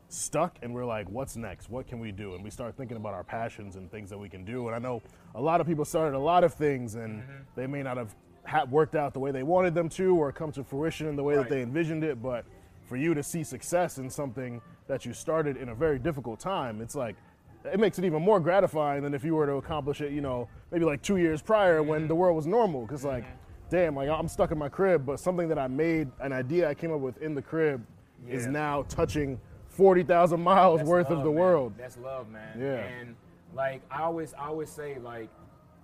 stuck 0.09 0.59
and 0.63 0.75
we're 0.75 0.85
like, 0.85 1.09
what's 1.09 1.37
next? 1.37 1.71
What 1.71 1.87
can 1.87 2.01
we 2.01 2.13
do? 2.13 2.35
And 2.35 2.43
we 2.43 2.51
start 2.51 2.77
thinking 2.77 2.97
about 2.97 3.15
our 3.15 3.25
passions 3.25 3.77
and 3.77 3.91
things 3.91 4.11
that 4.11 4.19
we 4.19 4.29
can 4.29 4.45
do. 4.45 4.67
And 4.67 4.75
I 4.75 4.79
know 4.79 5.03
a 5.35 5.41
lot 5.41 5.61
of 5.61 5.67
people 5.67 5.85
started 5.85 6.17
a 6.17 6.21
lot 6.21 6.43
of 6.45 6.55
things 6.55 6.97
and 6.97 7.23
mm-hmm. 7.23 7.33
they 7.55 7.67
may 7.67 7.83
not 7.83 7.97
have 7.97 8.09
ha- 8.11 8.30
worked 8.71 8.95
out 8.95 9.13
the 9.13 9.21
way 9.21 9.31
they 9.31 9.43
wanted 9.43 9.75
them 9.75 9.89
to 9.91 10.17
or 10.17 10.33
come 10.33 10.53
to 10.53 10.65
fruition 10.65 11.07
in 11.07 11.17
the 11.17 11.23
way 11.23 11.37
Right. 11.37 11.49
that 11.49 11.55
they 11.55 11.63
envisioned 11.63 12.05
it. 12.05 12.23
But 12.23 12.45
for 12.87 12.97
you 12.97 13.15
to 13.15 13.23
see 13.23 13.45
success 13.45 13.99
in 13.99 14.11
something 14.11 14.61
that 14.89 15.07
you 15.07 15.13
started 15.13 15.57
in 15.57 15.69
a 15.69 15.75
very 15.75 15.99
difficult 15.99 16.41
time, 16.41 16.81
it's 16.81 16.95
like 16.95 17.17
it 17.65 17.79
makes 17.79 17.99
it 17.99 18.05
even 18.05 18.23
more 18.23 18.41
gratifying 18.41 19.03
than 19.03 19.13
if 19.15 19.23
you 19.23 19.35
were 19.35 19.47
to 19.47 19.55
accomplish 19.55 20.01
it, 20.01 20.13
you 20.13 20.21
know, 20.23 20.49
maybe 20.71 20.85
like 20.85 21.03
two 21.03 21.19
years 21.19 21.43
prior 21.43 21.83
when 21.83 22.09
the 22.09 22.15
world 22.15 22.35
was 22.35 22.47
normal. 22.47 22.83
Because 22.83 23.05
like, 23.05 23.25
damn, 23.69 23.95
like 23.95 24.09
I'm 24.09 24.29
stuck 24.29 24.51
in 24.51 24.59
my 24.59 24.69
crib, 24.69 25.05
but 25.07 25.21
something 25.21 25.49
that 25.49 25.59
I 25.59 25.67
made, 25.69 26.09
an 26.21 26.33
idea 26.33 26.69
I 26.69 26.75
came 26.75 26.93
up 26.93 27.01
with 27.01 27.21
in 27.23 27.35
the 27.35 27.43
crib, 27.43 27.85
is 28.29 28.47
now 28.47 28.83
touching 28.89 29.39
forty 29.69 30.03
thousand 30.03 30.41
miles 30.43 30.79
That's 30.81 30.89
worth 30.91 31.11
of 31.11 31.19
the 31.19 31.25
man. 31.31 31.35
world. 31.35 31.73
That's 31.79 31.97
love, 31.99 32.29
man. 32.31 32.59
Yeah. 32.59 32.77
And 32.79 33.15
like 33.55 33.83
I 33.91 34.03
always, 34.03 34.35
I 34.35 34.47
always 34.47 34.71
say, 34.71 34.99
like, 34.99 35.29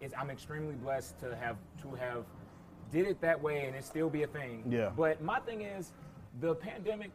it's, 0.00 0.14
I'm 0.18 0.30
extremely 0.30 0.74
blessed 0.74 1.18
to 1.20 1.36
have 1.36 1.56
to 1.82 1.94
have 1.94 2.24
did 2.92 3.06
it 3.06 3.20
that 3.20 3.40
way 3.42 3.66
and 3.66 3.74
it 3.76 3.84
still 3.84 4.08
be 4.10 4.22
a 4.22 4.26
thing. 4.26 4.64
Yeah. 4.68 4.90
But 4.96 5.22
my 5.22 5.40
thing 5.40 5.62
is, 5.62 5.92
the 6.40 6.54
pandemic, 6.54 7.10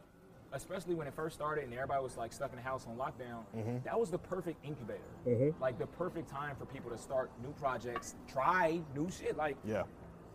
especially 0.52 0.94
when 0.94 1.06
it 1.06 1.14
first 1.14 1.34
started 1.34 1.64
and 1.64 1.72
everybody 1.72 2.02
was 2.02 2.16
like 2.16 2.32
stuck 2.32 2.50
in 2.50 2.56
the 2.56 2.62
house 2.62 2.86
on 2.86 2.96
lockdown, 2.96 3.44
Mm-hmm. 3.56 3.78
that 3.84 3.98
was 3.98 4.10
the 4.10 4.18
perfect 4.18 4.64
incubator. 4.64 5.00
Mhm. 5.26 5.54
Like 5.60 5.78
the 5.78 5.86
perfect 5.86 6.28
time 6.28 6.56
for 6.56 6.66
people 6.66 6.90
to 6.90 6.98
start 6.98 7.30
new 7.42 7.52
projects, 7.52 8.14
try 8.28 8.80
new 8.94 9.10
shit. 9.10 9.36
Like 9.36 9.56
Yeah, 9.64 9.84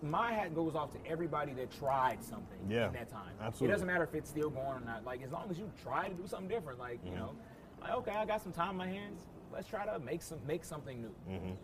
my 0.02 0.32
hat 0.32 0.56
goes 0.56 0.76
off 0.76 0.92
to 0.94 0.98
everybody 1.10 1.54
that 1.54 1.72
tried 1.72 2.24
something 2.24 2.60
Yeah, 2.70 2.88
in 2.88 2.94
that 2.94 3.10
time. 3.10 3.36
absolutely. 3.42 3.68
It 3.68 3.72
doesn't 3.76 3.88
matter 3.88 4.04
if 4.06 4.16
it's 4.16 4.30
still 4.30 4.50
going 4.50 4.66
or 4.68 4.80
not. 4.80 5.06
Like 5.06 5.22
as 5.24 5.32
long 5.32 5.50
as 5.52 5.60
you 5.60 5.70
try 5.84 6.08
to 6.08 6.14
do 6.16 6.26
something 6.28 6.48
different, 6.50 6.80
like 6.80 6.98
Mm-hmm. 7.04 7.08
you 7.14 7.16
know, 7.20 7.36
like 7.82 7.92
okay, 7.94 8.12
I 8.12 8.26
got 8.26 8.42
some 8.42 8.52
time 8.54 8.72
in 8.72 8.78
my 8.78 8.88
hands. 8.88 9.22
Let's 9.54 9.68
try 9.68 9.86
to 9.86 10.00
make 10.00 10.22
some 10.24 10.40
make 10.48 10.64
something 10.66 11.00
new. 11.02 11.58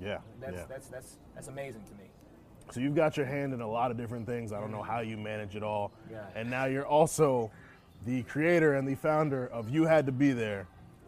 yeah, 0.00 0.18
That's 0.40 0.54
yeah. 0.56 0.64
that's 0.68 0.86
that's 0.88 1.18
that's 1.34 1.48
amazing 1.48 1.82
to 1.84 1.94
me. 1.94 2.07
So 2.70 2.80
you've 2.80 2.94
got 2.94 3.16
your 3.16 3.26
hand 3.26 3.54
in 3.54 3.60
a 3.60 3.68
lot 3.68 3.90
of 3.90 3.96
different 3.96 4.26
things. 4.26 4.52
I 4.52 4.60
don't 4.60 4.70
know 4.70 4.82
how 4.82 5.00
you 5.00 5.16
manage 5.16 5.56
it 5.56 5.62
all. 5.62 5.90
Yeah. 6.10 6.18
And 6.34 6.50
now 6.50 6.66
you're 6.66 6.86
also 6.86 7.50
the 8.04 8.22
creator 8.24 8.74
and 8.74 8.86
the 8.86 8.94
founder 8.94 9.46
of 9.48 9.70
You 9.70 9.84
Had 9.86 10.06
to 10.06 10.12
Be 10.12 10.32
There, 10.32 10.66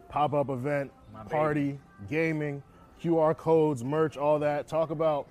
pop 0.08 0.32
up 0.32 0.48
event, 0.48 0.90
My 1.12 1.20
baby. 1.22 1.30
party, 1.30 1.78
gaming, 2.08 2.62
QR 3.02 3.36
codes, 3.36 3.84
merch, 3.84 4.16
all 4.16 4.38
that. 4.38 4.68
Talk 4.68 4.90
about. 4.90 5.26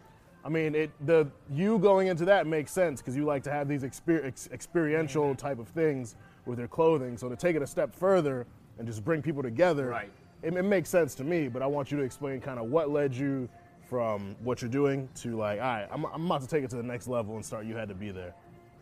I 0.45 0.49
mean, 0.49 0.73
it 0.73 0.91
the 1.05 1.27
you 1.51 1.79
going 1.79 2.07
into 2.07 2.25
that 2.25 2.47
makes 2.47 2.71
sense 2.71 3.01
because 3.01 3.15
you 3.15 3.25
like 3.25 3.43
to 3.43 3.51
have 3.51 3.67
these 3.67 3.83
exper- 3.83 4.25
ex- 4.25 4.47
experiential 4.53 5.35
type 5.35 5.59
of 5.59 5.67
things 5.67 6.15
with 6.45 6.59
your 6.59 6.67
clothing. 6.69 7.17
So 7.17 7.27
to 7.27 7.35
take 7.35 7.55
it 7.55 7.61
a 7.61 7.67
step 7.67 7.93
further 7.93 8.45
and 8.77 8.87
just 8.87 9.03
bring 9.03 9.21
people 9.21 9.43
together, 9.43 9.87
Right. 9.87 10.09
it, 10.41 10.53
it 10.53 10.63
makes 10.63 10.89
sense 10.89 11.13
to 11.15 11.23
me. 11.25 11.49
But 11.49 11.61
I 11.61 11.67
want 11.67 11.91
you 11.91 11.97
to 11.97 12.03
explain 12.03 12.39
kind 12.39 12.57
of 12.59 12.67
what 12.67 12.89
led 12.89 13.13
you 13.13 13.49
from 13.89 14.35
what 14.43 14.61
you're 14.61 14.69
doing 14.69 15.09
to 15.15 15.35
like, 15.35 15.59
all 15.59 15.65
right, 15.65 15.87
I'm, 15.91 16.05
I'm 16.05 16.25
about 16.25 16.41
to 16.41 16.47
take 16.47 16.63
it 16.63 16.69
to 16.69 16.75
the 16.75 16.83
next 16.83 17.07
level 17.07 17.35
and 17.35 17.43
start. 17.43 17.65
You 17.65 17.75
had 17.75 17.89
to 17.89 17.95
be 17.95 18.11
there. 18.11 18.33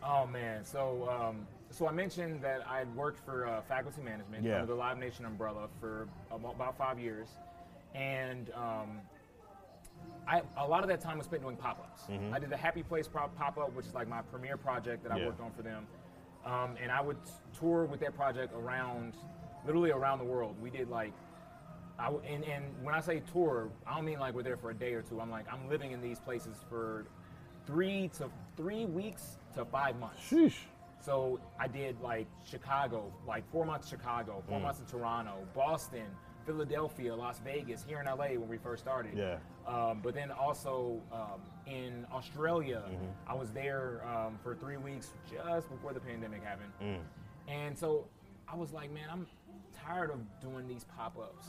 Oh 0.04 0.26
man, 0.26 0.64
so 0.64 1.08
um, 1.10 1.46
so 1.70 1.88
I 1.88 1.92
mentioned 1.92 2.42
that 2.42 2.64
I 2.68 2.78
had 2.78 2.94
worked 2.94 3.24
for 3.24 3.46
uh, 3.48 3.62
faculty 3.62 4.02
management 4.02 4.44
Yeah. 4.44 4.56
under 4.56 4.66
the 4.66 4.74
Live 4.74 4.98
Nation 4.98 5.24
umbrella 5.24 5.68
for 5.80 6.08
about, 6.30 6.76
five 6.78 7.00
years, 7.00 7.28
and 7.94 8.50
um, 8.54 9.00
I 10.28 10.42
a 10.58 10.66
lot 10.66 10.82
of 10.82 10.88
that 10.88 11.00
time 11.00 11.18
was 11.18 11.26
spent 11.26 11.42
doing 11.42 11.56
pop-ups. 11.56 12.02
I 12.32 12.38
did 12.38 12.50
the 12.50 12.56
Happy 12.56 12.82
Place 12.82 13.08
pop- 13.08 13.36
pop-up, 13.36 13.72
which 13.74 13.86
is 13.86 13.94
like 13.94 14.08
my 14.08 14.20
premier 14.22 14.56
project 14.56 15.02
that 15.02 15.10
I 15.12 15.18
Yeah. 15.18 15.26
worked 15.26 15.40
on 15.40 15.50
for 15.52 15.62
them, 15.62 15.86
um, 16.44 16.76
and 16.80 16.92
I 16.92 17.00
would 17.00 17.16
tour 17.58 17.84
with 17.86 17.98
that 18.00 18.14
project 18.14 18.52
around, 18.54 19.14
literally 19.66 19.90
around 19.90 20.18
the 20.18 20.24
world. 20.26 20.54
We 20.62 20.70
did 20.70 20.88
like. 20.90 21.12
I 21.98 22.08
and, 22.28 22.44
and 22.44 22.64
when 22.82 22.94
I 22.94 23.00
say 23.00 23.22
tour, 23.32 23.70
I 23.86 23.96
don't 23.96 24.04
mean 24.04 24.18
like 24.20 24.34
we're 24.34 24.42
there 24.42 24.56
for 24.56 24.70
a 24.70 24.74
day 24.74 24.92
or 24.94 25.02
two. 25.02 25.20
I'm 25.20 25.30
like 25.30 25.46
I'm 25.52 25.68
living 25.68 25.92
in 25.92 26.00
these 26.00 26.20
places 26.20 26.56
for 26.68 27.06
three 27.66 28.08
to 28.18 28.30
three 28.56 28.84
weeks 28.86 29.38
to 29.54 29.64
five 29.64 29.98
months. 29.98 30.20
Sheesh. 30.30 30.54
So 31.00 31.40
I 31.58 31.68
did 31.68 32.00
like 32.00 32.26
Chicago, 32.44 33.12
like 33.26 33.48
four 33.50 33.64
months 33.64 33.88
Chicago, 33.88 34.42
Mm. 34.44 34.48
four 34.50 34.60
months 34.60 34.80
in 34.80 34.86
Toronto, 34.86 35.46
Boston, 35.54 36.06
Philadelphia, 36.44 37.14
Las 37.14 37.40
Vegas, 37.44 37.84
here 37.86 38.00
in 38.00 38.06
LA 38.06 38.30
when 38.38 38.48
we 38.48 38.58
first 38.58 38.82
started. 38.82 39.12
Yeah. 39.16 39.36
Um, 39.66 40.00
but 40.02 40.14
then 40.14 40.30
also 40.32 41.00
um, 41.12 41.40
in 41.66 42.06
Australia, 42.12 42.82
Mm-hmm. 42.90 43.30
I 43.30 43.34
was 43.34 43.50
there 43.52 44.02
um, 44.06 44.38
for 44.42 44.54
three 44.54 44.76
weeks 44.76 45.10
just 45.30 45.68
before 45.70 45.92
the 45.92 46.00
pandemic 46.00 46.42
happened. 46.42 46.72
Mm. 46.82 47.00
And 47.48 47.78
so 47.78 48.06
I 48.48 48.56
was 48.56 48.72
like, 48.72 48.90
man, 48.92 49.08
I'm 49.10 49.26
tired 49.86 50.10
of 50.10 50.18
doing 50.40 50.66
these 50.66 50.84
pop-ups 50.96 51.48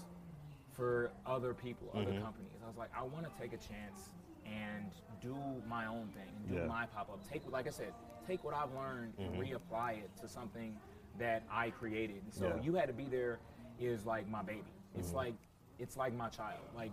for 0.80 1.12
other 1.26 1.54
people, 1.54 1.88
Mm-hmm. 1.90 1.98
other 2.08 2.22
companies. 2.22 2.52
I 2.64 2.68
was 2.68 2.78
like, 2.78 2.90
I 2.98 3.04
want 3.04 3.26
to 3.26 3.42
take 3.42 3.52
a 3.52 3.58
chance 3.58 4.12
and 4.46 4.86
do 5.22 5.36
my 5.68 5.86
own 5.86 6.08
thing, 6.16 6.32
and 6.38 6.48
do 6.48 6.56
Yeah. 6.56 6.66
my 6.66 6.86
pop-up. 6.88 7.20
Take, 7.30 7.42
like 7.52 7.68
I 7.68 7.72
said, 7.72 7.92
take 8.26 8.44
what 8.46 8.54
I've 8.54 8.74
learned 8.74 9.14
and 9.20 9.36
reapply 9.36 9.98
it 10.04 10.10
to 10.22 10.30
something 10.30 10.76
that 11.20 11.44
I 11.52 11.70
created. 11.72 12.24
And 12.24 12.34
so 12.34 12.48
Yeah. 12.48 12.62
you 12.62 12.74
had 12.76 12.88
to 12.88 12.94
be 12.94 13.04
there 13.06 13.40
is 13.80 14.06
like 14.06 14.28
my 14.30 14.42
baby. 14.42 14.64
It's 14.96 15.14
like 15.14 15.36
it's 15.78 15.96
like 15.98 16.14
my 16.14 16.30
child. 16.30 16.62
Like 16.76 16.92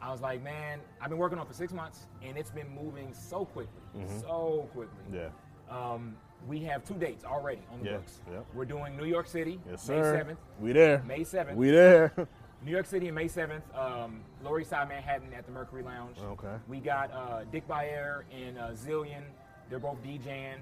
I 0.00 0.10
was 0.10 0.20
like, 0.20 0.42
man, 0.42 0.80
I've 1.00 1.08
been 1.08 1.18
working 1.18 1.38
on 1.38 1.44
it 1.46 1.48
for 1.48 1.54
six 1.54 1.72
months, 1.72 2.06
and 2.22 2.36
it's 2.36 2.50
been 2.50 2.68
moving 2.68 3.12
so 3.14 3.44
quickly, 3.46 3.80
so 4.20 4.68
quickly. 4.74 4.98
Yeah. 5.12 5.28
Um, 5.70 6.16
we 6.46 6.60
have 6.60 6.84
two 6.84 6.94
dates 6.94 7.24
already 7.24 7.62
on 7.72 7.80
the 7.80 7.86
Yeah, 7.90 7.96
books. 7.96 8.20
yeah. 8.30 8.40
We're 8.54 8.66
doing 8.66 8.96
New 8.98 9.06
York 9.06 9.26
City, 9.26 9.58
Yes, 9.70 9.88
May 9.88 9.94
sir. 10.02 10.24
7th. 10.24 10.36
We 10.60 10.72
there. 10.72 11.02
May 11.06 11.20
7th. 11.24 11.54
We 11.56 11.70
there. 11.70 12.12
New 12.64 12.70
York 12.70 12.86
City 12.86 13.08
on 13.08 13.14
May 13.14 13.26
7th, 13.26 13.62
um, 13.76 14.20
Lower 14.42 14.60
East 14.60 14.70
Side 14.70 14.88
Manhattan 14.88 15.32
at 15.34 15.44
the 15.44 15.52
Mercury 15.52 15.82
Lounge. 15.82 16.16
Okay. 16.18 16.54
We 16.66 16.78
got 16.78 17.12
uh, 17.12 17.44
Dick 17.52 17.68
Bayer 17.68 18.24
and 18.34 18.58
uh, 18.58 18.70
Zillion. 18.70 19.22
They're 19.68 19.78
both 19.78 20.02
DJing. 20.02 20.56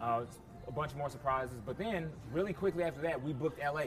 Uh, 0.00 0.24
a 0.66 0.72
bunch 0.72 0.94
more 0.94 1.10
surprises. 1.10 1.60
But 1.64 1.76
then, 1.76 2.10
really 2.32 2.54
quickly 2.54 2.84
after 2.84 3.02
that, 3.02 3.22
we 3.22 3.34
booked 3.34 3.60
LA, 3.62 3.82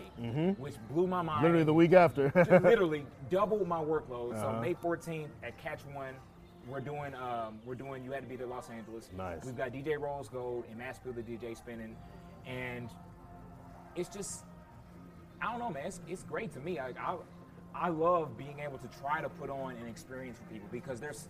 which 0.59 0.75
blew 0.91 1.07
my 1.07 1.23
mind. 1.23 1.37
Mm-hmm. 1.37 1.43
Literally 1.43 1.63
the 1.63 1.73
week 1.73 1.93
after. 1.93 2.31
Literally 2.63 3.05
doubled 3.31 3.67
my 3.67 3.79
workload. 3.79 4.33
Uh-huh. 4.33 4.53
So 4.53 4.61
May 4.61 4.75
14th 4.75 5.29
at 5.41 5.57
Catch 5.57 5.81
One, 5.93 6.13
we're 6.67 6.79
doing 6.79 7.15
um, 7.15 7.59
we're 7.65 7.75
doing 7.75 8.03
you 8.03 8.11
had 8.11 8.21
to 8.21 8.29
be 8.29 8.37
to 8.37 8.45
Los 8.45 8.69
Angeles. 8.69 9.09
Nice. 9.17 9.43
We've 9.45 9.57
got 9.57 9.71
DJ 9.71 9.99
Rolls 9.99 10.29
Gold 10.29 10.65
and 10.69 10.77
Maskell 10.77 11.13
the 11.13 11.23
DJ 11.23 11.57
spinning, 11.57 11.95
and 12.45 12.89
it's 13.95 14.09
just 14.09 14.43
I 15.41 15.49
don't 15.49 15.59
know, 15.59 15.69
man. 15.69 15.85
It's, 15.85 16.01
it's 16.07 16.23
great 16.23 16.51
to 16.53 16.59
me. 16.59 16.77
I, 16.77 16.89
I 16.89 17.15
I 17.79 17.89
love 17.89 18.37
being 18.37 18.59
able 18.59 18.77
to 18.79 18.87
try 18.99 19.21
to 19.21 19.29
put 19.29 19.49
on 19.49 19.75
an 19.77 19.87
experience 19.87 20.37
for 20.37 20.45
people 20.45 20.67
because 20.71 20.99
there's 20.99 21.27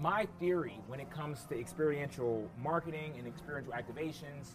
my 0.00 0.26
theory 0.38 0.78
when 0.86 1.00
it 1.00 1.10
comes 1.10 1.44
to 1.44 1.58
experiential 1.58 2.48
marketing 2.62 3.14
and 3.18 3.26
experiential 3.26 3.72
activations, 3.72 4.50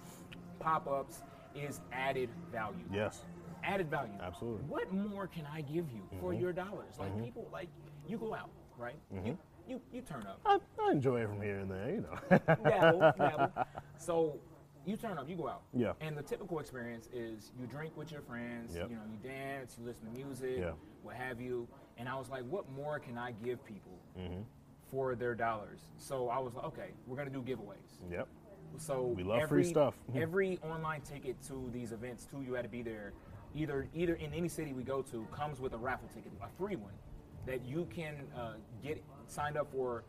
pop-ups, 0.60 1.22
is 1.56 1.82
added 1.92 2.30
value. 2.52 2.84
Yes. 2.92 3.24
Added 3.64 3.90
value. 3.90 4.14
Absolutely. 4.22 4.64
What 4.68 4.94
more 4.94 5.28
can 5.28 5.46
I 5.52 5.62
give 5.62 5.90
you 5.92 6.02
for 6.20 6.32
mm-hmm. 6.32 6.42
your 6.42 6.54
dollars? 6.54 6.96
Like 7.00 7.12
mm-hmm. 7.12 7.24
people, 7.24 7.48
like 7.52 7.70
you 8.08 8.18
go 8.18 8.34
out, 8.34 8.50
right? 8.78 8.96
Mm-hmm. 9.14 9.28
You, 9.28 9.38
you 9.68 9.82
you 9.94 10.02
turn 10.02 10.26
up. 10.26 10.40
I, 10.46 10.60
I 10.82 10.92
enjoy 10.92 11.22
it 11.22 11.28
from 11.28 11.42
here 11.42 11.60
and 11.60 11.72
there, 11.72 11.90
you 11.90 12.02
know. 12.02 12.56
dabble, 12.64 13.14
dabble. 13.18 13.52
So 13.98 14.40
you 14.86 14.96
turn 14.98 15.18
up, 15.18 15.30
you 15.30 15.36
go 15.36 15.48
out. 15.48 15.62
Yeah. 15.74 15.94
And 16.02 16.18
the 16.18 16.22
typical 16.24 16.60
experience 16.60 17.08
is 17.14 17.52
you 17.60 17.66
drink 17.68 17.96
with 17.98 18.12
your 18.12 18.22
friends, 18.22 18.76
Yep. 18.76 18.90
you 18.90 18.96
know, 18.96 19.02
you 19.12 19.30
dance, 19.30 19.78
you 19.80 19.86
listen 19.86 20.06
to 20.12 20.18
music, 20.18 20.58
Yeah. 20.60 20.72
what 21.04 21.16
have 21.16 21.40
you. 21.42 21.68
And 21.98 22.08
I 22.08 22.16
was 22.16 22.30
like, 22.30 22.44
what 22.46 22.70
more 22.72 23.00
can 23.00 23.18
I 23.18 23.32
give 23.32 23.64
people 23.66 24.00
Mm-hmm. 24.18 24.42
for 24.90 25.16
their 25.16 25.36
dollars? 25.36 25.82
So 25.98 26.30
I 26.30 26.40
was 26.40 26.54
like, 26.56 26.66
okay, 26.66 26.90
we're 27.08 27.18
gonna 27.18 27.30
do 27.30 27.42
giveaways. 27.42 28.00
yep. 28.10 28.28
So 28.78 29.08
We 29.08 29.24
love 29.24 29.40
every, 29.42 29.64
free 29.64 29.70
stuff. 29.72 29.96
every 30.16 30.60
online 30.60 31.02
ticket 31.02 31.42
to 31.48 31.70
these 31.74 31.92
events, 31.92 32.26
too, 32.26 32.42
you 32.42 32.54
had 32.54 32.64
to 32.64 32.70
be 32.70 32.82
there. 32.84 33.14
Either 33.56 33.88
either 33.96 34.14
in 34.14 34.32
any 34.34 34.48
city 34.48 34.74
we 34.74 34.84
go 34.84 35.02
to 35.02 35.26
comes 35.32 35.60
with 35.60 35.74
a 35.74 35.78
raffle 35.78 36.08
ticket, 36.14 36.32
a 36.42 36.48
free 36.50 36.76
one, 36.76 36.94
that 37.48 37.64
you 37.66 37.86
can 37.90 38.16
uh, 38.38 38.54
get 38.84 39.04
signed 39.28 39.58
up 39.58 39.72
for, 39.72 40.04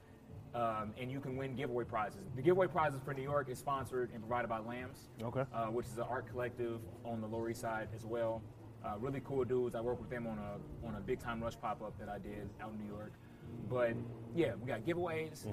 um, 0.54 0.92
and 1.00 1.10
you 1.10 1.20
can 1.20 1.36
win 1.36 1.54
giveaway 1.54 1.84
prizes. 1.84 2.20
The 2.36 2.42
giveaway 2.42 2.66
prizes 2.66 3.00
for 3.04 3.14
New 3.14 3.22
York 3.22 3.48
is 3.48 3.58
sponsored 3.58 4.10
and 4.12 4.20
provided 4.20 4.48
by 4.48 4.58
Lambs, 4.58 5.08
Okay. 5.22 5.44
uh, 5.54 5.66
which 5.66 5.86
is 5.86 5.96
an 5.98 6.04
art 6.08 6.26
collective 6.30 6.80
on 7.04 7.20
the 7.20 7.26
Lower 7.26 7.50
East 7.50 7.60
Side 7.60 7.88
as 7.94 8.04
well. 8.04 8.42
Uh, 8.84 8.94
really 8.98 9.20
cool 9.24 9.44
dudes. 9.44 9.74
I 9.74 9.80
worked 9.80 10.00
with 10.00 10.10
them 10.10 10.26
on 10.26 10.38
a 10.38 10.86
on 10.86 10.94
a 10.94 11.00
big 11.00 11.20
time 11.20 11.42
rush 11.42 11.60
pop 11.60 11.82
up 11.82 11.98
that 11.98 12.08
I 12.08 12.18
did 12.18 12.48
out 12.62 12.72
in 12.72 12.78
New 12.84 12.90
York. 12.92 13.12
But 13.68 13.94
yeah, 14.34 14.54
we 14.60 14.66
got 14.66 14.84
giveaways. 14.86 15.44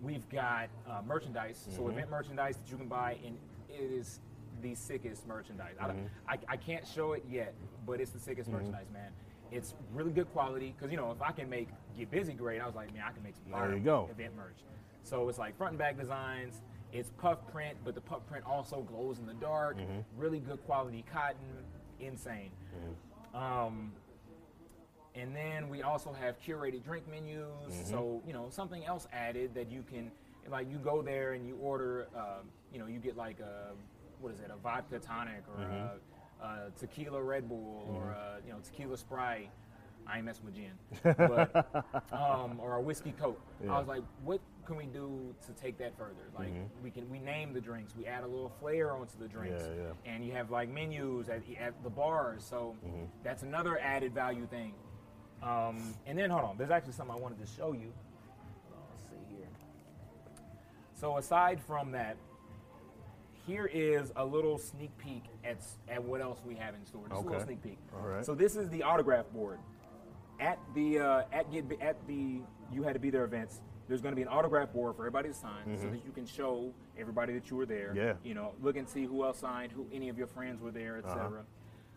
We've 0.00 0.28
got 0.28 0.68
uh, 0.88 1.00
merchandise, 1.04 1.66
so 1.74 1.88
event 1.88 2.08
merchandise 2.08 2.56
that 2.56 2.70
you 2.70 2.76
can 2.76 2.86
buy, 2.86 3.16
and 3.26 3.36
it 3.68 3.90
is 3.90 4.20
the 4.62 4.74
sickest 4.74 5.26
merchandise. 5.26 5.74
I, 5.80 5.86
don't- 5.88 6.08
I, 6.28 6.38
I 6.48 6.56
can't 6.56 6.86
show 6.86 7.12
it 7.14 7.24
yet, 7.28 7.54
but 7.86 8.00
it's 8.00 8.10
the 8.12 8.18
sickest 8.20 8.48
merchandise, 8.50 8.86
man. 8.92 9.10
It's 9.50 9.74
really 9.94 10.10
good 10.12 10.30
quality 10.32 10.74
because 10.76 10.90
you 10.90 10.96
know 10.96 11.10
if 11.10 11.22
I 11.22 11.32
can 11.32 11.48
make 11.48 11.68
get 11.96 12.10
busy 12.10 12.32
great, 12.34 12.60
I 12.60 12.66
was 12.66 12.74
like, 12.74 12.92
man, 12.92 13.04
I 13.08 13.12
can 13.12 13.22
make 13.22 13.34
some 13.34 13.50
There 13.50 13.74
you 13.76 13.80
go. 13.84 14.08
event 14.10 14.36
merch. 14.36 14.58
So 15.02 15.28
it's 15.28 15.38
like 15.38 15.56
front 15.56 15.72
and 15.72 15.78
back 15.78 15.98
designs. 15.98 16.60
It's 16.92 17.10
puff 17.18 17.38
print, 17.52 17.76
but 17.84 17.94
the 17.94 18.00
puff 18.00 18.26
print 18.26 18.44
also 18.46 18.80
glows 18.82 19.18
in 19.18 19.26
the 19.26 19.34
dark. 19.34 19.76
Really 20.16 20.38
good 20.40 20.64
quality 20.66 21.04
cotton, 21.12 21.36
insane. 22.00 22.50
Um, 23.34 23.92
and 25.14 25.34
then 25.34 25.68
we 25.68 25.82
also 25.82 26.12
have 26.12 26.40
curated 26.40 26.84
drink 26.84 27.04
menus. 27.10 27.74
So 27.84 28.22
you 28.26 28.32
know 28.32 28.46
something 28.50 28.84
else 28.84 29.06
added 29.12 29.54
that 29.54 29.70
you 29.70 29.82
can 29.90 30.10
like 30.50 30.70
you 30.70 30.78
go 30.78 31.02
there 31.02 31.32
and 31.32 31.46
you 31.46 31.56
order. 31.56 32.08
Um, 32.16 32.48
you 32.72 32.78
know 32.78 32.86
you 32.86 32.98
get 32.98 33.16
like 33.16 33.40
a 33.40 33.72
what 34.20 34.32
is 34.32 34.40
it 34.40 34.50
a 34.52 34.56
vodka 34.56 34.98
tonic 34.98 35.42
or 35.56 35.62
a, 35.62 35.92
a 36.42 36.70
tequila 36.78 37.22
Red 37.22 37.48
Bull 37.48 37.86
or 37.92 38.10
a, 38.10 38.38
you 38.46 38.52
know 38.52 38.58
tequila 38.62 38.96
Sprite. 38.96 39.50
I 40.10 40.16
ain't 40.16 40.24
messing 40.24 40.46
with 40.46 40.54
gin, 40.54 40.72
but 41.02 41.84
um, 42.12 42.58
or 42.60 42.76
a 42.76 42.80
whiskey 42.80 43.12
Coke. 43.20 43.40
Yeah. 43.62 43.74
I 43.74 43.78
was 43.78 43.88
like, 43.88 44.02
what 44.24 44.40
can 44.64 44.76
we 44.76 44.86
do 44.86 45.34
to 45.46 45.52
take 45.52 45.76
that 45.78 45.98
further? 45.98 46.30
Like 46.38 46.48
we 46.82 46.90
can 46.90 47.10
we 47.10 47.18
name 47.18 47.52
the 47.52 47.60
drinks, 47.60 47.94
we 47.94 48.06
add 48.06 48.24
a 48.24 48.26
little 48.26 48.50
flair 48.58 48.92
onto 48.96 49.18
the 49.18 49.28
drinks, 49.28 49.64
Yeah, 49.64 49.82
yeah. 50.06 50.10
and 50.14 50.24
you 50.24 50.32
have 50.32 50.50
like 50.50 50.70
menus 50.70 51.28
at, 51.28 51.42
at 51.60 51.82
the 51.82 51.90
bars. 51.90 52.42
So 52.48 52.74
Mm-hmm. 52.86 53.04
that's 53.22 53.42
another 53.42 53.78
added 53.80 54.14
value 54.14 54.46
thing. 54.46 54.72
Um, 55.42 55.94
and 56.06 56.18
then 56.18 56.30
hold 56.30 56.44
on, 56.44 56.56
there's 56.56 56.70
actually 56.70 56.94
something 56.94 57.14
I 57.14 57.18
wanted 57.20 57.38
to 57.44 57.46
show 57.46 57.72
you. 57.72 57.92
Let's 58.90 59.02
see 59.10 59.36
here. 59.36 59.46
So 60.94 61.18
aside 61.18 61.60
from 61.60 61.92
that, 61.92 62.16
here 63.48 63.66
is 63.72 64.12
a 64.16 64.24
little 64.24 64.58
sneak 64.58 64.96
peek 64.98 65.24
at 65.44 65.58
at 65.88 66.02
what 66.02 66.20
else 66.20 66.38
we 66.44 66.54
have 66.54 66.74
in 66.74 66.84
store. 66.84 67.08
Just 67.08 67.22
a 67.22 67.24
little 67.24 67.44
sneak 67.44 67.62
peek. 67.62 67.78
All 67.94 68.06
right. 68.06 68.24
So 68.24 68.34
this 68.34 68.54
is 68.54 68.68
the 68.68 68.82
autograph 68.82 69.24
board 69.32 69.58
at 70.38 70.58
the 70.74 70.98
uh, 71.00 71.22
at 71.32 71.50
get 71.50 71.64
at 71.80 71.96
the 72.06 72.42
you 72.70 72.82
had 72.82 72.92
to 72.94 73.00
be 73.00 73.10
there 73.10 73.24
events. 73.24 73.60
There's 73.88 74.02
going 74.02 74.12
to 74.12 74.16
be 74.16 74.22
an 74.22 74.28
autograph 74.28 74.74
board 74.74 74.96
for 74.96 75.02
everybody 75.02 75.30
to 75.30 75.34
sign, 75.34 75.78
so 75.78 75.88
that 75.88 76.04
you 76.04 76.12
can 76.12 76.26
show 76.26 76.74
everybody 76.98 77.32
that 77.32 77.50
you 77.50 77.56
were 77.56 77.64
there. 77.64 77.88
Mm-hmm. 77.88 77.96
Yeah. 77.96 78.12
You 78.22 78.34
know, 78.34 78.52
look 78.60 78.76
and 78.76 78.86
see 78.86 79.04
who 79.04 79.24
else 79.24 79.38
signed, 79.38 79.72
who 79.72 79.86
any 79.90 80.10
of 80.10 80.18
your 80.18 80.26
friends 80.26 80.60
were 80.60 80.70
there, 80.70 80.98
etc. 80.98 81.24
Uh-huh. 81.24 81.42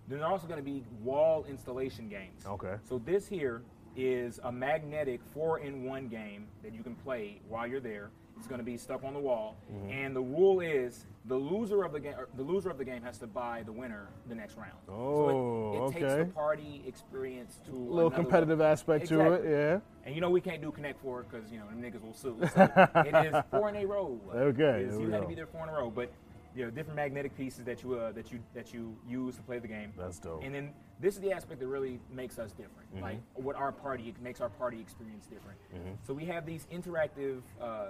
There's 0.08 0.22
also 0.22 0.48
going 0.48 0.60
to 0.60 0.64
be 0.64 0.86
wall 1.04 1.46
installation 1.50 2.08
games. 2.08 2.46
Okay. 2.46 2.76
So 2.88 2.98
this 2.98 3.28
here 3.28 3.62
is 3.98 4.40
a 4.44 4.52
magnetic 4.52 5.20
four-in-one 5.34 6.08
game 6.08 6.48
that 6.64 6.74
you 6.74 6.82
can 6.82 6.96
play 6.96 7.42
while 7.50 7.68
you're 7.68 7.82
there. 7.82 8.10
It's 8.42 8.48
going 8.48 8.58
to 8.58 8.66
be 8.66 8.76
stuck 8.76 9.04
on 9.04 9.14
the 9.14 9.20
wall, 9.20 9.56
Mm-hmm. 9.72 9.92
and 9.92 10.16
the 10.16 10.22
rule 10.22 10.62
is 10.62 11.06
the 11.26 11.36
loser 11.36 11.84
of 11.84 11.92
the 11.94 12.00
game, 12.00 12.16
the 12.36 12.42
loser 12.42 12.72
of 12.72 12.80
the 12.80 12.84
game 12.84 13.04
has 13.04 13.20
to 13.20 13.28
buy 13.28 13.62
the 13.64 13.72
winner 13.72 14.08
the 14.30 14.34
next 14.34 14.58
round. 14.58 14.72
Oh, 14.90 15.28
so 15.28 15.86
it, 15.86 15.90
it 15.90 15.94
takes 16.02 16.14
the 16.16 16.26
party 16.34 16.82
experience 16.88 17.60
to 17.68 17.72
A 17.72 17.94
little 17.94 18.10
competitive 18.10 18.58
level. 18.58 18.72
aspect 18.74 19.06
to 19.10 19.34
it, 19.34 19.44
yeah. 19.48 19.80
And 20.08 20.16
you 20.16 20.22
know 20.22 20.32
we 20.32 20.42
can't 20.42 20.60
do 20.60 20.72
Connect 20.72 21.00
Four 21.04 21.24
because 21.30 21.52
you 21.52 21.60
know 21.60 21.66
the 21.72 21.76
niggas 21.76 22.02
will 22.02 22.16
sue. 22.16 22.36
So 22.52 22.64
it 23.06 23.28
is 23.28 23.36
four 23.52 23.70
in 23.70 23.76
a 23.76 23.86
row. 23.86 24.20
Okay, 24.34 24.86
is- 24.88 24.98
you 25.00 25.12
had 25.12 25.22
to 25.22 25.28
be 25.28 25.36
there 25.36 25.46
four 25.46 25.62
in 25.62 25.70
a 25.70 25.74
row, 25.74 25.92
but 25.92 26.12
you 26.56 26.66
know 26.66 26.72
different 26.72 26.96
magnetic 26.96 27.38
pieces 27.38 27.64
that 27.66 27.84
you 27.84 27.94
uh, 27.94 28.12
that 28.14 28.32
you 28.32 28.40
that 28.56 28.74
you 28.74 28.98
use 29.08 29.36
to 29.36 29.44
play 29.44 29.60
the 29.60 29.68
game. 29.68 29.94
That's 29.96 30.18
dope. 30.18 30.42
And 30.44 30.54
then 30.56 30.72
this 31.00 31.14
is 31.14 31.22
the 31.22 31.32
aspect 31.32 31.60
that 31.60 31.68
really 31.68 32.00
makes 32.12 32.40
us 32.40 32.52
different, 32.54 32.92
Mm-hmm. 32.96 33.04
like 33.04 33.18
what 33.36 33.56
our 33.56 33.72
party 33.72 34.10
it 34.10 34.20
makes 34.20 34.42
our 34.42 34.50
party 34.50 34.80
experience 34.82 35.28
different. 35.28 35.60
So 36.08 36.14
we 36.16 36.26
have 36.26 36.48
these 36.48 36.66
interactive 36.74 37.42
uh, 37.62 37.90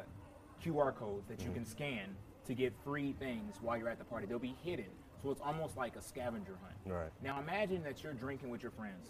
QR 0.63 0.95
codes 0.95 1.27
that 1.27 1.39
Mm-hmm. 1.39 1.47
you 1.49 1.53
can 1.53 1.65
scan 1.65 2.15
to 2.47 2.53
get 2.53 2.73
free 2.83 3.13
things 3.19 3.55
while 3.61 3.77
you're 3.77 3.89
at 3.89 3.97
the 3.99 4.05
party. 4.05 4.25
They'll 4.27 4.39
be 4.39 4.55
hidden, 4.63 4.85
so 5.21 5.31
it's 5.31 5.41
almost 5.41 5.77
like 5.77 5.95
a 5.95 6.01
scavenger 6.01 6.57
hunt. 6.63 6.75
Right. 6.85 7.09
Now 7.23 7.39
imagine 7.39 7.83
that 7.83 8.03
you're 8.03 8.13
drinking 8.13 8.49
with 8.49 8.61
your 8.63 8.71
friends, 8.71 9.09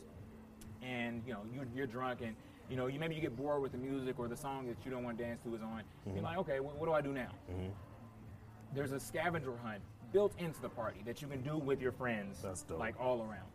and 0.81 1.21
you 1.25 1.33
know 1.33 1.41
you're, 1.53 1.65
you're 1.75 1.87
drunk, 1.87 2.21
and 2.21 2.35
you 2.69 2.75
know 2.75 2.87
you 2.87 2.99
maybe 2.99 3.15
you 3.15 3.21
get 3.21 3.35
bored 3.37 3.61
with 3.61 3.71
the 3.71 3.77
music 3.77 4.19
or 4.19 4.27
the 4.27 4.35
song 4.37 4.67
that 4.67 4.77
you 4.85 4.91
don't 4.91 5.03
want 5.03 5.17
to 5.17 5.23
dance 5.23 5.39
to 5.43 5.55
is 5.55 5.61
on. 5.61 5.79
Mm-hmm. 5.79 6.15
You're 6.15 6.23
like, 6.23 6.37
okay, 6.39 6.59
what, 6.59 6.75
what 6.77 6.85
do 6.87 6.93
I 6.93 7.01
do 7.01 7.13
now? 7.13 7.31
There's 8.73 8.91
a 8.93 8.99
scavenger 8.99 9.53
hunt 9.63 9.81
built 10.13 10.33
into 10.39 10.61
the 10.61 10.69
party 10.69 11.01
that 11.05 11.21
you 11.21 11.27
can 11.27 11.41
do 11.41 11.57
with 11.57 11.81
your 11.81 11.91
friends, 11.91 12.43
like 12.69 12.95
all 12.99 13.21
around. 13.21 13.47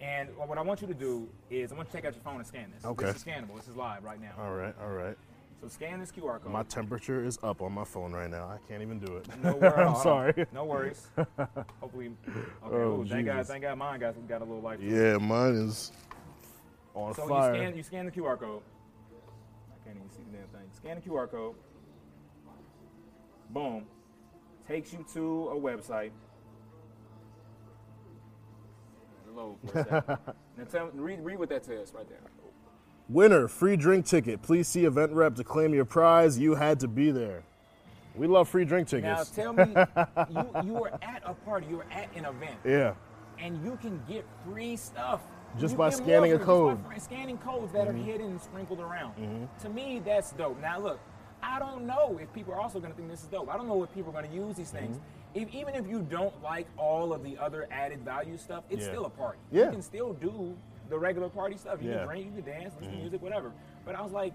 And 0.00 0.28
what 0.36 0.58
I 0.58 0.62
want 0.62 0.80
you 0.80 0.86
to 0.86 0.94
do 0.94 1.28
is 1.50 1.72
I 1.72 1.74
want 1.74 1.88
you 1.88 1.90
to 1.92 1.96
take 1.96 2.04
out 2.06 2.14
your 2.14 2.22
phone 2.22 2.36
and 2.36 2.46
scan 2.46 2.70
this. 2.72 2.84
Okay. 2.84 3.06
This 3.06 3.16
is 3.16 3.24
scannable. 3.24 3.56
This 3.56 3.66
is 3.66 3.74
live 3.74 4.04
right 4.04 4.20
now. 4.20 4.30
All 4.38 4.54
right, 4.54 4.74
all 4.80 4.90
right. 4.92 5.16
So 5.60 5.66
scan 5.68 5.98
this 5.98 6.12
QR 6.12 6.40
code. 6.40 6.52
My 6.52 6.62
temperature 6.62 7.24
is 7.24 7.36
up 7.42 7.62
on 7.62 7.72
my 7.72 7.84
phone 7.84 8.12
right 8.12 8.30
now. 8.30 8.44
I 8.46 8.58
can't 8.68 8.80
even 8.80 9.00
do 9.00 9.16
it. 9.16 9.26
No 9.42 9.56
worries. 9.56 9.74
I'm 9.76 9.96
sorry. 9.96 10.46
No 10.52 10.64
worries. 10.64 11.08
Hopefully. 11.80 12.12
Okay. 12.28 12.40
Oh, 12.76 13.04
thank 13.08 13.26
God. 13.26 13.44
Thank 13.46 13.62
God. 13.62 13.76
Mine 13.76 13.98
got 13.98 14.28
got 14.28 14.40
a 14.40 14.44
little 14.44 14.60
light. 14.62 14.80
to 14.80 14.86
it. 14.86 15.12
Yeah, 15.12 15.18
mine 15.18 15.54
is 15.54 15.90
on 16.94 17.12
So 17.14 17.26
fire. 17.26 17.54
you 17.54 17.60
scan 17.60 17.76
you 17.76 17.82
scan 17.82 18.06
the 18.06 18.12
QR 18.12 18.38
code. 18.38 18.62
I 19.72 19.84
can't 19.84 19.96
even 19.96 20.10
see 20.10 20.22
the 20.30 20.38
damn 20.38 20.46
thing. 20.48 20.70
Scan 20.76 21.00
the 21.02 21.08
QR 21.10 21.28
code. 21.28 21.56
Boom. 23.50 23.84
Takes 24.68 24.92
you 24.92 25.04
to 25.14 25.48
a 25.48 25.56
website. 25.56 26.10
Load 29.34 29.56
for 29.66 29.78
a 29.80 29.84
second. 29.84 30.18
now 30.56 30.64
tell, 30.70 30.90
read 30.94 31.20
read 31.20 31.38
what 31.38 31.48
that 31.48 31.64
says 31.64 31.92
right 31.94 32.08
there. 32.08 32.18
Winner, 33.08 33.48
free 33.48 33.76
drink 33.76 34.04
ticket. 34.04 34.42
Please 34.42 34.68
see 34.68 34.84
event 34.84 35.12
rep 35.12 35.34
to 35.36 35.44
claim 35.44 35.72
your 35.72 35.86
prize. 35.86 36.38
You 36.38 36.54
had 36.54 36.80
to 36.80 36.88
be 36.88 37.10
there. 37.10 37.42
We 38.14 38.26
love 38.26 38.48
free 38.48 38.64
drink 38.64 38.88
tickets. 38.88 39.36
Now 39.36 39.42
tell 39.42 39.52
me, 39.54 39.64
you 40.30 40.66
you 40.66 40.72
were 40.74 40.92
at 41.02 41.22
a 41.24 41.34
party, 41.34 41.66
you 41.70 41.76
were 41.76 41.86
at 41.90 42.08
an 42.16 42.24
event, 42.24 42.56
yeah. 42.64 42.94
and 43.38 43.64
you 43.64 43.78
can 43.80 44.02
get 44.08 44.26
free 44.44 44.76
stuff 44.76 45.20
Just 45.58 45.72
You 45.72 45.78
by 45.78 45.90
scanning 45.90 46.32
a 46.32 46.36
just 46.36 46.46
code. 46.46 46.78
Mm-hmm. 46.78 46.90
by 46.90 46.98
scanning 46.98 47.38
codes 47.38 47.72
that 47.72 47.86
are 47.86 47.92
hidden 47.92 48.26
and 48.32 48.40
sprinkled 48.40 48.80
around. 48.80 49.14
To 49.62 49.68
me, 49.68 50.02
that's 50.04 50.32
dope. 50.32 50.60
Now 50.60 50.80
look, 50.80 51.00
I 51.42 51.58
don't 51.60 51.86
know 51.86 52.18
if 52.20 52.30
people 52.34 52.52
are 52.54 52.60
also 52.60 52.80
going 52.80 52.90
to 52.92 52.96
think 52.96 53.08
this 53.08 53.22
is 53.22 53.28
dope. 53.28 53.48
I 53.48 53.56
don't 53.56 53.68
know 53.68 53.82
if 53.84 53.94
people 53.94 54.10
are 54.10 54.20
going 54.20 54.28
to 54.30 54.36
use 54.36 54.56
these 54.56 54.70
things. 54.70 54.96
Mm-hmm. 54.96 55.38
If, 55.40 55.54
even 55.54 55.74
if 55.76 55.86
you 55.86 56.02
don't 56.02 56.34
like 56.42 56.66
all 56.76 57.12
of 57.12 57.22
the 57.22 57.38
other 57.38 57.68
added 57.70 58.00
value 58.04 58.36
stuff, 58.36 58.64
it's 58.68 58.82
Yeah. 58.84 58.88
still 58.90 59.04
a 59.06 59.10
party. 59.10 59.38
Yeah. 59.52 59.66
You 59.66 59.70
can 59.70 59.82
still 59.82 60.12
do 60.14 60.56
the 60.88 60.98
regular 60.98 61.28
party 61.28 61.56
stuff. 61.56 61.82
You 61.82 61.90
Yeah. 61.90 61.96
Mm-hmm. 61.96 61.98
can 62.00 62.08
drink, 62.08 62.26
you 62.36 62.42
can 62.42 62.52
dance, 62.52 62.74
listen 62.78 62.92
to 62.92 62.98
music, 62.98 63.22
whatever. 63.22 63.52
But 63.84 63.94
I 63.94 64.02
was 64.02 64.12
like, 64.12 64.32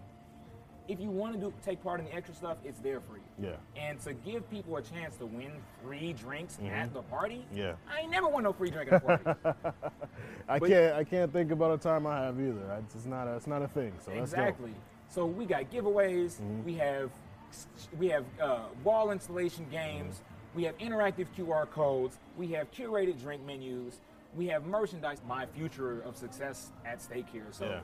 if 0.89 1.00
you 1.00 1.10
want 1.10 1.34
to 1.34 1.39
do 1.39 1.54
take 1.63 1.82
part 1.82 2.02
in 2.02 2.06
the 2.06 2.13
extra 2.13 2.36
stuff, 2.36 2.58
it's 2.66 2.80
there 2.80 3.00
for 3.00 3.16
you. 3.16 3.24
Yeah. 3.50 3.56
And 3.82 4.00
to 4.02 4.13
give 4.13 4.50
people 4.52 4.76
a 4.76 4.82
chance 4.82 5.16
to 5.18 5.26
win 5.26 5.52
free 5.82 6.12
drinks 6.12 6.58
at 6.70 6.94
the 6.94 7.02
party, 7.04 7.46
Mm-hmm. 7.50 7.58
Yeah. 7.58 7.74
I 7.89 8.02
ain't 8.02 8.12
never 8.12 8.28
won 8.28 8.44
no 8.44 8.52
free 8.54 8.70
drink 8.70 8.92
at 8.92 9.02
a 9.02 9.06
party. 9.06 9.24
I 10.50 10.60
But- 10.60 10.70
can't 10.70 10.96
I 10.96 11.04
can't 11.06 11.32
think 11.32 11.52
about 11.52 11.74
a 11.74 11.78
time 11.78 12.06
I 12.06 12.24
have 12.26 12.39
either. 12.39 12.82
It's 12.94 13.06
not 13.06 13.28
a, 13.28 13.36
it's 13.36 13.48
not 13.48 13.62
a 13.62 13.68
thing. 13.68 13.94
So 14.00 14.12
exactly. 14.12 14.74
So 15.08 15.26
we 15.26 15.46
got 15.46 15.72
giveaways. 15.72 16.42
Mm-hmm. 16.42 16.63
We 16.66 16.74
have 16.76 17.12
we 17.98 18.10
have 18.10 18.26
uh, 18.42 18.63
wall 18.84 19.12
installation 19.12 19.66
games. 19.72 20.16
Mm-hmm. 20.16 20.58
We 20.58 20.63
have 20.66 20.78
interactive 20.80 21.28
QR 21.38 21.70
codes. 21.70 22.18
We 22.38 22.48
have 22.52 22.70
curated 22.72 23.22
drink 23.22 23.44
menus. 23.46 24.02
We 24.36 24.48
have 24.48 24.65
merchandise. 24.65 25.22
My 25.28 25.46
future 25.46 26.02
of 26.02 26.17
success 26.17 26.72
at 26.86 27.02
stake 27.02 27.28
here. 27.32 27.48
So 27.52 27.65
Yeah. 27.65 27.80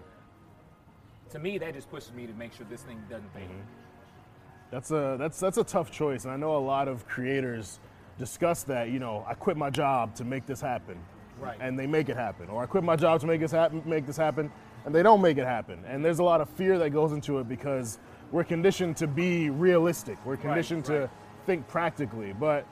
to 1.31 1.39
me, 1.39 1.57
that 1.59 1.73
just 1.73 1.89
pushes 1.91 2.11
me 2.13 2.25
to 2.27 2.33
make 2.33 2.53
sure 2.53 2.65
this 2.69 2.81
thing 2.81 3.01
doesn't 3.09 3.31
fade. 3.33 3.43
Mm-hmm. 3.43 3.59
That's 4.71 4.91
a 4.91 5.15
that's 5.19 5.39
that's 5.39 5.57
a 5.57 5.63
tough 5.63 5.91
choice, 5.91 6.25
and 6.25 6.33
I 6.33 6.37
know 6.37 6.55
a 6.55 6.57
lot 6.57 6.87
of 6.87 7.07
creators 7.07 7.79
discuss 8.19 8.63
that. 8.63 8.89
You 8.89 8.99
know, 8.99 9.25
I 9.27 9.33
quit 9.33 9.57
my 9.57 9.69
job 9.69 10.13
to 10.15 10.23
make 10.23 10.45
this 10.45 10.61
happen, 10.61 10.97
Right. 11.39 11.57
And 11.61 11.79
they 11.79 11.87
make 11.87 12.09
it 12.09 12.17
happen, 12.17 12.49
or 12.49 12.61
I 12.63 12.65
quit 12.65 12.83
my 12.83 12.95
job 12.95 13.21
to 13.21 13.27
make 13.27 13.39
this 13.41 13.51
happen, 13.51 13.81
make 13.85 14.05
this 14.05 14.17
happen, 14.17 14.51
and 14.85 14.93
they 14.93 15.03
don't 15.03 15.21
make 15.21 15.37
it 15.37 15.45
happen. 15.45 15.83
And 15.87 16.03
there's 16.03 16.19
a 16.19 16.23
lot 16.23 16.41
of 16.41 16.49
fear 16.49 16.77
that 16.79 16.89
goes 16.91 17.11
into 17.13 17.39
it 17.39 17.47
because 17.47 17.97
we're 18.31 18.43
conditioned 18.43 18.97
to 18.97 19.07
be 19.07 19.49
realistic. 19.49 20.17
We're 20.25 20.37
conditioned 20.37 20.87
right. 20.89 21.01
to 21.01 21.09
think 21.45 21.67
practically, 21.67 22.33
but 22.33 22.65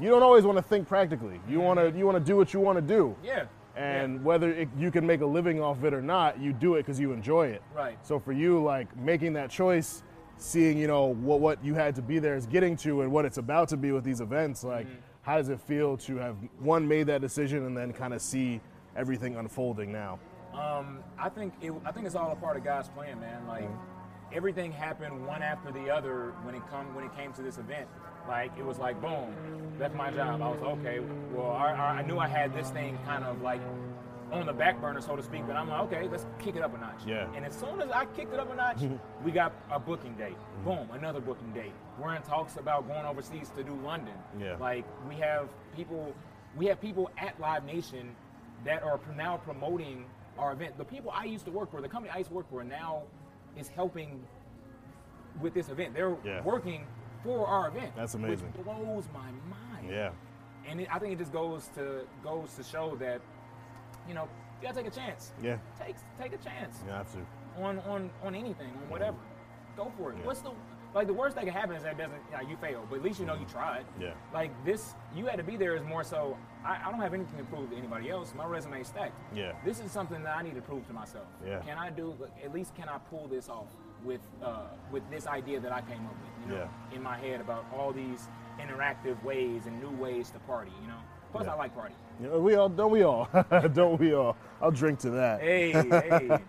you 0.00 0.08
don't 0.08 0.22
always 0.22 0.44
want 0.44 0.56
to 0.58 0.62
think 0.62 0.88
practically. 0.88 1.40
You 1.48 1.60
want 1.60 1.78
to 1.78 1.96
you 1.96 2.06
want 2.06 2.16
to 2.18 2.24
do 2.24 2.36
what 2.36 2.52
you 2.54 2.60
want 2.60 2.76
to 2.78 2.82
do. 2.82 3.14
Yeah. 3.22 3.44
And 3.76 4.22
whether 4.24 4.50
it, 4.52 4.68
you 4.76 4.90
can 4.90 5.06
make 5.06 5.20
a 5.20 5.26
living 5.26 5.60
off 5.62 5.78
of 5.78 5.84
it 5.84 5.94
or 5.94 6.02
not, 6.02 6.40
you 6.40 6.52
do 6.52 6.74
it 6.74 6.80
because 6.80 6.98
you 7.00 7.12
enjoy 7.12 7.46
it. 7.48 7.62
Right. 7.74 7.96
So 8.04 8.18
for 8.18 8.32
you, 8.32 8.62
like 8.62 8.94
making 8.98 9.32
that 9.34 9.48
choice, 9.50 10.02
seeing 10.36 10.76
you 10.76 10.86
know 10.86 11.06
what 11.14 11.40
what 11.40 11.64
you 11.64 11.74
had 11.74 11.94
to 11.96 12.02
be 12.02 12.18
there 12.18 12.34
is 12.36 12.46
getting 12.46 12.76
to, 12.78 13.02
and 13.02 13.12
what 13.12 13.24
it's 13.24 13.38
about 13.38 13.68
to 13.68 13.76
be 13.76 13.92
with 13.92 14.04
these 14.04 14.20
events, 14.20 14.64
like 14.64 14.86
Mm-hmm. 14.86 15.00
how 15.22 15.36
does 15.36 15.48
it 15.50 15.60
feel 15.60 15.96
to 15.98 16.16
have 16.16 16.36
one 16.58 16.86
made 16.88 17.06
that 17.06 17.20
decision 17.20 17.66
and 17.66 17.76
then 17.76 17.92
kind 17.92 18.12
of 18.14 18.20
see 18.20 18.60
everything 18.96 19.36
unfolding 19.36 19.92
now? 19.92 20.18
Um, 20.52 20.98
I 21.18 21.28
think 21.28 21.54
it, 21.62 21.72
I 21.84 21.92
think 21.92 22.06
it's 22.06 22.16
all 22.16 22.32
a 22.32 22.36
part 22.36 22.56
of 22.56 22.64
God's 22.64 22.88
plan, 22.88 23.20
man. 23.20 23.46
Like 23.46 23.68
everything 24.32 24.72
happened 24.72 25.26
one 25.26 25.42
after 25.42 25.70
the 25.72 25.88
other 25.90 26.32
when 26.42 26.54
it 26.54 26.62
come 26.70 26.92
when 26.94 27.04
it 27.04 27.14
came 27.16 27.32
to 27.34 27.42
this 27.42 27.56
event. 27.58 27.86
Like 28.28 28.52
it 28.58 28.64
was 28.64 28.78
like 28.78 29.00
boom, 29.00 29.34
that's 29.78 29.94
my 29.94 30.10
job. 30.10 30.40
I 30.42 30.48
was 30.48 30.60
okay. 30.78 31.00
Well, 31.32 31.50
I, 31.52 31.72
I 31.72 31.86
I 31.98 32.02
knew 32.02 32.18
I 32.18 32.28
had 32.28 32.54
this 32.54 32.70
thing 32.70 32.98
kind 33.04 33.24
of 33.24 33.40
like 33.42 33.60
on 34.32 34.46
the 34.46 34.52
back 34.52 34.80
burner, 34.80 35.00
so 35.00 35.16
to 35.16 35.22
speak. 35.22 35.44
But 35.46 35.56
I'm 35.56 35.68
like, 35.68 35.80
okay, 35.92 36.08
let's 36.08 36.24
kick 36.38 36.54
it 36.54 36.62
up 36.62 36.74
a 36.74 36.78
notch. 36.78 37.00
Yeah. 37.06 37.26
And 37.34 37.44
as 37.44 37.54
soon 37.54 37.80
as 37.82 37.90
I 37.90 38.04
kicked 38.06 38.32
it 38.32 38.38
up 38.38 38.52
a 38.52 38.54
notch, 38.54 38.78
we 39.24 39.32
got 39.32 39.52
a 39.70 39.78
booking 39.80 40.14
date. 40.14 40.36
Mm-hmm. 40.36 40.64
Boom, 40.64 40.88
another 40.92 41.20
booking 41.20 41.50
date. 41.52 41.72
We're 42.00 42.14
in 42.14 42.22
talks 42.22 42.56
about 42.56 42.86
going 42.86 43.04
overseas 43.04 43.50
to 43.56 43.64
do 43.64 43.74
London. 43.84 44.14
Yeah. 44.38 44.56
Like 44.56 44.84
we 45.08 45.16
have 45.16 45.48
people, 45.74 46.14
we 46.56 46.66
have 46.66 46.80
people 46.80 47.10
at 47.18 47.38
Live 47.40 47.64
Nation 47.64 48.14
that 48.64 48.82
are 48.82 49.00
now 49.16 49.38
promoting 49.38 50.04
our 50.38 50.52
event. 50.52 50.78
The 50.78 50.84
people 50.84 51.10
I 51.12 51.24
used 51.24 51.44
to 51.46 51.50
work 51.50 51.70
for, 51.70 51.80
the 51.80 51.88
company 51.88 52.12
I 52.14 52.18
used 52.18 52.30
to 52.30 52.36
work 52.36 52.48
for, 52.50 52.62
now 52.62 53.02
is 53.56 53.68
helping 53.68 54.22
with 55.40 55.54
this 55.54 55.68
event. 55.70 55.94
They're 55.94 56.16
Yeah. 56.24 56.42
working 56.42 56.84
for 57.24 57.46
our 57.46 57.68
event. 57.68 57.92
That's 57.96 58.14
amazing. 58.14 58.52
Which 58.56 58.64
blows 58.64 59.04
my 59.12 59.30
mind. 59.48 59.90
Yeah. 59.90 60.10
And 60.68 60.80
it, 60.80 60.88
I 60.92 60.98
think 60.98 61.12
it 61.12 61.18
just 61.18 61.32
goes 61.32 61.68
to 61.74 62.02
goes 62.22 62.54
to 62.54 62.62
show 62.62 62.96
that, 62.96 63.20
you 64.08 64.14
know, 64.14 64.28
you 64.60 64.68
gotta 64.68 64.82
take 64.82 64.92
a 64.92 64.94
chance. 64.94 65.32
Yeah. 65.42 65.58
Take 65.78 65.96
take 66.20 66.32
a 66.32 66.38
chance 66.38 66.78
You 66.86 66.92
have 66.92 67.10
to. 67.12 67.18
on 67.62 67.78
on 67.80 68.10
on 68.22 68.34
anything, 68.34 68.68
on 68.68 68.90
whatever. 68.90 69.16
Mm-hmm. 69.16 69.82
Go 69.82 69.92
for 69.96 70.12
it. 70.12 70.18
Yeah. 70.18 70.26
What's 70.26 70.40
the 70.40 70.52
like 70.94 71.06
the 71.06 71.14
worst 71.14 71.36
that 71.36 71.44
can 71.44 71.52
happen 71.52 71.76
is 71.76 71.82
that 71.82 71.96
doesn't 71.96 72.20
you 72.48 72.56
fail, 72.56 72.86
but 72.88 72.96
at 72.96 73.02
least 73.02 73.20
you 73.20 73.26
know 73.26 73.34
you 73.34 73.40
mm-hmm. 73.40 73.52
tried. 73.52 73.84
Yeah. 74.00 74.12
Like 74.34 74.52
this, 74.64 74.94
you 75.14 75.26
had 75.26 75.36
to 75.36 75.44
be 75.44 75.56
there 75.56 75.76
is 75.76 75.82
more 75.82 76.04
so. 76.04 76.36
I, 76.64 76.78
I 76.86 76.90
don't 76.90 77.00
have 77.00 77.14
anything 77.14 77.38
to 77.38 77.44
prove 77.44 77.70
to 77.70 77.76
anybody 77.76 78.10
else. 78.10 78.34
My 78.36 78.44
resume 78.44 78.80
is 78.80 78.88
stacked. 78.88 79.14
Yeah. 79.34 79.52
This 79.64 79.80
is 79.80 79.90
something 79.90 80.22
that 80.22 80.36
I 80.36 80.42
need 80.42 80.54
to 80.56 80.60
prove 80.60 80.86
to 80.88 80.92
myself. 80.92 81.26
Yeah. 81.46 81.60
Can 81.60 81.78
I 81.78 81.90
do? 81.90 82.14
At 82.44 82.52
least 82.52 82.74
can 82.74 82.88
I 82.88 82.98
pull 83.10 83.26
this 83.28 83.48
off 83.48 83.68
with 84.04 84.20
uh, 84.42 84.64
with 84.90 85.02
this 85.10 85.26
idea 85.26 85.60
that 85.60 85.72
I 85.72 85.80
came 85.82 86.04
up 86.06 86.14
with? 86.14 86.50
You 86.50 86.56
know, 86.56 86.68
in 86.94 87.02
my 87.02 87.16
head 87.18 87.40
about 87.40 87.64
all 87.74 87.92
these 87.92 88.28
interactive 88.60 89.22
ways 89.24 89.66
and 89.66 89.80
new 89.80 89.90
ways 90.02 90.30
to 90.30 90.38
party. 90.40 90.72
You 90.82 90.88
know. 90.88 90.98
Plus, 91.32 91.44
Yeah. 91.46 91.52
I 91.54 91.56
like 91.56 91.74
party. 91.74 91.94
Know, 92.18 92.38
we 92.40 92.54
all 92.56 92.68
don't 92.68 92.90
we 92.90 93.02
all 93.04 93.28
don't 93.72 93.98
we 94.00 94.12
all? 94.14 94.36
I'll 94.60 94.70
drink 94.72 94.98
to 95.00 95.10
that. 95.10 95.40
Hey, 95.40 95.72
hey. 95.72 96.38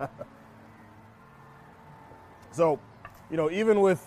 So, 2.54 2.80
you 3.30 3.38
know, 3.38 3.50
even 3.50 3.80
with 3.80 4.06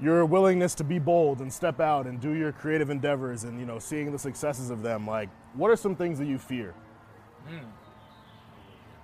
your 0.00 0.24
willingness 0.24 0.74
to 0.76 0.84
be 0.84 0.98
bold 0.98 1.40
and 1.40 1.52
step 1.52 1.78
out 1.80 2.06
and 2.06 2.20
do 2.20 2.32
your 2.32 2.52
creative 2.52 2.88
endeavors 2.90 3.44
and, 3.44 3.58
you 3.60 3.66
know, 3.66 3.78
seeing 3.78 4.10
the 4.12 4.18
successes 4.18 4.70
of 4.70 4.82
them, 4.82 5.06
like, 5.06 5.28
what 5.54 5.70
are 5.70 5.76
some 5.76 5.94
things 5.94 6.18
that 6.18 6.26
you 6.26 6.38
fear? 6.38 6.74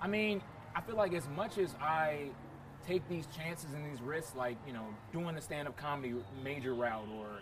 I 0.00 0.08
mean, 0.08 0.40
I 0.74 0.80
feel 0.80 0.96
like 0.96 1.14
as 1.14 1.28
much 1.36 1.58
as 1.58 1.74
I 1.80 2.28
take 2.86 3.06
these 3.08 3.26
chances 3.36 3.72
and 3.72 3.84
these 3.90 4.00
risks, 4.00 4.34
like 4.36 4.56
you 4.66 4.72
know, 4.72 4.84
doing 5.12 5.34
the 5.34 5.40
stand-up 5.40 5.76
comedy 5.76 6.14
major 6.44 6.74
route, 6.74 7.08
or 7.16 7.40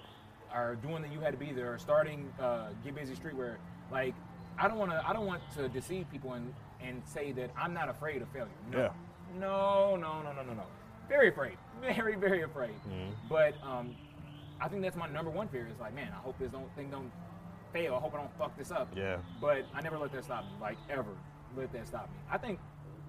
or 0.55 0.77
doing 0.77 1.03
the 1.03 1.09
You 1.09 1.21
Had 1.21 1.33
to 1.33 1.37
Be 1.39 1.53
There, 1.53 1.73
or 1.75 1.79
starting 1.79 2.33
uh, 2.41 2.69
Get 2.85 2.95
Busy 2.95 3.15
Streetwear, 3.15 3.57
like 3.91 4.15
I 4.59 4.69
don't 4.69 4.79
want 4.79 4.93
to. 4.93 5.03
I 5.07 5.13
don't 5.13 5.27
want 5.27 5.43
to 5.57 5.69
deceive 5.69 6.11
people 6.11 6.33
and 6.35 6.55
and 6.81 7.03
say 7.05 7.33
that 7.33 7.51
I'm 7.59 7.75
not 7.75 7.89
afraid 7.89 8.23
of 8.23 8.29
failure. 8.29 8.49
No, 8.71 8.79
Yeah. 8.79 8.89
no, 9.39 9.97
no, 9.97 10.23
no, 10.23 10.33
no, 10.33 10.43
no, 10.43 10.55
no. 10.55 10.65
Very 11.09 11.29
afraid. 11.29 11.57
Very, 11.81 12.17
very 12.17 12.43
afraid. 12.43 12.75
But 13.29 13.55
um, 13.63 13.95
I 14.59 14.69
think 14.69 14.81
that's 14.81 14.97
my 14.97 15.07
number 15.09 15.31
one 15.31 15.49
fear. 15.49 15.69
Is 15.71 15.79
like, 15.81 15.95
man, 15.95 16.09
I 16.13 16.17
hope 16.17 16.39
this 16.39 16.51
don't 16.51 16.75
thing 16.77 16.91
don't 16.91 17.11
fail. 17.75 17.95
I 17.95 17.99
hope 17.99 18.15
I 18.15 18.19
don't 18.19 18.39
fuck 18.39 18.57
this 18.57 18.71
up. 18.71 18.89
Yeah. 18.97 19.19
But 19.39 19.67
I 19.75 19.83
never 19.83 19.99
let 19.99 20.13
that 20.13 20.25
stop 20.25 20.45
me. 20.45 20.51
Like 20.61 20.79
ever, 20.89 21.11
let 21.57 21.73
that 21.75 21.87
stop 21.87 22.05
me. 22.05 22.17
I 22.31 22.39
think, 22.39 22.59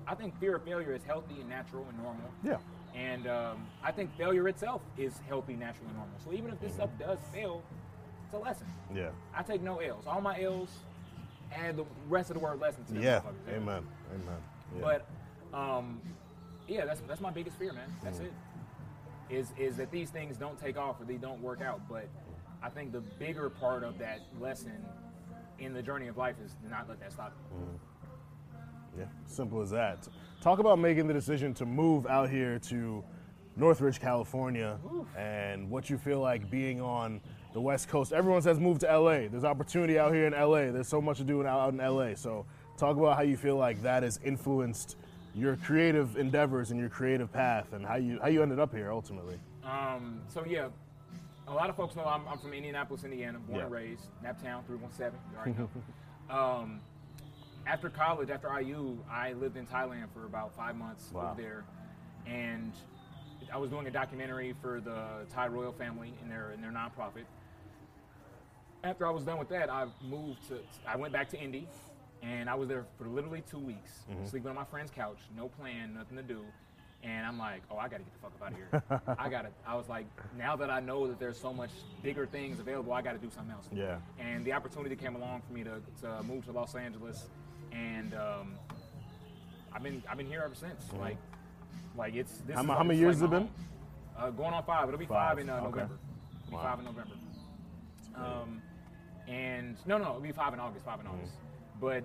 I 0.07 0.15
think 0.15 0.37
fear 0.41 0.55
of 0.57 0.63
failure 0.65 0.93
is 0.93 1.03
healthy 1.03 1.35
and 1.39 1.47
natural 1.47 1.85
and 1.87 1.97
normal. 1.97 2.29
Yeah. 2.43 2.57
And 2.95 3.27
um, 3.27 3.65
I 3.83 3.91
think 3.91 4.15
failure 4.17 4.47
itself 4.49 4.81
is 4.97 5.19
healthy, 5.27 5.53
natural, 5.53 5.87
and 5.87 5.95
normal. 5.95 6.15
So 6.23 6.33
even 6.33 6.51
if 6.51 6.59
this 6.59 6.73
stuff 6.73 6.89
does 6.99 7.19
fail, 7.33 7.61
it's 8.25 8.33
a 8.33 8.37
lesson. 8.37 8.67
Yeah. 8.93 9.09
I 9.33 9.43
take 9.43 9.61
no 9.61 9.77
L's. 9.77 10.05
All 10.07 10.21
my 10.21 10.41
L's, 10.41 10.69
add 11.53 11.77
the 11.77 11.85
rest 12.09 12.29
of 12.29 12.33
the 12.33 12.39
word 12.39 12.59
lesson 12.59 12.83
to 12.85 12.93
them. 12.93 13.03
Yeah. 13.03 13.21
Amen. 13.49 13.83
Amen. 14.13 14.37
Yeah. 14.75 14.81
But 14.81 15.57
um, 15.57 16.01
yeah, 16.67 16.85
that's 16.85 17.01
that's 17.07 17.21
my 17.21 17.31
biggest 17.31 17.57
fear, 17.57 17.73
man. 17.73 17.89
That's 18.03 18.19
Mm. 18.19 18.25
it. 18.25 18.33
Is 19.29 19.53
is 19.57 19.77
that 19.77 19.91
these 19.91 20.09
things 20.11 20.37
don't 20.37 20.59
take 20.59 20.77
off 20.77 21.01
or 21.01 21.05
they 21.05 21.17
don't 21.17 21.41
work 21.41 21.61
out. 21.61 21.81
But 21.89 22.07
I 22.61 22.69
think 22.69 22.91
the 22.91 23.01
bigger 23.01 23.49
part 23.49 23.83
of 23.83 23.97
that 23.99 24.19
lesson 24.39 24.85
in 25.59 25.73
the 25.73 25.81
journey 25.81 26.07
of 26.07 26.17
life 26.17 26.35
is 26.43 26.53
to 26.63 26.69
not 26.69 26.87
let 26.87 26.99
that 26.99 27.11
stop 27.11 27.33
you. 27.51 27.79
Yeah, 28.99 29.05
simple 29.25 29.61
as 29.61 29.71
that. 29.71 30.07
Talk 30.41 30.59
about 30.59 30.79
making 30.79 31.07
the 31.07 31.13
decision 31.13 31.53
to 31.55 31.65
move 31.65 32.05
out 32.07 32.29
here 32.29 32.59
to 32.59 33.03
Northridge, 33.57 33.99
California, 33.99 34.77
and 35.17 35.69
what 35.69 35.89
you 35.89 35.97
feel 35.97 36.19
like 36.19 36.49
being 36.49 36.79
on 36.81 37.19
the 37.53 37.59
West 37.61 37.87
Coast. 37.87 38.13
Everyone 38.13 38.41
says 38.41 38.59
move 38.59 38.79
to 38.79 38.85
LA. 38.87 39.27
There's 39.27 39.43
opportunity 39.45 39.97
out 39.97 40.13
here 40.13 40.27
in 40.27 40.33
LA. 40.33 40.71
There's 40.71 40.87
so 40.89 41.01
much 41.01 41.17
to 41.17 41.23
do 41.23 41.45
out 41.45 41.73
in 41.73 41.79
LA. 41.79 42.13
So, 42.15 42.45
talk 42.77 42.97
about 42.97 43.15
how 43.15 43.23
you 43.23 43.37
feel 43.37 43.55
like 43.55 43.81
that 43.81 44.03
has 44.03 44.19
influenced 44.23 44.97
your 45.35 45.57
creative 45.57 46.15
endeavors 46.17 46.71
and 46.71 46.79
your 46.79 46.89
creative 46.89 47.31
path, 47.31 47.73
and 47.73 47.85
how 47.85 47.95
you 47.95 48.19
how 48.21 48.27
you 48.29 48.41
ended 48.41 48.59
up 48.59 48.73
here 48.73 48.91
ultimately. 48.91 49.37
Um, 49.63 50.21
so 50.27 50.45
yeah, 50.45 50.69
a 51.47 51.53
lot 51.53 51.69
of 51.69 51.75
folks 51.75 51.95
know 51.95 52.05
I'm, 52.05 52.27
I'm 52.27 52.37
from 52.37 52.53
Indianapolis, 52.53 53.03
Indiana, 53.03 53.39
born 53.39 53.61
and 53.61 53.71
raised, 53.71 54.07
Naptown 54.23 54.65
317. 54.65 55.11
You 55.31 55.37
already 55.37 55.53
know. 55.59 55.69
um, 56.35 56.79
after 57.67 57.89
college, 57.89 58.29
after 58.29 58.47
IU, 58.59 58.97
I 59.11 59.33
lived 59.33 59.57
in 59.57 59.65
Thailand 59.67 60.05
for 60.13 60.25
about 60.25 60.55
five 60.55 60.75
months 60.75 61.11
Wow. 61.11 61.31
over 61.31 61.41
there, 61.41 61.63
and 62.25 62.71
I 63.53 63.57
was 63.57 63.69
doing 63.69 63.87
a 63.87 63.91
documentary 63.91 64.55
for 64.61 64.79
the 64.79 65.25
Thai 65.33 65.47
royal 65.47 65.73
family 65.73 66.13
in 66.23 66.29
their 66.29 66.51
in 66.51 66.61
their 66.61 66.71
nonprofit. 66.71 67.25
After 68.83 69.05
I 69.07 69.09
was 69.09 69.23
done 69.23 69.39
with 69.39 69.49
that, 69.49 69.69
I 69.69 69.87
moved 70.07 70.47
to. 70.47 70.59
I 70.87 70.95
went 70.95 71.11
back 71.11 71.27
to 71.31 71.39
Indy, 71.39 71.67
and 72.23 72.49
I 72.49 72.55
was 72.55 72.67
there 72.67 72.85
for 72.97 73.07
literally 73.07 73.43
two 73.49 73.59
weeks, 73.59 73.91
sleeping 74.25 74.49
on 74.49 74.55
my 74.55 74.63
friend's 74.65 74.91
couch, 74.91 75.17
no 75.35 75.47
plan, 75.47 75.93
nothing 75.93 76.17
to 76.17 76.23
do. 76.23 76.41
And 77.03 77.23
I'm 77.25 77.37
like, 77.37 77.61
oh, 77.69 77.77
I 77.77 77.83
gotta 77.87 78.03
get 78.03 78.13
the 78.13 78.19
fuck 78.19 78.31
up 78.41 78.47
out 78.47 78.51
of 78.53 78.57
here. 78.57 79.15
I 79.19 79.29
gotta. 79.29 79.49
I 79.67 79.75
was 79.75 79.87
like, 79.87 80.07
now 80.37 80.55
that 80.55 80.71
I 80.71 80.79
know 80.79 81.05
that 81.07 81.19
there's 81.19 81.39
so 81.39 81.53
much 81.53 81.69
bigger 82.01 82.25
things 82.25 82.59
available, 82.59 82.93
I 82.93 83.03
gotta 83.03 83.19
do 83.19 83.29
something 83.29 83.51
else. 83.53 83.67
Yeah. 83.71 83.97
And 84.19 84.43
the 84.43 84.53
opportunity 84.53 84.95
came 84.95 85.15
along 85.15 85.43
for 85.47 85.53
me 85.53 85.63
to, 85.63 85.81
to 86.01 86.23
move 86.23 86.45
to 86.45 86.51
Los 86.51 86.73
Angeles, 86.73 87.27
and 87.71 88.15
um, 88.15 88.53
I've 89.71 89.83
been 89.83 90.01
I've 90.09 90.17
been 90.17 90.25
here 90.25 90.41
ever 90.43 90.55
since. 90.55 90.83
Like, 90.99 91.17
like 91.95 92.15
it's 92.15 92.37
this. 92.47 92.55
How 92.55 92.63
is 92.63 92.69
how 92.69 92.83
many 92.83 92.97
years 92.97 93.21
like 93.21 93.31
has 93.31 93.39
it 93.41 93.43
home. 93.43 93.49
Uh, 94.17 94.29
going 94.31 94.53
on 94.55 94.63
five. 94.63 94.87
It'll 94.87 94.97
be 94.97 95.05
Five, 95.05 95.31
five, 95.31 95.39
in 95.39 95.49
uh, 95.49 95.57
okay. 95.57 95.63
November. 95.65 95.99
It'll 96.39 96.49
be 96.49 96.55
Wow. 96.55 96.63
five 96.63 96.79
in 96.79 96.85
November. 96.85 97.13
Um, 98.15 98.61
and 99.27 99.77
no, 99.85 99.97
no, 99.97 100.09
it'll 100.09 100.21
be 100.21 100.31
five 100.31 100.53
in 100.53 100.59
August. 100.59 100.85
Five 100.85 101.01
in 101.01 101.05
Mm-hmm. 101.05 101.15
August. 101.17 101.33
But 101.79 102.03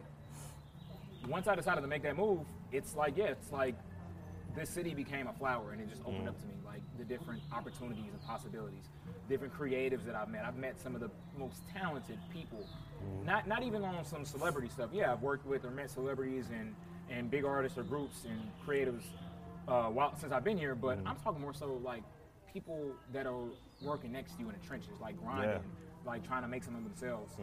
once 1.29 1.47
I 1.47 1.55
decided 1.55 1.81
to 1.83 1.87
make 1.87 2.03
that 2.03 2.17
move, 2.17 2.41
it's 2.73 2.95
like 2.97 3.17
yeah, 3.17 3.27
it's 3.27 3.53
like 3.53 3.75
this 4.57 4.69
city 4.69 4.95
became 4.95 5.27
a 5.29 5.33
flower, 5.33 5.73
and 5.73 5.81
it 5.81 5.89
just 5.89 6.03
opened 6.03 6.29
up 6.29 6.41
to 6.41 6.47
me 6.47 6.55
like 6.65 6.81
the 6.99 7.05
different 7.05 7.41
opportunities 7.53 8.05
and 8.13 8.23
possibilities, 8.23 8.85
different 9.29 9.55
creatives 9.57 10.05
that 10.07 10.15
I've 10.15 10.29
met. 10.29 10.45
I've 10.45 10.57
met 10.57 10.81
some 10.81 10.95
of 10.95 11.01
the 11.01 11.11
most 11.39 11.63
talented 11.73 12.19
people, 12.33 12.65
not 13.25 13.47
not 13.47 13.63
even 13.63 13.85
on 13.85 14.05
some 14.05 14.25
celebrity 14.25 14.69
stuff. 14.69 14.91
Yeah, 14.93 15.13
I've 15.13 15.23
worked 15.23 15.47
with 15.47 15.65
or 15.65 15.71
met 15.71 15.91
celebrities 15.91 16.47
and 16.53 16.75
and 17.11 17.31
big 17.31 17.45
artists 17.45 17.77
or 17.79 17.83
groups 17.83 18.25
and 18.25 18.41
creatives 18.67 19.03
uh, 19.69 19.85
while 19.89 20.17
since 20.17 20.33
I've 20.33 20.45
been 20.45 20.59
here. 20.59 20.75
But 20.75 20.99
I'm 21.07 21.17
talking 21.23 21.41
more 21.41 21.55
so 21.55 21.81
like 21.85 22.03
people 22.53 22.91
that 23.13 23.27
are 23.27 23.45
working 23.83 24.11
next 24.13 24.33
to 24.35 24.41
you 24.41 24.49
in 24.49 24.55
the 24.61 24.67
trenches, 24.67 24.91
like 25.01 25.17
grinding, 25.21 25.51
Yeah. 25.51 25.59
like 26.05 26.27
trying 26.27 26.43
to 26.43 26.49
make 26.49 26.65
something 26.65 26.85
of 26.85 26.89
themselves, 26.91 27.35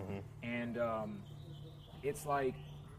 and. 0.44 0.78
Um, 0.78 1.20
it's 2.04 2.26
like 2.26 2.56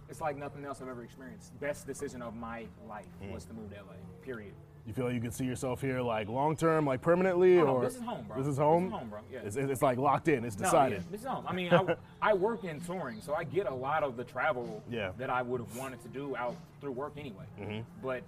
it's 0.09 0.21
like 0.21 0.37
nothing 0.37 0.65
else 0.65 0.81
I've 0.81 0.89
ever 0.89 1.05
experienced. 1.05 1.59
Best 1.61 1.87
decision 1.87 2.23
of 2.23 2.35
my 2.35 2.67
life 2.89 3.07
hmm. 3.23 3.33
was 3.33 3.45
to 3.47 3.53
move 3.53 3.71
to 3.71 3.77
LA. 3.77 3.93
Period. 4.23 4.53
You 4.87 4.95
feel 4.95 5.05
like 5.05 5.15
you 5.15 5.21
can 5.21 5.31
see 5.31 5.45
yourself 5.45 5.83
here 5.83 6.01
like 6.01 6.29
long 6.29 6.57
term, 6.57 6.87
like 6.87 7.03
permanently, 7.03 7.59
Oh, 7.59 7.65
no, 7.65 7.71
or 7.73 7.85
this 7.85 7.97
is 7.97 8.03
home, 8.03 8.25
bro. 8.27 8.39
This 8.39 8.47
is 8.47 8.57
This 8.57 8.59
home. 8.59 8.87
is 8.87 8.93
home, 8.93 9.09
bro. 9.11 9.19
Yeah. 9.31 9.41
It's, 9.45 9.57
it's 9.57 9.83
like 9.83 9.99
locked 9.99 10.29
in. 10.29 10.47
It's 10.47 10.57
No, 10.59 10.65
decided. 10.65 10.99
yeah, 11.01 11.05
this 11.11 11.21
is 11.21 11.27
home. 11.27 11.45
I 11.47 11.53
mean, 11.53 11.71
I, 11.75 11.97
I 12.23 12.33
work 12.33 12.65
in 12.65 12.81
touring, 12.81 13.21
so 13.21 13.35
I 13.35 13.45
get 13.45 13.67
a 13.67 13.75
lot 13.75 14.03
of 14.03 14.17
the 14.17 14.25
travel 14.25 14.83
Yeah. 14.89 15.11
that 15.19 15.29
I 15.29 15.43
would 15.43 15.61
have 15.61 15.77
wanted 15.77 16.01
to 16.03 16.09
do 16.09 16.35
out 16.37 16.57
through 16.81 16.93
work 16.93 17.13
anyway. 17.19 17.45
Mm-hmm. 17.61 17.81
But 18.03 18.23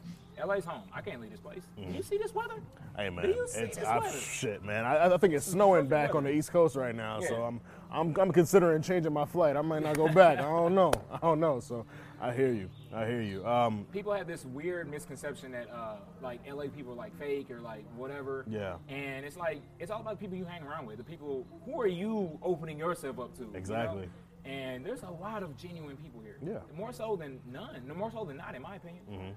LA's 0.47 0.67
home. 0.67 0.83
I 0.93 1.01
can't 1.01 1.21
leave 1.21 1.31
this 1.31 1.41
place. 1.41 1.63
You 1.79 1.87
mm-hmm. 1.87 2.01
see 2.03 2.19
this 2.19 2.35
weather? 2.35 2.57
Hey 2.97 3.09
man, 3.09 3.25
Do 3.25 3.31
you 3.31 3.49
see 3.49 3.61
it's 3.61 3.79
this 3.79 3.87
I, 3.87 3.99
weather? 3.99 4.19
shit, 4.19 4.63
man. 4.63 4.85
I, 4.85 5.15
I 5.15 5.17
think 5.17 5.33
it's 5.33 5.47
snowing 5.47 5.85
fucking 5.85 5.89
back 5.89 6.15
on 6.15 6.25
the 6.25 6.31
East 6.31 6.53
Coast 6.53 6.77
right 6.77 6.95
now, 6.95 7.21
so 7.21 7.43
I'm 7.43 7.61
I'm 7.93 8.15
I'm 8.19 8.33
considering 8.33 8.83
changing 8.83 9.13
my 9.13 9.25
flight. 9.25 9.57
I 9.57 9.63
might 9.63 9.83
not 9.83 9.97
go 9.97 10.09
back. 10.09 10.39
I 10.39 10.43
don't 10.43 10.75
know. 10.75 10.93
I 11.13 11.19
don't 11.19 11.41
know. 11.41 11.61
So 11.61 11.87
I 12.21 12.33
hear 12.33 12.53
you. 12.53 12.69
I 12.95 13.07
hear 13.07 13.23
you. 13.23 13.47
Um, 13.47 13.87
People 13.93 14.13
have 14.13 14.27
this 14.27 14.45
weird 14.45 14.91
misconception 14.91 15.53
that 15.53 15.69
uh, 15.71 15.97
like 16.23 16.41
LA 16.51 16.65
people 16.75 16.93
are 16.93 16.97
like 16.97 17.19
fake 17.19 17.51
or 17.51 17.61
like 17.61 17.85
whatever. 17.97 18.45
Yeah. 18.49 18.77
And 18.89 19.25
it's 19.25 19.37
like 19.37 19.61
it's 19.79 19.91
all 19.91 20.01
about 20.01 20.19
the 20.19 20.25
people 20.25 20.37
you 20.37 20.45
hang 20.45 20.63
around 20.63 20.87
with. 20.87 20.99
The 20.99 21.05
people 21.05 21.47
who 21.65 21.81
are 21.81 21.87
you 21.89 22.39
opening 22.43 22.79
yourself 22.79 23.19
up 23.19 23.35
to? 23.37 23.43
you 23.43 23.51
know? 23.51 23.59
Exactly. 23.59 24.09
And 24.45 24.85
there's 24.85 25.03
a 25.03 25.11
lot 25.11 25.43
of 25.43 25.57
genuine 25.57 25.97
people 25.97 26.21
here. 26.23 26.39
Yeah. 26.43 26.59
More 26.77 26.93
so 26.93 27.17
than 27.17 27.41
none. 27.51 27.83
More 27.97 28.11
so 28.11 28.25
than 28.25 28.37
not, 28.39 28.55
in 28.55 28.63
my 28.63 28.77
opinion. 28.77 29.35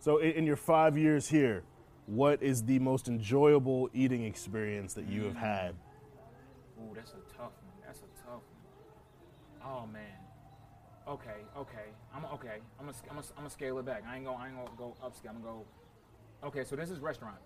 so 0.00 0.18
in, 0.18 0.32
in 0.32 0.46
your 0.46 0.56
five 0.56 0.98
years 0.98 1.28
here, 1.28 1.62
what 2.06 2.42
is 2.42 2.64
the 2.64 2.78
most 2.78 3.08
enjoyable 3.08 3.88
eating 3.94 4.24
experience 4.24 4.92
that 4.94 5.06
you 5.06 5.24
have 5.24 5.36
had? 5.36 5.74
Ooh, 6.78 6.94
that's 6.94 7.12
a 7.12 7.36
tough 7.36 7.52
one. 7.62 7.72
That's 7.86 8.00
a 8.00 8.26
tough 8.26 8.42
one. 9.60 9.61
Oh 9.72 9.86
man. 9.86 10.02
Okay, 11.08 11.40
okay. 11.56 11.88
I'm 12.14 12.24
okay. 12.26 12.58
I'm 12.78 12.86
gonna 12.86 12.98
I'm 13.08 13.16
gonna 13.16 13.26
I'm 13.36 13.42
gonna 13.44 13.50
scale 13.50 13.78
it 13.78 13.86
back. 13.86 14.04
I 14.06 14.16
ain't 14.16 14.24
gonna 14.24 14.36
I 14.36 14.48
ain't 14.48 14.56
gonna 14.56 14.70
go 14.76 14.96
upscale. 15.02 15.30
I'm 15.30 15.42
gonna 15.42 15.44
go. 15.44 15.64
Okay, 16.44 16.64
so 16.64 16.76
this 16.76 16.90
is 16.90 16.98
a 16.98 17.00
restaurant 17.00 17.36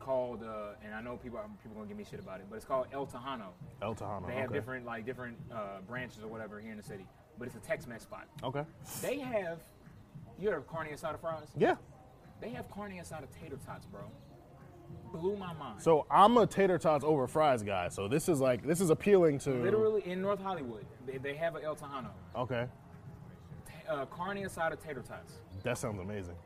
called, 0.00 0.42
uh, 0.42 0.84
and 0.84 0.92
I 0.92 1.00
know 1.00 1.16
people 1.16 1.38
people 1.62 1.76
gonna 1.76 1.86
give 1.86 1.96
me 1.96 2.04
shit 2.04 2.18
about 2.18 2.40
it, 2.40 2.46
but 2.50 2.56
it's 2.56 2.64
called 2.64 2.88
El 2.92 3.06
Tejano. 3.06 3.50
El 3.80 3.94
Tejano. 3.94 4.26
They 4.26 4.34
have 4.34 4.46
okay. 4.46 4.54
different 4.54 4.84
like 4.84 5.06
different 5.06 5.38
uh, 5.52 5.80
branches 5.86 6.22
or 6.22 6.28
whatever 6.28 6.60
here 6.60 6.72
in 6.72 6.76
the 6.76 6.82
city, 6.82 7.06
but 7.38 7.46
it's 7.46 7.56
a 7.56 7.60
Tex-Mex 7.60 8.02
spot. 8.02 8.26
Okay. 8.42 8.64
They 9.00 9.20
have, 9.20 9.60
you 10.40 10.50
of 10.50 10.66
carne 10.66 10.88
asada 10.88 11.20
fries? 11.20 11.46
Yeah. 11.56 11.76
They 12.40 12.50
have 12.50 12.68
carne 12.72 12.98
asada 12.98 13.26
tater 13.40 13.56
tots, 13.64 13.86
bro. 13.86 14.02
Blew 15.12 15.36
my 15.36 15.52
mind. 15.54 15.80
So 15.80 16.06
I'm 16.10 16.36
a 16.36 16.46
tater 16.46 16.78
tots 16.78 17.04
over 17.04 17.26
fries 17.28 17.62
guy. 17.62 17.88
So 17.88 18.08
this 18.08 18.28
is 18.28 18.40
like 18.40 18.66
this 18.66 18.80
is 18.80 18.90
appealing 18.90 19.38
to. 19.40 19.50
Literally 19.50 20.02
in 20.06 20.20
North 20.22 20.40
Hollywood, 20.42 20.84
they, 21.06 21.18
they 21.18 21.34
have 21.34 21.56
a 21.56 21.62
El 21.62 21.76
Tejano. 21.76 22.10
Okay. 22.36 22.66
Ta- 23.86 23.94
Uh, 23.94 24.06
carne 24.06 24.38
asada 24.44 24.76
tater 24.80 25.02
tots. 25.02 25.34
That 25.62 25.78
sounds 25.78 26.00
amazing. 26.00 26.36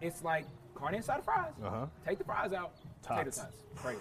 It's 0.00 0.22
like 0.22 0.46
carne 0.74 0.94
asada 0.94 1.24
fries. 1.24 1.52
Uh-huh. 1.62 1.86
Take 2.06 2.18
the 2.18 2.24
fries 2.24 2.52
out. 2.52 2.72
Tater 3.02 3.24
Tots. 3.24 3.38
tots. 3.38 3.56
Crazy. 3.76 4.00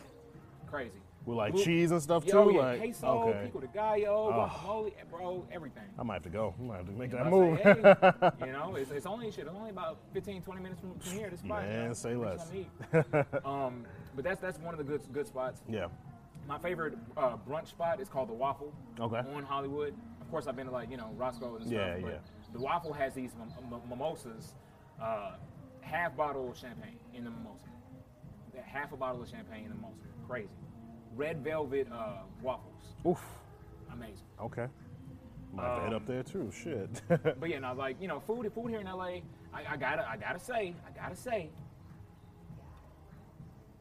Crazy. 0.70 1.01
With 1.26 1.38
like 1.38 1.53
Blue- 1.53 1.63
cheese 1.63 1.91
and 1.91 2.01
stuff 2.01 2.26
Yo, 2.26 2.49
too. 2.49 2.55
yeah, 2.55 2.59
like 2.61 2.80
queso, 2.80 3.07
okay. 3.07 3.45
pico 3.45 3.59
de 3.61 3.67
gallo, 3.67 4.28
Oh. 4.30 4.34
guacamole, 4.49 4.88
eh, 4.88 5.03
bro, 5.09 5.45
everything. 5.53 5.84
I 5.97 6.03
might 6.03 6.15
have 6.15 6.24
to 6.24 6.30
go. 6.30 6.53
I 6.59 6.63
might 6.63 6.78
have 6.78 6.86
to 6.88 6.91
make 6.91 7.11
that 7.11 7.24
say, 7.24 7.30
move. 7.30 7.59
hey, 7.59 8.45
you 8.47 8.51
know, 8.51 8.76
it's, 8.76 8.91
it's 8.91 9.05
only 9.05 9.32
shit. 9.32 9.45
It's 9.47 9.55
only 9.55 9.69
about 9.69 9.99
15, 10.13 10.41
20 10.41 10.61
minutes 10.61 10.82
from, 10.82 10.99
from 10.99 11.11
here. 11.13 11.30
This 11.30 11.39
spot. 11.39 11.63
Man, 11.63 11.88
know, 11.88 11.93
say 11.93 12.15
less. 12.17 12.51
you 12.53 12.65
gonna 12.91 13.15
eat. 13.21 13.26
um, 13.45 13.86
but 14.15 14.26
that's 14.26 14.41
that's 14.41 14.59
one 14.59 14.74
of 14.74 14.78
the 14.80 14.84
good 14.84 15.01
good 15.13 15.26
spots. 15.28 15.61
yeah. 15.69 15.88
My 16.45 16.59
favorite 16.59 16.97
uh, 17.15 17.38
brunch 17.49 17.67
spot 17.69 18.01
is 18.01 18.09
called 18.09 18.28
the 18.28 18.34
Waffle. 18.34 18.74
Okay. 18.99 19.21
On 19.34 19.43
Hollywood. 19.43 19.93
Of 20.19 20.30
course, 20.30 20.45
I've 20.47 20.57
been 20.57 20.65
to 20.67 20.74
like 20.74 20.91
you 20.91 20.97
know 20.97 21.09
Roscoe's 21.15 21.61
and 21.61 21.69
stuff. 21.69 21.80
Yeah, 21.80 21.99
but 22.01 22.11
yeah. 22.11 22.17
The 22.51 22.59
Waffle 22.59 22.91
has 22.91 23.13
these 23.13 23.32
mim- 23.39 23.80
mimosas, 23.89 24.55
uh, 25.01 25.36
half 25.80 26.17
bottle 26.17 26.49
of 26.51 26.57
champagne 26.57 26.97
in 27.13 27.24
the 27.24 27.30
mimosa. 27.30 27.63
Half 28.65 28.91
a 28.91 28.97
bottle 28.97 29.21
of 29.21 29.30
champagne 29.30 29.63
in 29.63 29.69
the 29.69 29.76
mimosa. 29.76 29.95
Crazy. 30.28 30.49
Red 31.16 31.43
velvet 31.43 31.88
uh, 31.91 32.24
waffles. 32.41 32.95
Oof. 33.07 33.22
Amazing. 33.91 34.26
Okay. 34.41 34.68
Might 35.53 35.64
have 35.64 35.76
to 35.78 35.82
head 35.84 35.93
up 35.93 36.01
Um, 36.01 36.07
there 36.07 36.24
too. 36.24 36.51
Shit. 36.51 37.01
But 37.39 37.49
yeah, 37.49 37.59
no, 37.59 37.74
like 37.74 38.01
you 38.01 38.07
know, 38.07 38.20
food, 38.20 38.51
food 38.53 38.70
here 38.70 38.80
in 38.80 38.88
LA. 38.88 39.20
I, 39.53 39.64
I 39.72 39.78
gotta, 39.78 40.07
I 40.09 40.18
gotta 40.18 40.39
say, 40.39 40.74
I 40.88 40.99
gotta 40.99 41.16
say, 41.16 41.49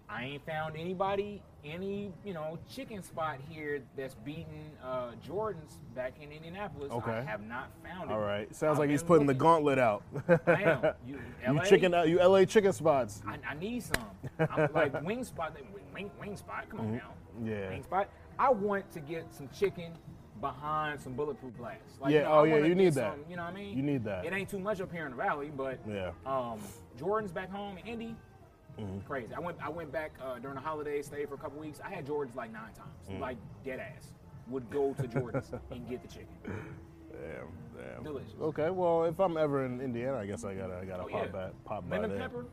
I 0.08 0.24
ain't 0.24 0.44
found 0.44 0.76
anybody, 0.76 1.42
any 1.64 2.12
you 2.24 2.34
know, 2.34 2.58
chicken 2.70 3.02
spot 3.02 3.38
here 3.48 3.82
that's 3.96 4.14
beaten 4.14 4.70
uh, 4.84 5.12
Jordan's 5.24 5.78
back 5.94 6.14
in 6.20 6.32
Indianapolis. 6.32 6.90
Okay. 6.90 7.10
I 7.12 7.22
have 7.22 7.46
not 7.46 7.70
found 7.84 8.10
it. 8.10 8.14
All 8.14 8.20
right. 8.20 8.54
Sounds 8.54 8.72
I've 8.74 8.78
like 8.80 8.90
he's 8.90 9.02
putting 9.02 9.26
the 9.26 9.34
gauntlet 9.34 9.78
out. 9.78 10.02
I 10.46 10.62
am. 10.62 10.82
You, 11.06 11.18
you 11.46 11.60
chicken 11.66 11.94
out. 11.94 12.08
You 12.08 12.18
LA 12.18 12.44
chicken 12.44 12.72
spots. 12.72 13.22
I, 13.26 13.38
I 13.48 13.54
need 13.54 13.82
some. 13.82 14.04
I'm 14.38 14.72
like 14.72 15.02
wing 15.04 15.24
spot, 15.24 15.56
wing, 15.94 16.10
wing 16.20 16.36
spot. 16.36 16.68
Come 16.68 16.80
on 16.80 16.92
now. 16.92 17.10
Mm-hmm. 17.36 17.48
Yeah. 17.48 17.68
Wing 17.70 17.82
spot. 17.82 18.08
I 18.38 18.50
want 18.50 18.90
to 18.92 19.00
get 19.00 19.26
some 19.32 19.48
chicken 19.48 19.92
behind 20.40 21.00
some 21.00 21.14
bulletproof 21.14 21.56
glass. 21.56 21.76
Like, 22.00 22.12
Yeah, 22.12 22.18
You 22.18 22.24
know, 22.24 22.32
oh, 22.32 22.44
yeah, 22.44 22.56
you 22.66 22.74
need 22.74 22.94
that. 22.94 23.12
some, 23.14 23.24
you 23.30 23.36
know 23.36 23.44
what 23.44 23.52
I 23.52 23.56
mean? 23.56 23.76
You 23.76 23.82
need 23.82 24.04
that. 24.04 24.24
It 24.24 24.32
ain't 24.32 24.48
too 24.50 24.58
much 24.58 24.80
up 24.80 24.92
here 24.92 25.04
in 25.04 25.12
the 25.12 25.16
valley, 25.16 25.50
but 25.56 25.78
Yeah. 25.88 26.10
um, 26.26 26.58
Jordan's 26.98 27.32
back 27.32 27.50
home 27.50 27.78
in 27.78 27.86
Indy. 27.86 28.16
Mm-hmm. 28.80 29.00
Crazy. 29.06 29.34
I 29.34 29.40
went. 29.40 29.56
I 29.62 29.68
went 29.68 29.92
back 29.92 30.12
uh, 30.24 30.38
during 30.38 30.54
the 30.56 30.60
holidays, 30.62 31.06
stayed 31.06 31.28
for 31.28 31.34
a 31.34 31.38
couple 31.38 31.60
weeks. 31.60 31.80
I 31.84 31.90
had 31.90 32.06
Jordan's 32.06 32.36
like 32.36 32.52
nine 32.52 32.72
times, 32.74 33.08
Mm. 33.10 33.20
like 33.20 33.36
dead 33.64 33.80
ass. 33.80 34.12
Would 34.48 34.70
go 34.70 34.94
to 34.94 35.06
Jordan's 35.06 35.52
and 35.70 35.88
get 35.88 36.02
the 36.02 36.08
chicken. 36.08 36.26
Damn. 37.12 37.48
Damn. 37.76 38.02
Delicious. 38.02 38.32
Okay. 38.40 38.70
Well, 38.70 39.04
if 39.04 39.20
I'm 39.20 39.36
ever 39.36 39.64
in 39.66 39.80
Indiana, 39.80 40.16
I 40.18 40.26
guess 40.26 40.44
I 40.44 40.54
gotta 40.54 40.78
I 40.78 40.84
gotta 40.86 41.02
Oh, 41.04 41.08
pop 41.08 41.24
yeah. 41.26 41.30
back 41.32 41.50
pop 41.64 41.88
by 41.88 41.96
Lemon 41.96 42.10
there. 42.10 42.20
pepper. 42.28 42.46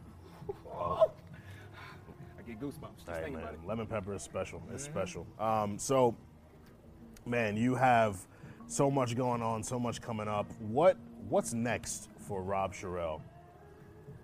Oh. 0.73 1.11
I 2.37 2.41
get 2.45 2.59
goosebumps 2.59 2.97
just 2.97 3.07
Hey, 3.09 3.15
thinking 3.15 3.33
man, 3.35 3.43
about 3.43 3.53
it. 3.53 3.59
lemon 3.65 3.87
pepper 3.87 4.13
is 4.13 4.21
special. 4.21 4.61
It's 4.73 4.83
Mm-hmm. 4.83 4.93
special. 4.93 5.27
Um, 5.39 5.77
so, 5.79 6.15
man, 7.25 7.55
you 7.57 7.75
have 7.75 8.17
so 8.67 8.91
much 8.91 9.15
going 9.15 9.41
on, 9.41 9.63
so 9.63 9.79
much 9.79 10.01
coming 10.01 10.27
up. 10.27 10.51
What 10.59 10.97
what's 11.29 11.53
next 11.53 12.09
for 12.19 12.41
Rob 12.43 12.73
Sherrill? 12.73 13.21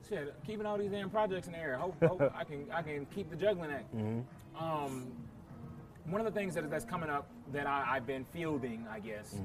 Shit, 0.07 0.33
keeping 0.45 0.65
all 0.65 0.77
these 0.77 0.91
damn 0.91 1.09
projects 1.09 1.47
in 1.47 1.53
the 1.53 1.59
air. 1.59 1.77
Hope, 1.77 1.95
hope 2.03 2.21
I 2.35 2.43
can 2.43 2.65
I 2.71 2.81
can 2.81 3.05
keep 3.07 3.29
the 3.29 3.35
juggling 3.35 3.71
act. 3.71 3.93
Um, 4.59 5.11
one 6.05 6.21
of 6.21 6.25
the 6.31 6.37
things 6.39 6.53
that 6.55 6.63
is, 6.63 6.69
that's 6.69 6.85
coming 6.85 7.09
up 7.09 7.27
that 7.51 7.65
I, 7.65 7.83
I've 7.95 8.05
been 8.05 8.25
fielding, 8.31 8.85
I 8.89 8.99
guess, 8.99 9.35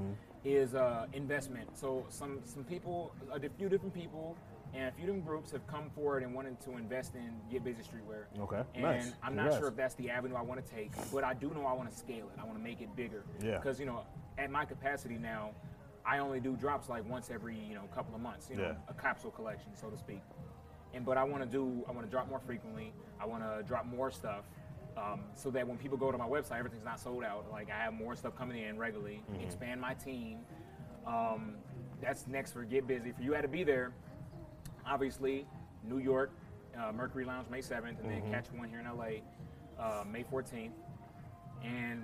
is 0.45 0.75
uh, 0.75 1.07
investment. 1.13 1.77
So 1.79 2.05
some 2.09 2.41
some 2.45 2.65
people, 2.65 3.13
a 3.33 3.41
few 3.59 3.69
different 3.71 3.95
people, 3.95 4.37
and 4.75 4.89
a 4.89 4.93
few 4.93 5.07
different 5.07 5.27
groups 5.27 5.51
have 5.53 5.67
come 5.67 5.89
forward 5.95 6.23
and 6.23 6.35
wanted 6.35 6.61
to 6.63 6.77
invest 6.77 7.15
in 7.15 7.33
Get 7.51 7.65
Busy 7.65 7.83
Streetwear. 7.83 8.25
Okay, 8.43 8.63
And 8.75 8.83
nice. 8.83 9.13
I'm 9.23 9.35
not 9.35 9.55
sure 9.59 9.69
if 9.69 9.77
that's 9.77 9.95
the 9.95 10.11
avenue 10.11 10.35
I 10.37 10.43
want 10.43 10.65
to 10.65 10.71
take, 10.75 10.93
but 11.13 11.25
I 11.25 11.33
do 11.35 11.51
know 11.55 11.65
I 11.67 11.73
want 11.73 11.91
to 11.91 11.97
scale 11.97 12.27
it. 12.35 12.39
I 12.41 12.45
want 12.45 12.59
to 12.59 12.63
make 12.63 12.81
it 12.83 12.95
bigger. 12.95 13.25
Yeah. 13.43 13.57
Because 13.57 13.81
you 13.81 13.87
know, 13.87 14.03
at 14.37 14.51
my 14.51 14.65
capacity 14.67 15.17
now, 15.17 15.51
I 16.07 16.19
only 16.19 16.41
do 16.41 16.57
drops 16.57 16.89
like 16.89 17.09
once 17.09 17.31
every 17.31 17.57
you 17.57 17.75
know 17.75 17.83
couple 17.95 18.15
of 18.15 18.21
months. 18.21 18.49
You 18.51 18.57
know, 18.57 18.63
Yeah. 18.63 18.75
a 18.89 18.95
capsule 18.95 19.31
collection, 19.31 19.75
so 19.75 19.89
to 19.91 19.97
speak. 19.99 20.23
And 20.95 21.05
but 21.05 21.17
I 21.17 21.25
want 21.25 21.43
to 21.43 21.49
do, 21.49 21.85
I 21.89 21.93
want 21.93 22.05
to 22.07 22.11
drop 22.11 22.29
more 22.29 22.41
frequently. 22.41 22.93
I 23.21 23.27
want 23.27 23.43
to 23.45 23.63
drop 23.63 23.87
more 23.87 24.11
stuff, 24.11 24.45
um, 24.97 25.21
so 25.35 25.51
that 25.51 25.67
when 25.69 25.77
people 25.79 25.97
go 25.97 26.11
to 26.11 26.19
my 26.19 26.27
website, 26.27 26.59
everything's 26.59 26.85
not 26.85 26.99
sold 26.99 27.23
out. 27.23 27.47
Like 27.53 27.71
I 27.71 27.77
have 27.79 27.93
more 27.95 28.17
stuff 28.17 28.35
coming 28.37 28.63
in 28.63 28.77
regularly. 28.79 29.23
Mm-hmm. 29.33 29.43
Expand 29.45 29.81
my 29.81 29.95
team. 29.95 30.39
Um, 31.07 31.55
that's 32.01 32.27
next 32.27 32.53
for 32.53 32.65
Get 32.65 32.87
Busy. 32.87 33.13
For 33.13 33.23
you 33.23 33.33
had 33.33 33.43
to 33.43 33.49
be 33.49 33.63
there. 33.63 33.93
Obviously, 34.87 35.47
New 35.85 35.99
York, 35.99 36.31
uh, 36.79 36.91
Mercury 36.93 37.25
Lounge 37.25 37.49
May 37.51 37.61
7th, 37.61 37.89
and 37.89 37.99
Mm-hmm. 37.99 38.09
then 38.09 38.31
catch 38.33 38.47
one 38.53 38.69
here 38.69 38.81
in 38.81 38.87
LA 38.87 39.21
uh, 39.79 40.05
May 40.11 40.25
14th. 40.25 40.71
And 41.63 42.03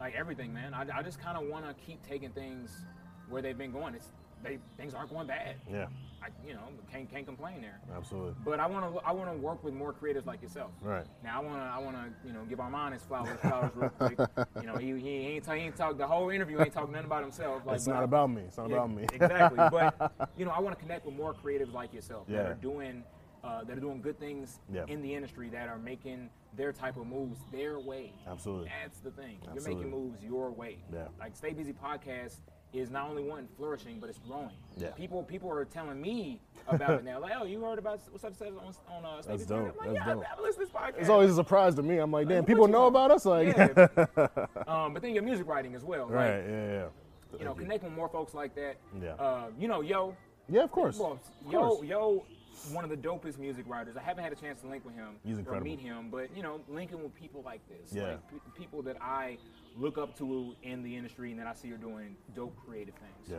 like 0.00 0.14
everything, 0.14 0.52
man, 0.52 0.74
I, 0.74 0.84
I 0.98 1.02
just 1.02 1.20
kind 1.20 1.38
of 1.38 1.48
want 1.48 1.64
to 1.66 1.74
keep 1.84 2.02
taking 2.06 2.30
things 2.30 2.84
where 3.28 3.42
they've 3.42 3.58
been 3.58 3.72
going. 3.72 3.94
It's 3.94 4.08
they 4.42 4.58
things 4.76 4.92
aren't 4.94 5.10
going 5.10 5.26
bad. 5.26 5.56
Yeah, 5.72 5.86
I, 6.22 6.28
you 6.46 6.52
know, 6.52 6.60
can't 6.92 7.10
can't 7.10 7.24
complain 7.24 7.62
there. 7.62 7.80
absolutely. 7.96 8.34
But 8.44 8.60
I 8.60 8.66
want 8.66 8.92
to 8.94 9.00
I 9.00 9.10
want 9.12 9.30
to 9.32 9.36
work 9.38 9.64
with 9.64 9.72
more 9.72 9.92
creatives 9.94 10.26
like 10.26 10.42
yourself. 10.42 10.70
Right. 10.82 11.06
Now 11.22 11.40
I 11.40 11.44
want 11.44 11.56
to 11.56 11.62
I 11.62 11.78
want 11.78 11.96
to 11.96 12.28
you 12.28 12.34
know 12.34 12.42
give 12.48 12.60
Armand 12.60 12.92
his 12.92 13.02
flowers 13.04 13.38
flowers 13.40 13.70
real 13.74 13.88
quick. 13.90 14.18
You 14.60 14.66
know 14.66 14.76
he, 14.76 14.98
he 15.00 15.08
ain't 15.36 15.44
talk, 15.44 15.56
he 15.56 15.62
ain't 15.62 15.76
talk 15.76 15.96
the 15.96 16.06
whole 16.06 16.28
interview 16.30 16.60
ain't 16.60 16.72
talking 16.74 16.92
nothing 16.92 17.06
about 17.06 17.22
himself. 17.22 17.62
Like, 17.66 17.76
It's 17.76 17.86
not 17.86 18.00
I- 18.00 18.04
about 18.04 18.30
me. 18.30 18.42
It's 18.42 18.56
not 18.58 18.68
yeah, 18.68 18.76
about 18.76 18.90
me. 18.94 19.04
exactly. 19.12 19.58
But 19.70 20.30
you 20.36 20.44
know 20.44 20.50
I 20.50 20.60
want 20.60 20.76
to 20.76 20.82
connect 20.82 21.06
with 21.06 21.14
more 21.14 21.32
creatives 21.34 21.72
like 21.72 21.94
yourself 21.94 22.26
that 22.28 22.44
are 22.46 22.54
doing 22.54 23.02
uh, 23.42 23.62
that 23.64 23.76
are 23.76 23.80
doing 23.80 24.00
good 24.02 24.18
things 24.18 24.58
Yeah. 24.72 24.84
in 24.88 25.00
the 25.02 25.14
industry 25.14 25.48
that 25.50 25.68
are 25.68 25.78
making 25.78 26.30
their 26.56 26.72
type 26.72 26.96
of 26.96 27.06
moves 27.06 27.38
their 27.52 27.78
way. 27.78 28.12
Absolutely. 28.26 28.70
That's 28.82 29.00
the 29.00 29.10
thing. 29.10 29.38
You're 29.54 29.62
making 29.64 29.90
moves 29.90 30.22
your 30.22 30.50
way. 30.50 30.78
Yeah. 30.92 31.08
Like 31.18 31.36
Stay 31.36 31.52
Busy 31.52 31.72
podcast 31.74 32.38
is 32.74 32.90
not 32.90 33.08
only 33.08 33.22
one 33.22 33.48
flourishing, 33.56 33.98
but 34.00 34.10
it's 34.10 34.18
growing. 34.18 34.50
Yeah. 34.76 34.88
People 34.90 35.22
people 35.22 35.50
are 35.50 35.64
telling 35.64 36.00
me 36.00 36.40
about 36.68 36.90
it 36.98 37.04
now. 37.04 37.20
Like, 37.20 37.32
oh, 37.38 37.44
you 37.44 37.60
heard 37.62 37.78
about 37.78 38.00
what's 38.10 38.24
up 38.24 38.34
on 38.42 38.74
on 38.90 39.04
uh, 39.04 39.22
That's 39.26 39.46
dope. 39.46 39.58
I'm 39.80 39.94
like, 39.94 40.04
That's 40.04 40.06
yeah, 40.06 40.14
dope. 40.14 40.24
Listened 40.42 40.66
to 40.66 40.72
this 40.72 40.82
podcast. 40.82 40.98
It's 41.00 41.08
always 41.08 41.30
a 41.30 41.34
surprise 41.34 41.74
to 41.76 41.82
me. 41.82 41.98
I'm 41.98 42.10
like, 42.10 42.28
damn, 42.28 42.38
what 42.38 42.46
people 42.46 42.68
know 42.68 42.86
about 42.86 43.10
us. 43.10 43.24
Like, 43.24 43.56
yeah. 43.56 43.86
um, 44.66 44.92
but 44.92 45.02
then 45.02 45.14
your 45.14 45.22
music 45.22 45.46
writing 45.46 45.74
as 45.74 45.84
well. 45.84 46.06
right? 46.08 46.36
Like, 46.38 46.46
Yeah, 46.48 46.66
yeah. 46.72 47.38
you 47.38 47.44
know, 47.44 47.54
connect 47.54 47.84
with 47.84 47.92
more 47.92 48.08
folks 48.08 48.34
like 48.34 48.54
that. 48.56 48.76
Yeah. 49.00 49.14
Uh, 49.14 49.46
you 49.58 49.68
know, 49.68 49.80
yo, 49.80 50.16
Yeah, 50.48 50.62
of 50.64 50.70
course. 50.70 50.98
well, 50.98 51.12
Of 51.46 51.52
yo, 51.52 51.60
course. 51.68 51.86
yo, 51.86 52.24
one 52.72 52.82
of 52.84 52.90
the 52.90 52.96
dopest 52.96 53.38
music 53.38 53.64
writers. 53.68 53.96
I 53.96 54.02
haven't 54.02 54.24
had 54.24 54.32
a 54.32 54.36
chance 54.36 54.60
to 54.62 54.66
link 54.68 54.84
with 54.84 54.94
him 54.94 55.16
or 55.46 55.60
meet 55.60 55.80
him, 55.80 56.08
but 56.10 56.34
you 56.36 56.42
know, 56.42 56.60
linking 56.68 57.02
with 57.02 57.14
people 57.14 57.42
like 57.44 57.60
this, 57.68 57.92
Yeah. 57.92 58.02
like 58.12 58.28
pe- 58.30 58.60
people 58.60 58.82
that 58.82 58.96
I 59.02 59.36
look 59.78 59.98
up 59.98 60.16
to 60.18 60.54
in 60.62 60.82
the 60.82 60.96
industry 60.96 61.30
and 61.30 61.40
that 61.40 61.46
I 61.46 61.54
see 61.54 61.72
are 61.72 61.76
doing 61.76 62.16
dope 62.34 62.56
creative 62.66 62.94
things. 62.94 63.28
Yeah. 63.30 63.36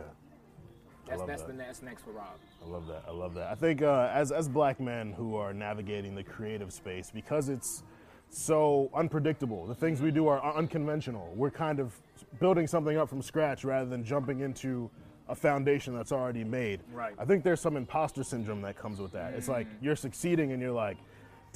that's 1.08 1.22
that's 1.22 1.42
that. 1.42 1.48
the 1.48 1.54
next 1.54 1.82
next 1.82 2.02
for 2.02 2.10
Rob. 2.10 2.36
I 2.64 2.68
love 2.68 2.86
that. 2.88 3.04
I 3.08 3.12
love 3.12 3.34
that. 3.34 3.50
I 3.50 3.54
think 3.54 3.82
uh, 3.82 4.10
as 4.12 4.32
as 4.32 4.48
black 4.48 4.80
men 4.80 5.12
who 5.12 5.36
are 5.36 5.52
navigating 5.52 6.14
the 6.14 6.24
creative 6.24 6.72
space 6.72 7.10
because 7.12 7.48
it's 7.48 7.82
so 8.28 8.90
unpredictable, 8.94 9.66
the 9.66 9.74
things 9.74 10.02
we 10.02 10.10
do 10.10 10.26
are 10.26 10.44
unconventional. 10.56 11.32
We're 11.34 11.50
kind 11.50 11.80
of 11.80 11.98
building 12.40 12.66
something 12.66 12.96
up 12.96 13.08
from 13.08 13.22
scratch 13.22 13.64
rather 13.64 13.88
than 13.88 14.04
jumping 14.04 14.40
into 14.40 14.90
a 15.28 15.34
foundation 15.34 15.94
that's 15.94 16.12
already 16.12 16.44
made. 16.44 16.80
Right. 16.92 17.14
I 17.18 17.24
think 17.24 17.42
there's 17.42 17.60
some 17.60 17.76
imposter 17.76 18.22
syndrome 18.22 18.62
that 18.62 18.76
comes 18.76 19.00
with 19.00 19.12
that. 19.12 19.34
It's 19.34 19.48
like 19.48 19.66
you're 19.80 19.96
succeeding 19.96 20.52
and 20.52 20.62
you're 20.62 20.72
like, 20.72 20.98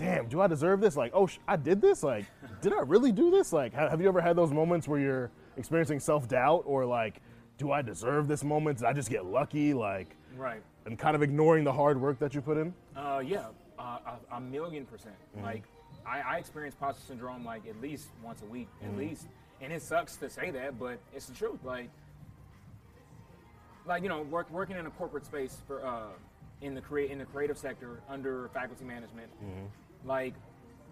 damn, 0.00 0.26
do 0.28 0.40
I 0.40 0.46
deserve 0.46 0.80
this? 0.80 0.96
Like, 0.96 1.12
oh, 1.14 1.26
sh- 1.26 1.38
I 1.46 1.56
did 1.56 1.80
this? 1.82 2.02
Like, 2.02 2.24
did 2.62 2.72
I 2.72 2.80
really 2.80 3.12
do 3.12 3.30
this? 3.30 3.52
Like, 3.52 3.74
ha- 3.74 3.88
have 3.90 4.00
you 4.00 4.08
ever 4.08 4.20
had 4.20 4.34
those 4.34 4.50
moments 4.50 4.88
where 4.88 4.98
you're 4.98 5.30
experiencing 5.58 6.00
self 6.00 6.26
doubt 6.26 6.62
or 6.64 6.86
like, 6.86 7.20
do 7.58 7.70
I 7.70 7.82
deserve 7.82 8.26
this 8.26 8.42
moment? 8.42 8.78
Did 8.78 8.86
I 8.86 8.92
just 8.94 9.10
get 9.10 9.26
lucky? 9.26 9.74
Like, 9.74 10.16
Right. 10.36 10.62
and 10.86 10.98
kind 10.98 11.14
of 11.14 11.22
ignoring 11.22 11.64
the 11.64 11.72
hard 11.72 12.00
work 12.00 12.18
that 12.20 12.34
you 12.34 12.40
put 12.40 12.56
in? 12.56 12.72
Uh, 12.96 13.22
yeah, 13.24 13.46
uh, 13.78 13.98
a, 14.32 14.36
a 14.36 14.40
million 14.40 14.86
percent. 14.86 15.14
Mm-hmm. 15.36 15.44
Like, 15.44 15.64
I, 16.06 16.20
I 16.20 16.36
experience 16.38 16.74
imposter 16.74 17.02
syndrome 17.06 17.44
like 17.44 17.66
at 17.68 17.78
least 17.82 18.08
once 18.24 18.40
a 18.40 18.46
week, 18.46 18.68
Mm-hmm. 18.82 18.92
at 18.92 18.98
least. 18.98 19.26
And 19.60 19.70
it 19.74 19.82
sucks 19.82 20.16
to 20.16 20.30
say 20.30 20.50
that, 20.52 20.78
but 20.78 20.98
it's 21.14 21.26
the 21.26 21.34
truth. 21.34 21.58
Like, 21.62 21.90
like 23.86 24.02
you 24.02 24.08
know, 24.08 24.22
work, 24.22 24.50
working 24.50 24.76
in 24.76 24.86
a 24.86 24.90
corporate 24.90 25.26
space 25.26 25.58
for 25.66 25.84
uh, 25.84 26.04
in 26.62 26.74
the 26.74 26.80
create 26.80 27.10
in 27.10 27.18
the 27.18 27.26
creative 27.26 27.58
sector 27.58 28.00
under 28.08 28.48
faculty 28.54 28.84
management. 28.86 29.28
Mm-hmm. 29.44 29.66
Like, 30.04 30.34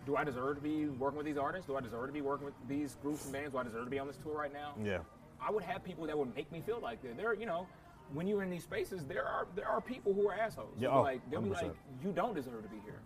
do 0.06 0.16
I 0.16 0.24
deserve 0.24 0.56
to 0.56 0.62
be 0.62 0.86
working 0.86 1.18
with 1.18 1.26
these 1.26 1.36
artists? 1.36 1.66
Do 1.66 1.76
I 1.76 1.80
deserve 1.80 2.06
to 2.06 2.12
be 2.12 2.20
working 2.20 2.46
with 2.46 2.54
these 2.68 2.96
groups 3.02 3.24
and 3.24 3.32
bands? 3.32 3.52
Do 3.52 3.58
I 3.58 3.62
deserve 3.64 3.84
to 3.84 3.90
be 3.90 3.98
on 3.98 4.06
this 4.06 4.16
tour 4.16 4.34
right 4.34 4.52
now? 4.52 4.74
Yeah. 4.82 4.98
I 5.40 5.50
would 5.50 5.62
have 5.62 5.84
people 5.84 6.06
that 6.06 6.18
would 6.18 6.34
make 6.34 6.50
me 6.50 6.62
feel 6.64 6.80
like 6.82 7.02
that. 7.02 7.16
There, 7.16 7.34
you 7.34 7.46
know, 7.46 7.66
when 8.12 8.26
you're 8.26 8.42
in 8.42 8.50
these 8.50 8.64
spaces, 8.64 9.04
there 9.04 9.24
are 9.24 9.46
there 9.54 9.68
are 9.68 9.80
people 9.80 10.12
who 10.14 10.28
are 10.28 10.34
assholes. 10.34 10.74
Yeah, 10.78 10.88
oh, 10.88 11.02
like 11.02 11.20
they'll 11.30 11.42
be 11.42 11.50
100%. 11.50 11.62
like, 11.62 11.76
you 12.02 12.12
don't 12.12 12.34
deserve 12.34 12.62
to 12.62 12.68
be 12.68 12.80
here. 12.84 13.00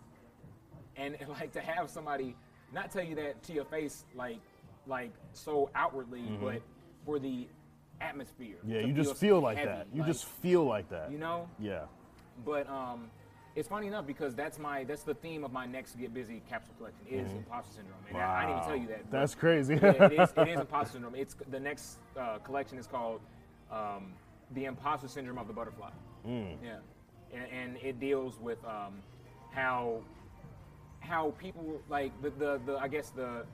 And 0.97 1.17
like 1.29 1.53
to 1.53 1.61
have 1.61 1.91
somebody 1.91 2.37
not 2.73 2.91
tell 2.91 3.03
you 3.03 3.15
that 3.17 3.43
to 3.45 3.53
your 3.53 3.65
face, 3.65 4.05
like 4.15 4.39
like 4.87 5.13
so 5.33 5.71
outwardly, 5.75 6.23
but 6.41 6.63
for 7.05 7.19
the 7.19 7.47
atmosphere. 8.01 8.57
Mm-hmm. 8.65 8.73
Yeah, 8.73 8.81
you 8.81 8.93
just 8.93 9.17
feel 9.17 9.41
like 9.41 9.59
heavy, 9.59 9.69
that. 9.69 9.87
You 9.93 10.01
like, 10.01 10.11
just 10.11 10.25
feel 10.25 10.65
like 10.65 10.89
that. 10.91 11.11
you 11.11 11.19
know. 11.19 11.49
Yeah. 11.59 11.83
But 12.45 12.69
um, 12.69 13.11
it's 13.55 13.69
funny 13.69 13.87
enough 13.87 14.07
because 14.07 14.35
that's 14.35 14.59
my 14.59 14.85
that's 14.85 15.03
the 15.03 15.15
theme 15.15 15.45
of 15.45 15.53
my 15.53 15.67
next 15.67 15.99
Get 15.99 16.15
Busy 16.15 16.43
capsule 16.49 16.75
collection 16.79 17.03
is 17.11 17.33
imposter 17.33 17.75
syndrome, 17.75 17.99
and 18.09 18.19
I, 18.19 18.43
I 18.43 18.47
didn't 18.47 18.57
even 18.57 18.69
tell 18.69 18.77
you 18.77 18.87
that. 18.89 19.03
Mm-hmm. 19.05 19.13
That's 19.17 19.35
crazy. 19.35 19.75
yeah, 19.75 20.05
it 20.07 20.13
is. 20.13 20.33
It 20.37 20.49
is 20.49 20.61
imposter 20.61 20.93
syndrome. 20.95 21.15
It's 21.15 21.37
the 21.51 21.61
next 21.61 21.99
uh, 22.19 22.39
collection 22.39 22.79
is 22.79 22.87
called 22.87 23.21
um, 23.71 24.13
the 24.55 24.65
imposter 24.65 25.09
syndrome 25.09 25.39
of 25.39 25.49
the 25.49 25.53
butterfly. 25.53 25.91
Mm. 26.27 26.57
Yeah, 26.65 26.77
and, 27.35 27.45
and 27.53 27.77
it 27.83 28.01
deals 28.01 28.39
with 28.41 28.59
um, 28.65 28.95
how 29.53 30.01
how 31.01 31.35
people 31.39 31.81
like 31.91 32.13
the, 32.23 32.31
the 32.31 32.61
the 32.65 32.77
I 32.79 32.89
guess 32.89 33.11
the 33.11 33.45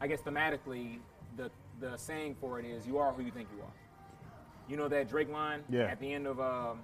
I 0.00 0.06
guess 0.06 0.20
thematically 0.20 0.98
the 1.36 1.50
the 1.80 1.96
saying 1.96 2.36
for 2.40 2.60
it 2.60 2.66
is 2.66 2.86
you 2.86 2.98
are 2.98 3.12
who 3.12 3.22
you 3.22 3.30
think 3.32 3.48
you 3.56 3.62
are. 3.62 3.72
You 4.68 4.76
know 4.76 4.86
that 4.88 5.08
Drake 5.08 5.30
line 5.30 5.62
Yeah. 5.68 5.86
at 5.86 5.98
the 5.98 6.12
end 6.12 6.28
of 6.28 6.38
um, 6.38 6.78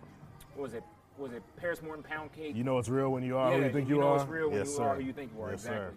what 0.55 0.63
was 0.65 0.75
it 0.75 0.83
was 1.19 1.33
it 1.33 1.43
Paris 1.57 1.83
Morton 1.83 2.03
Pound 2.03 2.33
Cake? 2.33 2.55
You 2.57 2.65
know 2.65 2.79
it's 2.79 2.89
real 2.89 3.11
when 3.11 3.23
you 3.23 3.37
are 3.37 3.51
who 3.53 3.59
yeah, 3.59 3.67
you 3.67 3.73
think 3.73 3.89
you, 3.89 3.99
know 3.99 4.09
are. 4.09 4.17
it's 4.17 4.29
real 4.29 4.49
when 4.49 4.59
yes, 4.59 4.69
you 4.69 4.77
sir. 4.77 4.83
are 4.85 4.95
who 4.97 5.03
you 5.03 5.13
think 5.13 5.33
you 5.35 5.43
are. 5.43 5.51
Yes, 5.51 5.61
exactly. 5.65 5.87
sir. 5.87 5.93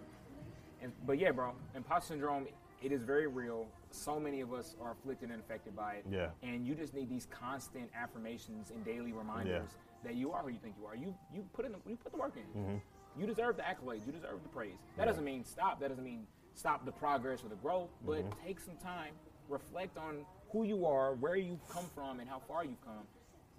And, 0.82 0.92
but 1.06 1.18
yeah, 1.18 1.30
bro, 1.30 1.52
imposter 1.74 2.14
syndrome, 2.14 2.46
it 2.82 2.92
is 2.92 3.02
very 3.02 3.26
real. 3.26 3.66
So 3.90 4.18
many 4.18 4.40
of 4.40 4.52
us 4.54 4.76
are 4.80 4.92
afflicted 4.92 5.30
and 5.30 5.40
affected 5.40 5.76
by 5.76 5.94
it. 5.94 6.06
Yeah. 6.10 6.28
And 6.42 6.66
you 6.66 6.74
just 6.74 6.94
need 6.94 7.10
these 7.10 7.26
constant 7.30 7.90
affirmations 7.94 8.70
and 8.70 8.84
daily 8.84 9.12
reminders 9.12 9.70
that 10.04 10.14
you 10.14 10.32
are 10.32 10.42
who 10.42 10.48
you 10.48 10.58
think 10.62 10.76
you 10.80 10.86
are. 10.86 10.96
You 10.96 11.14
you 11.34 11.44
put 11.52 11.66
in 11.66 11.72
the, 11.72 11.78
you 11.86 11.96
put 11.96 12.12
the 12.12 12.18
work 12.18 12.34
in. 12.36 12.60
Mm-hmm. 12.60 12.76
You 13.20 13.26
deserve 13.26 13.56
the 13.56 13.62
accolades. 13.62 14.06
You 14.06 14.12
deserve 14.12 14.42
the 14.42 14.48
praise. 14.48 14.76
That 14.96 15.04
doesn't 15.06 15.24
mean 15.24 15.44
stop. 15.44 15.80
That 15.80 15.88
doesn't 15.90 16.04
mean 16.04 16.26
stop 16.54 16.86
the 16.86 16.92
progress 16.92 17.44
or 17.44 17.48
the 17.48 17.56
growth. 17.56 17.90
But 18.06 18.20
Mm-hmm. 18.20 18.46
take 18.46 18.60
some 18.60 18.76
time, 18.76 19.12
reflect 19.50 19.98
on 19.98 20.24
who 20.52 20.64
you 20.64 20.86
are, 20.86 21.14
where 21.14 21.36
you've 21.36 21.66
come 21.68 21.84
from, 21.94 22.20
and 22.20 22.28
how 22.28 22.40
far 22.48 22.64
you've 22.64 22.80
come, 22.84 23.04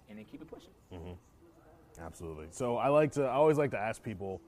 and 0.08 0.18
then 0.18 0.24
keep 0.24 0.42
it 0.42 0.48
pushing. 0.50 0.70
Absolutely. 2.00 2.46
So 2.50 2.76
I 2.76 2.88
like 2.88 3.12
to. 3.12 3.24
I 3.24 3.34
always 3.34 3.58
like 3.58 3.70
to 3.72 3.78
ask 3.78 4.02
people, 4.02 4.40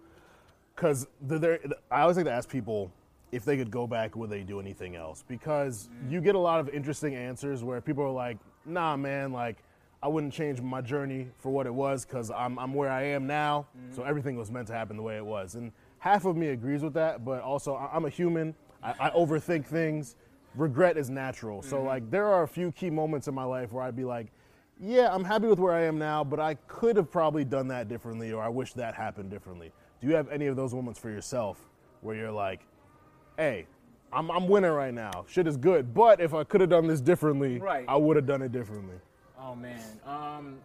because 0.74 1.07
there. 1.20 1.59
I 1.90 2.03
always 2.03 2.16
like 2.16 2.26
to 2.26 2.32
ask 2.32 2.49
people 2.49 2.90
if 3.32 3.45
they 3.45 3.57
could 3.57 3.70
go 3.70 3.86
back, 3.86 4.16
would 4.16 4.30
they 4.30 4.42
do 4.42 4.61
anything 4.61 4.97
else? 4.97 5.24
Because 5.26 5.88
mm. 5.88 6.12
you 6.12 6.20
get 6.20 6.34
a 6.34 6.38
lot 6.38 6.61
of 6.61 6.68
interesting 6.68 7.14
answers 7.14 7.64
where 7.64 7.80
people 7.80 8.05
are 8.05 8.11
like, 8.11 8.38
"Nah, 8.64 8.97
man, 8.97 9.32
like." 9.32 9.59
I 10.03 10.09
wouldn't 10.09 10.34
change 10.34 10.61
my 10.61 10.82
journey 10.82 11.28
for 11.38 11.51
what 11.51 11.64
it 11.64 11.72
was 11.72 12.05
because 12.05 12.30
I'm, 12.30 12.59
I'm 12.59 12.74
where 12.74 12.90
I 12.90 13.05
am 13.05 13.26
now. 13.26 13.68
So 13.88 14.01
mm-hmm. 14.01 14.11
everything 14.11 14.36
was 14.36 14.51
meant 14.51 14.66
to 14.66 14.74
happen 14.74 14.99
the 14.99 15.03
way 15.03 15.16
it 15.16 15.24
was. 15.24 15.55
And 15.55 15.72
half 15.99 16.26
of 16.26 16.36
me 16.36 16.49
agrees 16.49 16.82
with 16.82 16.92
that, 16.92 17.24
but 17.24 17.40
also 17.40 17.74
I'm 17.90 18.05
a 18.05 18.11
human. 18.11 18.55
I, 18.82 18.95
I 19.01 19.11
overthink 19.12 19.64
things. 19.64 20.16
Regret 20.57 20.99
is 20.99 21.09
natural. 21.09 21.62
So, 21.62 21.78
mm-hmm. 21.78 21.86
like, 21.86 22.11
there 22.11 22.26
are 22.26 22.42
a 22.42 22.49
few 22.49 22.70
key 22.72 22.90
moments 22.90 23.28
in 23.28 23.34
my 23.34 23.45
life 23.45 23.72
where 23.72 23.82
I'd 23.82 23.97
be 23.97 24.05
like, 24.05 24.26
yeah, 24.81 25.09
I'm 25.12 25.25
happy 25.25 25.47
with 25.47 25.59
where 25.59 25.72
I 25.72 25.83
am 25.83 25.99
now, 25.99 26.25
but 26.25 26.41
I 26.41 26.55
could 26.66 26.97
have 26.97 27.11
probably 27.11 27.45
done 27.45 27.68
that 27.68 27.89
differently, 27.89 28.33
or 28.33 28.43
I 28.43 28.49
wish 28.49 28.72
that 28.75 28.95
happened 28.95 29.31
differently. 29.31 29.72
Do 30.01 30.09
you 30.09 30.14
have 30.14 30.29
any 30.31 30.47
of 30.47 30.57
those 30.57 30.75
moments 30.75 30.99
for 30.99 31.11
yourself 31.11 31.59
where 32.01 32.16
you're 32.16 32.33
like, 32.33 32.61
hey, 33.39 33.66
I'm, 34.12 34.31
I'm 34.31 34.47
winning 34.49 34.70
right 34.70 34.93
now. 34.93 35.25
Shit 35.29 35.47
is 35.47 35.57
good, 35.57 35.95
but 35.95 36.20
if 36.20 36.35
I 36.35 36.45
could 36.45 36.61
have 36.61 36.70
done 36.70 36.87
this 36.87 37.01
differently, 37.01 37.59
Right. 37.59 37.85
I 37.89 37.97
would 37.97 38.16
have 38.16 38.27
done 38.27 38.43
it 38.43 38.53
differently. 38.53 38.97
Oh 39.41 39.55
man. 39.55 39.81
Um, 40.07 40.57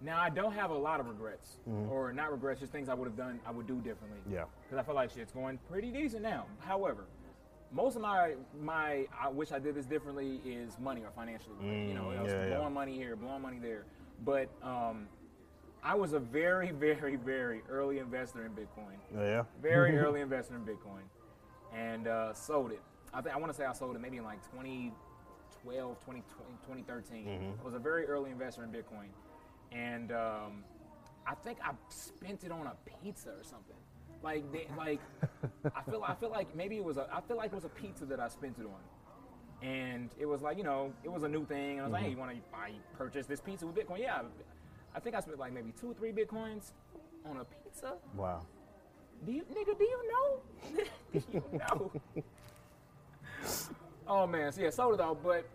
now 0.00 0.20
I 0.20 0.30
don't 0.30 0.52
have 0.52 0.70
a 0.70 0.76
lot 0.76 1.00
of 1.00 1.06
regrets, 1.08 1.58
or 1.90 2.12
not 2.12 2.32
regrets, 2.32 2.60
just 2.60 2.72
things 2.72 2.88
I 2.88 2.94
would 2.94 3.06
have 3.06 3.16
done, 3.16 3.38
I 3.46 3.50
would 3.50 3.66
do 3.66 3.76
differently. 3.76 4.20
Mm-hmm. 4.20 4.34
Yeah. 4.34 4.44
Because 4.62 4.82
I 4.82 4.86
feel 4.86 4.94
like 4.94 5.10
shit's 5.10 5.32
going 5.32 5.58
pretty 5.70 5.90
decent 5.90 6.22
now. 6.22 6.46
However, 6.60 7.04
most 7.72 7.96
of 7.96 8.02
my 8.02 8.34
my 8.60 9.06
I 9.20 9.28
wish 9.28 9.52
I 9.52 9.58
did 9.58 9.74
this 9.74 9.86
differently 9.86 10.40
is 10.44 10.78
money 10.78 11.02
or 11.02 11.10
financially. 11.10 11.54
you 11.62 11.94
know, 11.94 12.04
Mm, 12.04 12.16
it 12.16 12.22
was 12.22 12.32
yeah, 12.32 12.48
yeah. 12.48 12.56
blowing 12.56 12.74
money 12.74 12.94
here, 12.96 13.16
blowing 13.16 13.42
money 13.42 13.58
there. 13.60 13.84
But 14.24 14.48
um, 14.62 15.08
I 15.82 15.94
was 15.94 16.12
a 16.12 16.18
very, 16.18 16.70
very, 16.86 17.16
very 17.16 17.62
early 17.68 17.98
investor 17.98 18.44
in 18.44 18.52
Bitcoin. 18.52 18.98
Oh, 19.16 19.22
yeah? 19.24 19.44
Very 19.62 19.96
early 20.04 20.20
investor 20.20 20.54
in 20.56 20.62
Bitcoin, 20.62 21.02
and 21.74 22.06
uh, 22.08 22.34
sold 22.34 22.72
it. 22.72 22.80
I 23.14 23.20
think 23.22 23.34
I 23.34 23.38
want 23.38 23.50
to 23.52 23.56
say 23.56 23.64
I 23.64 23.72
sold 23.72 23.96
it 23.96 24.00
maybe 24.00 24.18
in 24.18 24.24
like 24.24 24.42
2012, 24.52 24.92
2020, 26.00 26.82
2013. 26.84 27.24
Mm-hmm. 27.26 27.60
I 27.60 27.64
was 27.64 27.74
a 27.74 27.78
very 27.78 28.04
early 28.06 28.30
investor 28.30 28.62
in 28.64 28.70
Bitcoin, 28.70 29.08
and 29.72 30.12
um, 30.12 30.64
I 31.26 31.34
think 31.34 31.58
I 31.64 31.72
spent 31.88 32.44
it 32.44 32.52
on 32.52 32.66
a 32.66 32.74
pizza 33.02 33.30
or 33.30 33.42
something. 33.42 33.76
Like, 34.22 34.50
they, 34.52 34.66
like 34.76 35.00
I 35.74 35.82
feel, 35.82 36.02
I 36.06 36.14
feel 36.14 36.30
like 36.30 36.54
maybe 36.54 36.76
it 36.76 36.84
was 36.84 36.96
a, 36.96 37.08
I 37.12 37.20
feel 37.20 37.36
like 37.36 37.52
it 37.52 37.54
was 37.54 37.64
a 37.64 37.70
pizza 37.70 38.04
that 38.06 38.20
I 38.20 38.28
spent 38.28 38.56
it 38.58 38.66
on, 38.66 39.66
and 39.68 40.10
it 40.18 40.26
was 40.26 40.42
like 40.42 40.56
you 40.56 40.64
know, 40.64 40.92
it 41.04 41.10
was 41.10 41.22
a 41.22 41.28
new 41.28 41.44
thing, 41.46 41.78
and 41.78 41.80
I 41.80 41.84
was 41.84 41.92
like, 41.92 42.02
hey, 42.02 42.10
you 42.10 42.16
want 42.16 42.32
to 42.32 42.38
buy, 42.52 42.72
purchase 42.96 43.26
this 43.26 43.40
pizza 43.40 43.66
with 43.66 43.76
Bitcoin? 43.76 43.98
Yeah, 44.00 44.22
I 44.94 45.00
think 45.00 45.14
I 45.14 45.20
spent 45.20 45.38
like 45.38 45.52
maybe 45.52 45.72
two 45.78 45.90
or 45.90 45.94
three 45.94 46.12
Bitcoins 46.12 46.72
on 47.24 47.38
a 47.38 47.44
pizza. 47.44 47.94
Wow. 48.16 48.46
Do 49.26 49.32
you, 49.32 49.42
nigga, 49.42 49.78
do 49.78 49.84
you 49.84 50.12
know? 50.12 50.84
do 51.12 51.22
you 51.32 51.44
know? 51.58 51.92
oh 54.08 54.26
man, 54.26 54.52
so 54.52 54.62
yeah, 54.62 54.70
sold 54.70 54.94
it 54.94 55.00
all, 55.00 55.14
but 55.14 55.46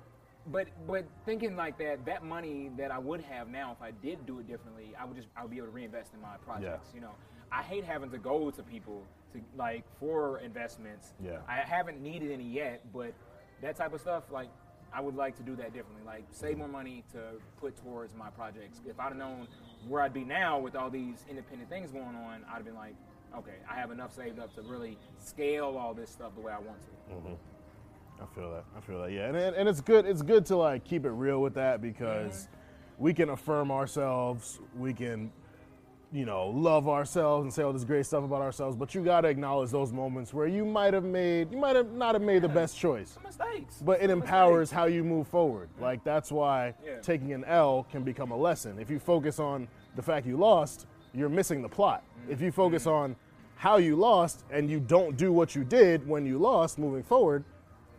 but 0.51 0.67
but 0.87 1.05
thinking 1.25 1.55
like 1.55 1.77
that, 1.79 2.05
that 2.05 2.23
money 2.23 2.69
that 2.77 2.91
I 2.91 2.99
would 2.99 3.21
have 3.21 3.49
now 3.49 3.71
if 3.71 3.81
I 3.81 3.91
did 3.91 4.25
do 4.25 4.39
it 4.39 4.47
differently, 4.47 4.93
I 4.99 5.05
would 5.05 5.15
just 5.15 5.27
I 5.35 5.41
would 5.41 5.51
be 5.51 5.57
able 5.57 5.67
to 5.67 5.73
reinvest 5.73 6.13
in 6.13 6.21
my 6.21 6.37
projects. 6.45 6.89
yeah. 6.91 6.95
You 6.95 7.01
know, 7.01 7.15
I 7.51 7.61
hate 7.61 7.83
having 7.83 8.09
to 8.11 8.17
go 8.17 8.51
to 8.51 8.63
people 8.63 9.03
to 9.33 9.41
like 9.57 9.83
for 9.99 10.39
investments. 10.39 11.13
Yeah. 11.23 11.37
I 11.47 11.57
haven't 11.57 12.01
needed 12.01 12.31
any 12.31 12.43
yet, 12.43 12.81
but 12.93 13.13
that 13.61 13.75
type 13.75 13.93
of 13.93 14.01
stuff, 14.01 14.23
like 14.31 14.49
I 14.93 15.01
would 15.01 15.15
like 15.15 15.35
to 15.37 15.43
do 15.43 15.55
that 15.57 15.73
differently. 15.73 16.03
Like 16.05 16.25
save 16.31 16.57
more 16.57 16.67
money 16.67 17.03
to 17.11 17.19
put 17.59 17.75
towards 17.77 18.15
my 18.15 18.29
projects. 18.29 18.81
If 18.87 18.99
I'd 18.99 19.09
have 19.09 19.17
known 19.17 19.47
where 19.87 20.01
I'd 20.01 20.13
be 20.13 20.23
now 20.23 20.59
with 20.59 20.75
all 20.75 20.89
these 20.89 21.25
independent 21.29 21.69
things 21.69 21.91
going 21.91 22.15
on, 22.15 22.45
I'd 22.49 22.55
have 22.55 22.65
been 22.65 22.75
like, 22.75 22.95
okay, 23.37 23.55
I 23.69 23.75
have 23.75 23.91
enough 23.91 24.13
saved 24.13 24.39
up 24.39 24.53
to 24.55 24.61
really 24.61 24.97
scale 25.17 25.77
all 25.77 25.93
this 25.93 26.09
stuff 26.09 26.33
the 26.35 26.41
way 26.41 26.53
I 26.53 26.59
want 26.59 26.79
to. 26.81 27.13
Mm-hmm. 27.13 27.33
I 28.21 28.25
feel 28.33 28.51
that. 28.51 28.63
I 28.77 28.79
feel 28.79 29.01
that. 29.01 29.11
Yeah, 29.11 29.27
and, 29.27 29.35
and 29.35 29.55
and 29.55 29.69
it's 29.69 29.81
good. 29.81 30.05
It's 30.05 30.21
good 30.21 30.45
to 30.47 30.55
like 30.55 30.85
keep 30.85 31.05
it 31.05 31.11
real 31.11 31.41
with 31.41 31.55
that 31.55 31.81
because 31.81 32.43
mm-hmm. 32.43 33.03
we 33.03 33.13
can 33.13 33.29
affirm 33.29 33.71
ourselves. 33.71 34.59
We 34.77 34.93
can, 34.93 35.31
you 36.11 36.25
know, 36.25 36.47
love 36.47 36.87
ourselves 36.87 37.43
and 37.43 37.53
say 37.53 37.63
all 37.63 37.73
this 37.73 37.83
great 37.83 38.05
stuff 38.05 38.23
about 38.23 38.41
ourselves. 38.41 38.75
But 38.75 38.93
you 38.95 39.03
got 39.03 39.21
to 39.21 39.27
acknowledge 39.27 39.71
those 39.71 39.91
moments 39.91 40.33
where 40.33 40.47
you 40.47 40.65
might 40.65 40.93
have 40.93 41.03
made, 41.03 41.51
you 41.51 41.57
might 41.57 41.75
have 41.75 41.91
not 41.91 42.15
have 42.15 42.21
made 42.21 42.41
the 42.41 42.49
best 42.49 42.77
choice. 42.77 43.17
Mistakes. 43.23 43.81
But 43.83 44.01
it 44.01 44.09
empowers 44.09 44.71
mistakes. 44.71 44.75
how 44.75 44.85
you 44.85 45.03
move 45.03 45.27
forward. 45.27 45.69
Like 45.79 46.03
that's 46.03 46.31
why 46.31 46.73
Yeah. 46.85 46.99
taking 47.01 47.33
an 47.33 47.43
L 47.45 47.85
can 47.91 48.03
become 48.03 48.31
a 48.31 48.37
lesson. 48.37 48.79
If 48.79 48.89
you 48.89 48.99
focus 48.99 49.39
on 49.39 49.67
the 49.95 50.01
fact 50.01 50.25
you 50.25 50.37
lost, 50.37 50.85
you're 51.13 51.29
missing 51.29 51.61
the 51.61 51.69
plot. 51.69 52.03
If 52.29 52.41
you 52.41 52.51
focus 52.51 52.87
on 52.87 53.15
how 53.55 53.77
you 53.77 53.95
lost 53.95 54.43
and 54.51 54.69
you 54.69 54.79
don't 54.79 55.15
do 55.17 55.31
what 55.31 55.55
you 55.55 55.63
did 55.63 56.07
when 56.07 56.25
you 56.25 56.37
lost 56.37 56.77
moving 56.77 57.03
forward, 57.03 57.43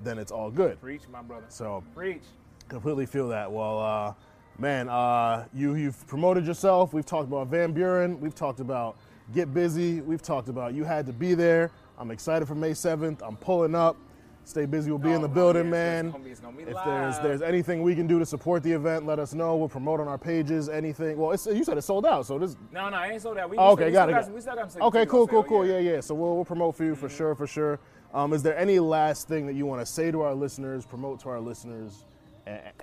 then 0.02 0.18
it's 0.18 0.30
all 0.30 0.50
good. 0.50 0.78
Preach, 0.80 1.02
my 1.11 1.22
brother. 1.22 1.46
So 1.48 1.82
Preach. 1.94 2.24
completely 2.68 3.07
feel 3.07 3.28
that. 3.28 3.50
Well, 3.50 3.78
uh, 3.78 4.12
man, 4.59 4.88
uh, 4.88 5.46
you 5.54 5.74
you've 5.74 6.07
promoted 6.07 6.46
yourself. 6.46 6.92
We've 6.92 7.07
talked 7.07 7.28
about 7.28 7.48
Van 7.48 7.72
Buren. 7.72 8.20
We've 8.20 8.34
talked 8.34 8.61
about 8.61 8.96
Get 9.34 9.52
Busy. 9.52 10.00
We've 10.00 10.22
talked 10.22 10.48
about 10.48 10.74
you 10.74 10.84
had 10.84 11.07
to 11.07 11.12
be 11.12 11.34
there. 11.34 11.70
I'm 11.98 12.11
excited 12.11 12.46
for 12.46 12.54
May 12.54 12.72
7th. 12.72 13.22
I'm 13.26 13.36
pulling 13.36 13.74
up. 13.74 13.96
Stay 14.44 14.64
busy. 14.64 14.90
We'll 14.90 14.98
be 15.00 15.11
in 15.11 15.16
Oh, 15.16 15.22
the 15.22 15.28
building, 15.28 15.64
yes, 15.64 15.72
man. 15.72 16.07
it's 16.07 16.12
gonna 16.12 16.24
be- 16.24 16.30
it's 16.30 16.40
gonna 16.40 16.57
be 16.57 16.62
if 16.62 16.76
there's 16.84 17.18
there's 17.18 17.42
anything 17.42 17.82
we 17.82 17.96
can 17.96 18.07
do 18.07 18.20
to 18.20 18.24
support 18.26 18.62
the 18.62 18.70
event, 18.70 19.04
let 19.04 19.18
us 19.18 19.34
know. 19.34 19.57
We'll 19.57 19.68
promote 19.68 19.98
on 19.98 20.07
our 20.07 20.18
pages. 20.18 20.68
Anything. 20.68 21.16
Well, 21.18 21.32
it's, 21.32 21.46
you 21.46 21.64
said 21.64 21.76
it's 21.78 21.86
sold 21.88 22.07
out, 22.07 22.26
so 22.26 22.38
this. 22.38 22.57
No, 22.70 22.88
no, 22.88 22.96
I 22.96 23.09
ain't 23.09 23.22
sold 23.22 23.38
out. 23.38 23.50
We, 23.50 23.57
Oh, 23.59 23.72
okay, 23.72 23.90
got 23.90 24.09
it. 24.09 24.12
Got, 24.12 24.30
we 24.30 24.40
still 24.40 24.54
got 24.54 24.70
some 24.70 24.82
Okay, 24.82 25.04
cool, 25.07 25.26
cool, 25.26 25.42
sale, 25.42 25.48
cool. 25.48 25.66
yeah. 25.66 25.72
Mm-hmm. 25.78 25.86
Yeah, 25.86 25.92
yeah. 25.94 26.00
So 26.00 26.14
we'll, 26.14 26.36
we'll 26.36 26.44
promote 26.44 26.76
for 26.76 26.84
you 26.84 26.94
for 26.94 27.09
sure, 27.09 27.34
for 27.34 27.48
sure. 27.48 27.80
Um, 28.14 28.32
is 28.32 28.44
there 28.44 28.57
any 28.57 28.78
last 28.78 29.26
thing 29.26 29.46
that 29.48 29.54
you 29.54 29.66
want 29.66 29.80
to 29.82 29.86
say 29.86 30.12
to 30.12 30.20
our 30.22 30.32
listeners, 30.34 30.86
promote 30.86 31.18
to 31.20 31.28
our 31.28 31.40
listeners? 31.40 32.04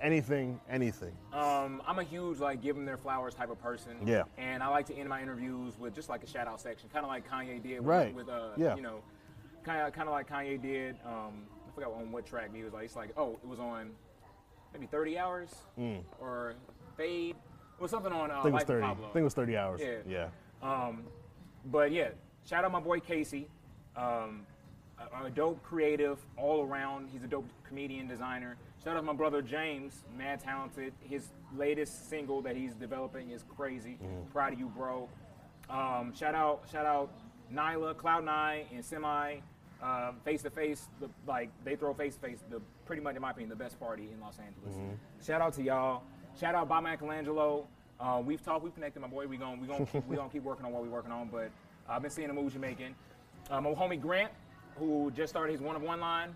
Anything, 0.02 0.60
anything. 0.68 1.16
Um, 1.32 1.80
I'm 1.86 1.98
a 1.98 2.02
huge 2.02 2.38
like 2.38 2.60
give 2.60 2.76
them 2.76 2.84
their 2.84 2.98
flowers 2.98 3.34
type 3.34 3.50
of 3.50 3.58
person. 3.62 3.96
Yeah. 4.06 4.24
And 4.36 4.62
I 4.62 4.68
like 4.68 4.84
to 4.86 4.94
end 4.94 5.08
my 5.08 5.22
interviews 5.22 5.78
with 5.78 5.94
just 5.94 6.08
like 6.10 6.22
a 6.22 6.26
shout 6.26 6.46
out 6.46 6.60
section, 6.60 6.90
kind 6.92 7.04
of 7.04 7.08
like 7.10 7.28
Kanye 7.28 7.62
did. 7.62 7.78
With, 7.78 7.86
Right. 7.86 8.14
With 8.14 8.28
uh, 8.28 8.50
Yeah. 8.58 8.76
you 8.76 8.82
know, 8.82 9.00
kind 9.64 9.86
of 9.86 9.92
kind 9.94 10.06
of 10.08 10.12
like 10.12 10.28
Kanye 10.28 10.60
did. 10.60 10.96
Um, 11.06 11.46
I 11.66 11.74
forgot 11.74 11.92
on 11.92 12.12
what 12.12 12.26
track 12.26 12.50
he 12.54 12.62
was 12.62 12.74
like. 12.74 12.84
It's 12.84 12.96
like 12.96 13.10
oh, 13.16 13.38
it 13.42 13.48
was 13.48 13.58
on 13.58 13.92
maybe 14.74 14.86
30 14.86 15.18
hours 15.18 15.54
or 16.20 16.54
Fade. 16.96 17.36
It 17.76 17.82
was 17.82 17.90
something 17.90 18.12
on 18.12 18.30
uh, 18.30 18.34
Mm. 18.34 18.38
I 18.38 18.42
think 18.42 18.46
it 18.46 18.52
was 18.52 18.60
Life 18.62 18.66
30. 18.68 18.84
I 18.86 18.94
think 18.94 19.16
it 19.16 19.22
was 19.22 19.34
30 19.34 19.56
hours. 19.56 19.80
Yeah. 19.82 19.96
Yeah. 20.06 20.28
Um, 20.62 21.04
but 21.70 21.90
yeah, 21.90 22.08
shout 22.46 22.64
out 22.66 22.72
my 22.72 22.80
boy 22.80 23.00
Casey. 23.00 23.48
Um, 23.96 24.46
a, 24.98 25.24
a 25.26 25.30
dope 25.30 25.62
creative 25.62 26.18
all 26.36 26.62
around. 26.66 27.08
He's 27.10 27.24
a 27.24 27.26
dope 27.26 27.48
comedian, 27.66 28.06
designer. 28.06 28.56
Shout 28.84 28.98
out 28.98 29.04
my 29.04 29.14
brother 29.14 29.40
James, 29.40 30.04
mad 30.16 30.40
talented. 30.40 30.92
His 31.00 31.28
latest 31.56 32.10
single 32.10 32.42
that 32.42 32.54
he's 32.54 32.74
developing 32.74 33.30
is 33.30 33.42
crazy. 33.56 33.98
Proud 34.30 34.52
of 34.52 34.58
you, 34.58 34.66
bro. 34.66 35.08
Um, 35.70 36.12
shout 36.14 36.34
out, 36.34 36.64
shout 36.70 36.84
out 36.84 37.10
Nyla, 37.52 37.96
Cloud 37.96 38.24
Nine, 38.26 38.66
and 38.74 38.84
Semi. 38.84 39.36
Face 40.24 40.42
to 40.42 40.50
face, 40.50 40.88
like 41.26 41.50
they 41.64 41.76
throw 41.76 41.94
face 41.94 42.16
to 42.16 42.20
face. 42.20 42.38
The 42.50 42.60
pretty 42.84 43.00
much, 43.00 43.16
in 43.16 43.22
my 43.22 43.30
opinion, 43.30 43.48
the 43.48 43.56
best 43.56 43.80
party 43.80 44.10
in 44.12 44.20
Los 44.20 44.38
Angeles. 44.38 44.74
Shout 45.24 45.40
out 45.40 45.54
to 45.54 45.62
y'all. 45.62 46.02
Shout 46.38 46.54
out 46.54 46.68
Bob 46.68 46.84
Michelangelo. 46.84 47.66
Uh, 47.98 48.20
we've 48.24 48.42
talked, 48.44 48.64
we've 48.64 48.74
connected, 48.74 49.00
my 49.00 49.08
boy. 49.08 49.26
We 49.26 49.38
going 49.38 49.60
we 49.60 49.66
gonna 49.66 49.86
keep, 49.92 50.06
we 50.06 50.16
gonna 50.16 50.28
keep 50.28 50.42
working 50.42 50.66
on 50.66 50.72
what 50.72 50.82
we're 50.82 50.90
working 50.90 51.12
on. 51.12 51.28
But 51.28 51.50
I've 51.88 52.02
been 52.02 52.10
seeing 52.10 52.28
the 52.28 52.34
moves 52.34 52.52
you're 52.52 52.60
making. 52.60 52.94
Uh, 53.50 53.60
my 53.62 53.70
homie 53.70 54.00
Grant, 54.00 54.32
who 54.76 55.10
just 55.12 55.30
started 55.30 55.52
his 55.52 55.60
one 55.62 55.76
of 55.76 55.82
one 55.82 56.00
line, 56.00 56.34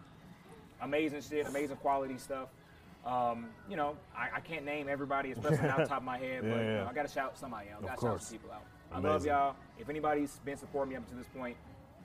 amazing 0.81 1.23
shit, 1.23 1.47
amazing 1.47 1.77
quality 1.77 2.19
stuff. 2.19 2.49
Um, 3.07 3.47
you 3.71 3.77
know, 3.77 3.97
I, 4.17 4.29
I 4.37 4.41
can't 4.41 4.65
name 4.65 4.89
everybody, 4.89 5.31
especially 5.33 5.69
off 5.69 5.79
the 5.79 5.87
top 5.87 5.99
of 5.99 6.05
my 6.05 6.19
head, 6.19 6.45
Yeah, 6.45 6.51
but 6.55 6.59
you 6.59 6.71
know, 6.73 6.89
I 6.91 6.95
gotta 6.95 7.09
shout 7.09 7.39
somebody 7.39 7.69
out. 7.71 7.83
I 7.83 7.87
gotta 7.87 8.01
shout 8.01 8.23
some 8.23 8.39
people 8.39 8.51
out. 8.53 8.65
I 8.93 8.99
love 9.01 9.25
y'all. 9.25 9.55
If 9.79 9.89
anybody's 9.89 10.41
been 10.45 10.57
supporting 10.57 10.91
me 10.91 10.97
up 10.97 11.09
to 11.09 11.15
this 11.15 11.27
point, 11.37 11.57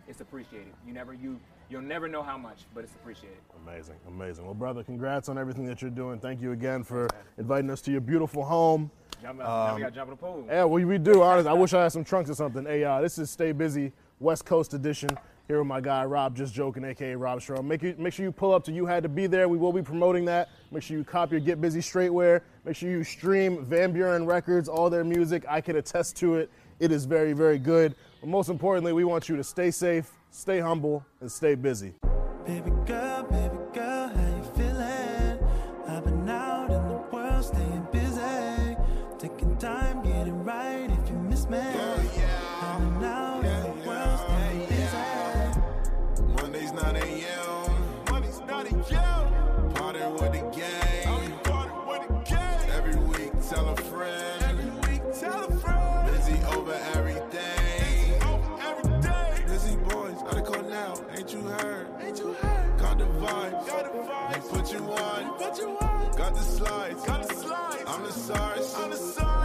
it's 0.07 0.21
appreciated. 0.21 0.73
You 0.85 0.93
never 0.93 1.13
you 1.13 1.39
you'll 1.69 1.81
never 1.81 2.07
know 2.07 2.21
how 2.21 2.37
much, 2.37 2.65
but 2.73 2.83
it's 2.83 2.93
appreciated. 2.93 3.39
Amazing, 3.65 3.95
amazing. 4.07 4.45
Well, 4.45 4.53
brother, 4.53 4.83
congrats 4.83 5.29
on 5.29 5.37
everything 5.37 5.65
that 5.65 5.81
you're 5.81 5.91
doing. 5.91 6.19
Thank 6.19 6.41
you 6.41 6.51
again 6.51 6.83
for 6.83 7.09
inviting 7.37 7.69
us 7.69 7.81
to 7.81 7.91
your 7.91 8.01
beautiful 8.01 8.43
home. 8.43 8.91
Jump, 9.21 9.39
now 9.39 9.75
we 9.75 9.81
jump 9.83 9.97
in 9.97 10.09
the 10.09 10.15
pool. 10.17 10.45
Yeah, 10.47 10.65
well, 10.65 10.83
we 10.83 10.97
do. 10.97 11.21
Honest, 11.21 11.47
I 11.47 11.53
wish 11.53 11.73
I 11.73 11.83
had 11.83 11.93
some 11.93 12.03
trunks 12.03 12.29
or 12.29 12.35
something. 12.35 12.65
Hey, 12.65 12.83
uh, 12.83 12.99
this 12.99 13.17
is 13.17 13.29
Stay 13.29 13.53
Busy 13.53 13.93
West 14.19 14.45
Coast 14.45 14.73
edition. 14.73 15.09
Here 15.47 15.59
with 15.59 15.67
my 15.67 15.81
guy 15.81 16.05
Rob, 16.05 16.37
just 16.37 16.53
joking, 16.53 16.85
aka 16.85 17.15
Rob 17.15 17.41
Strom. 17.41 17.67
Make 17.67 17.83
you 17.83 17.93
make 17.97 18.13
sure 18.13 18.25
you 18.25 18.31
pull 18.31 18.53
up 18.53 18.63
to 18.63 18.71
You 18.71 18.85
Had 18.85 19.03
to 19.03 19.09
Be 19.09 19.27
There. 19.27 19.49
We 19.49 19.57
will 19.57 19.73
be 19.73 19.81
promoting 19.81 20.23
that. 20.25 20.49
Make 20.71 20.83
sure 20.83 20.97
you 20.97 21.03
cop 21.03 21.31
your 21.31 21.41
Get 21.41 21.59
Busy 21.59 21.81
Streetwear. 21.81 22.41
Make 22.63 22.77
sure 22.77 22.89
you 22.89 23.03
stream 23.03 23.65
Van 23.65 23.91
Buren 23.91 24.25
Records, 24.25 24.69
all 24.69 24.89
their 24.89 25.03
music. 25.03 25.43
I 25.49 25.59
can 25.59 25.75
attest 25.75 26.15
to 26.17 26.35
it. 26.35 26.49
It 26.79 26.93
is 26.93 27.03
very, 27.03 27.33
very 27.33 27.59
good. 27.59 27.95
But 28.21 28.29
most 28.29 28.47
importantly, 28.47 28.93
we 28.93 29.03
want 29.03 29.27
you 29.27 29.35
to 29.35 29.43
stay 29.43 29.69
safe, 29.69 30.09
stay 30.31 30.59
humble, 30.59 31.05
and 31.19 31.29
stay 31.29 31.55
busy. 31.55 31.93
Baby 32.45 32.71
girl, 32.85 33.02
got 66.33 66.43
the 66.43 66.51
slides. 66.51 67.05
Got 67.05 67.27
the 67.27 67.35
slides. 67.35 67.83
I'm 67.87 68.03
the 68.03 68.11
SARS. 68.11 68.75
I'm 68.75 68.89
the 68.89 68.97
SARS. 68.97 69.42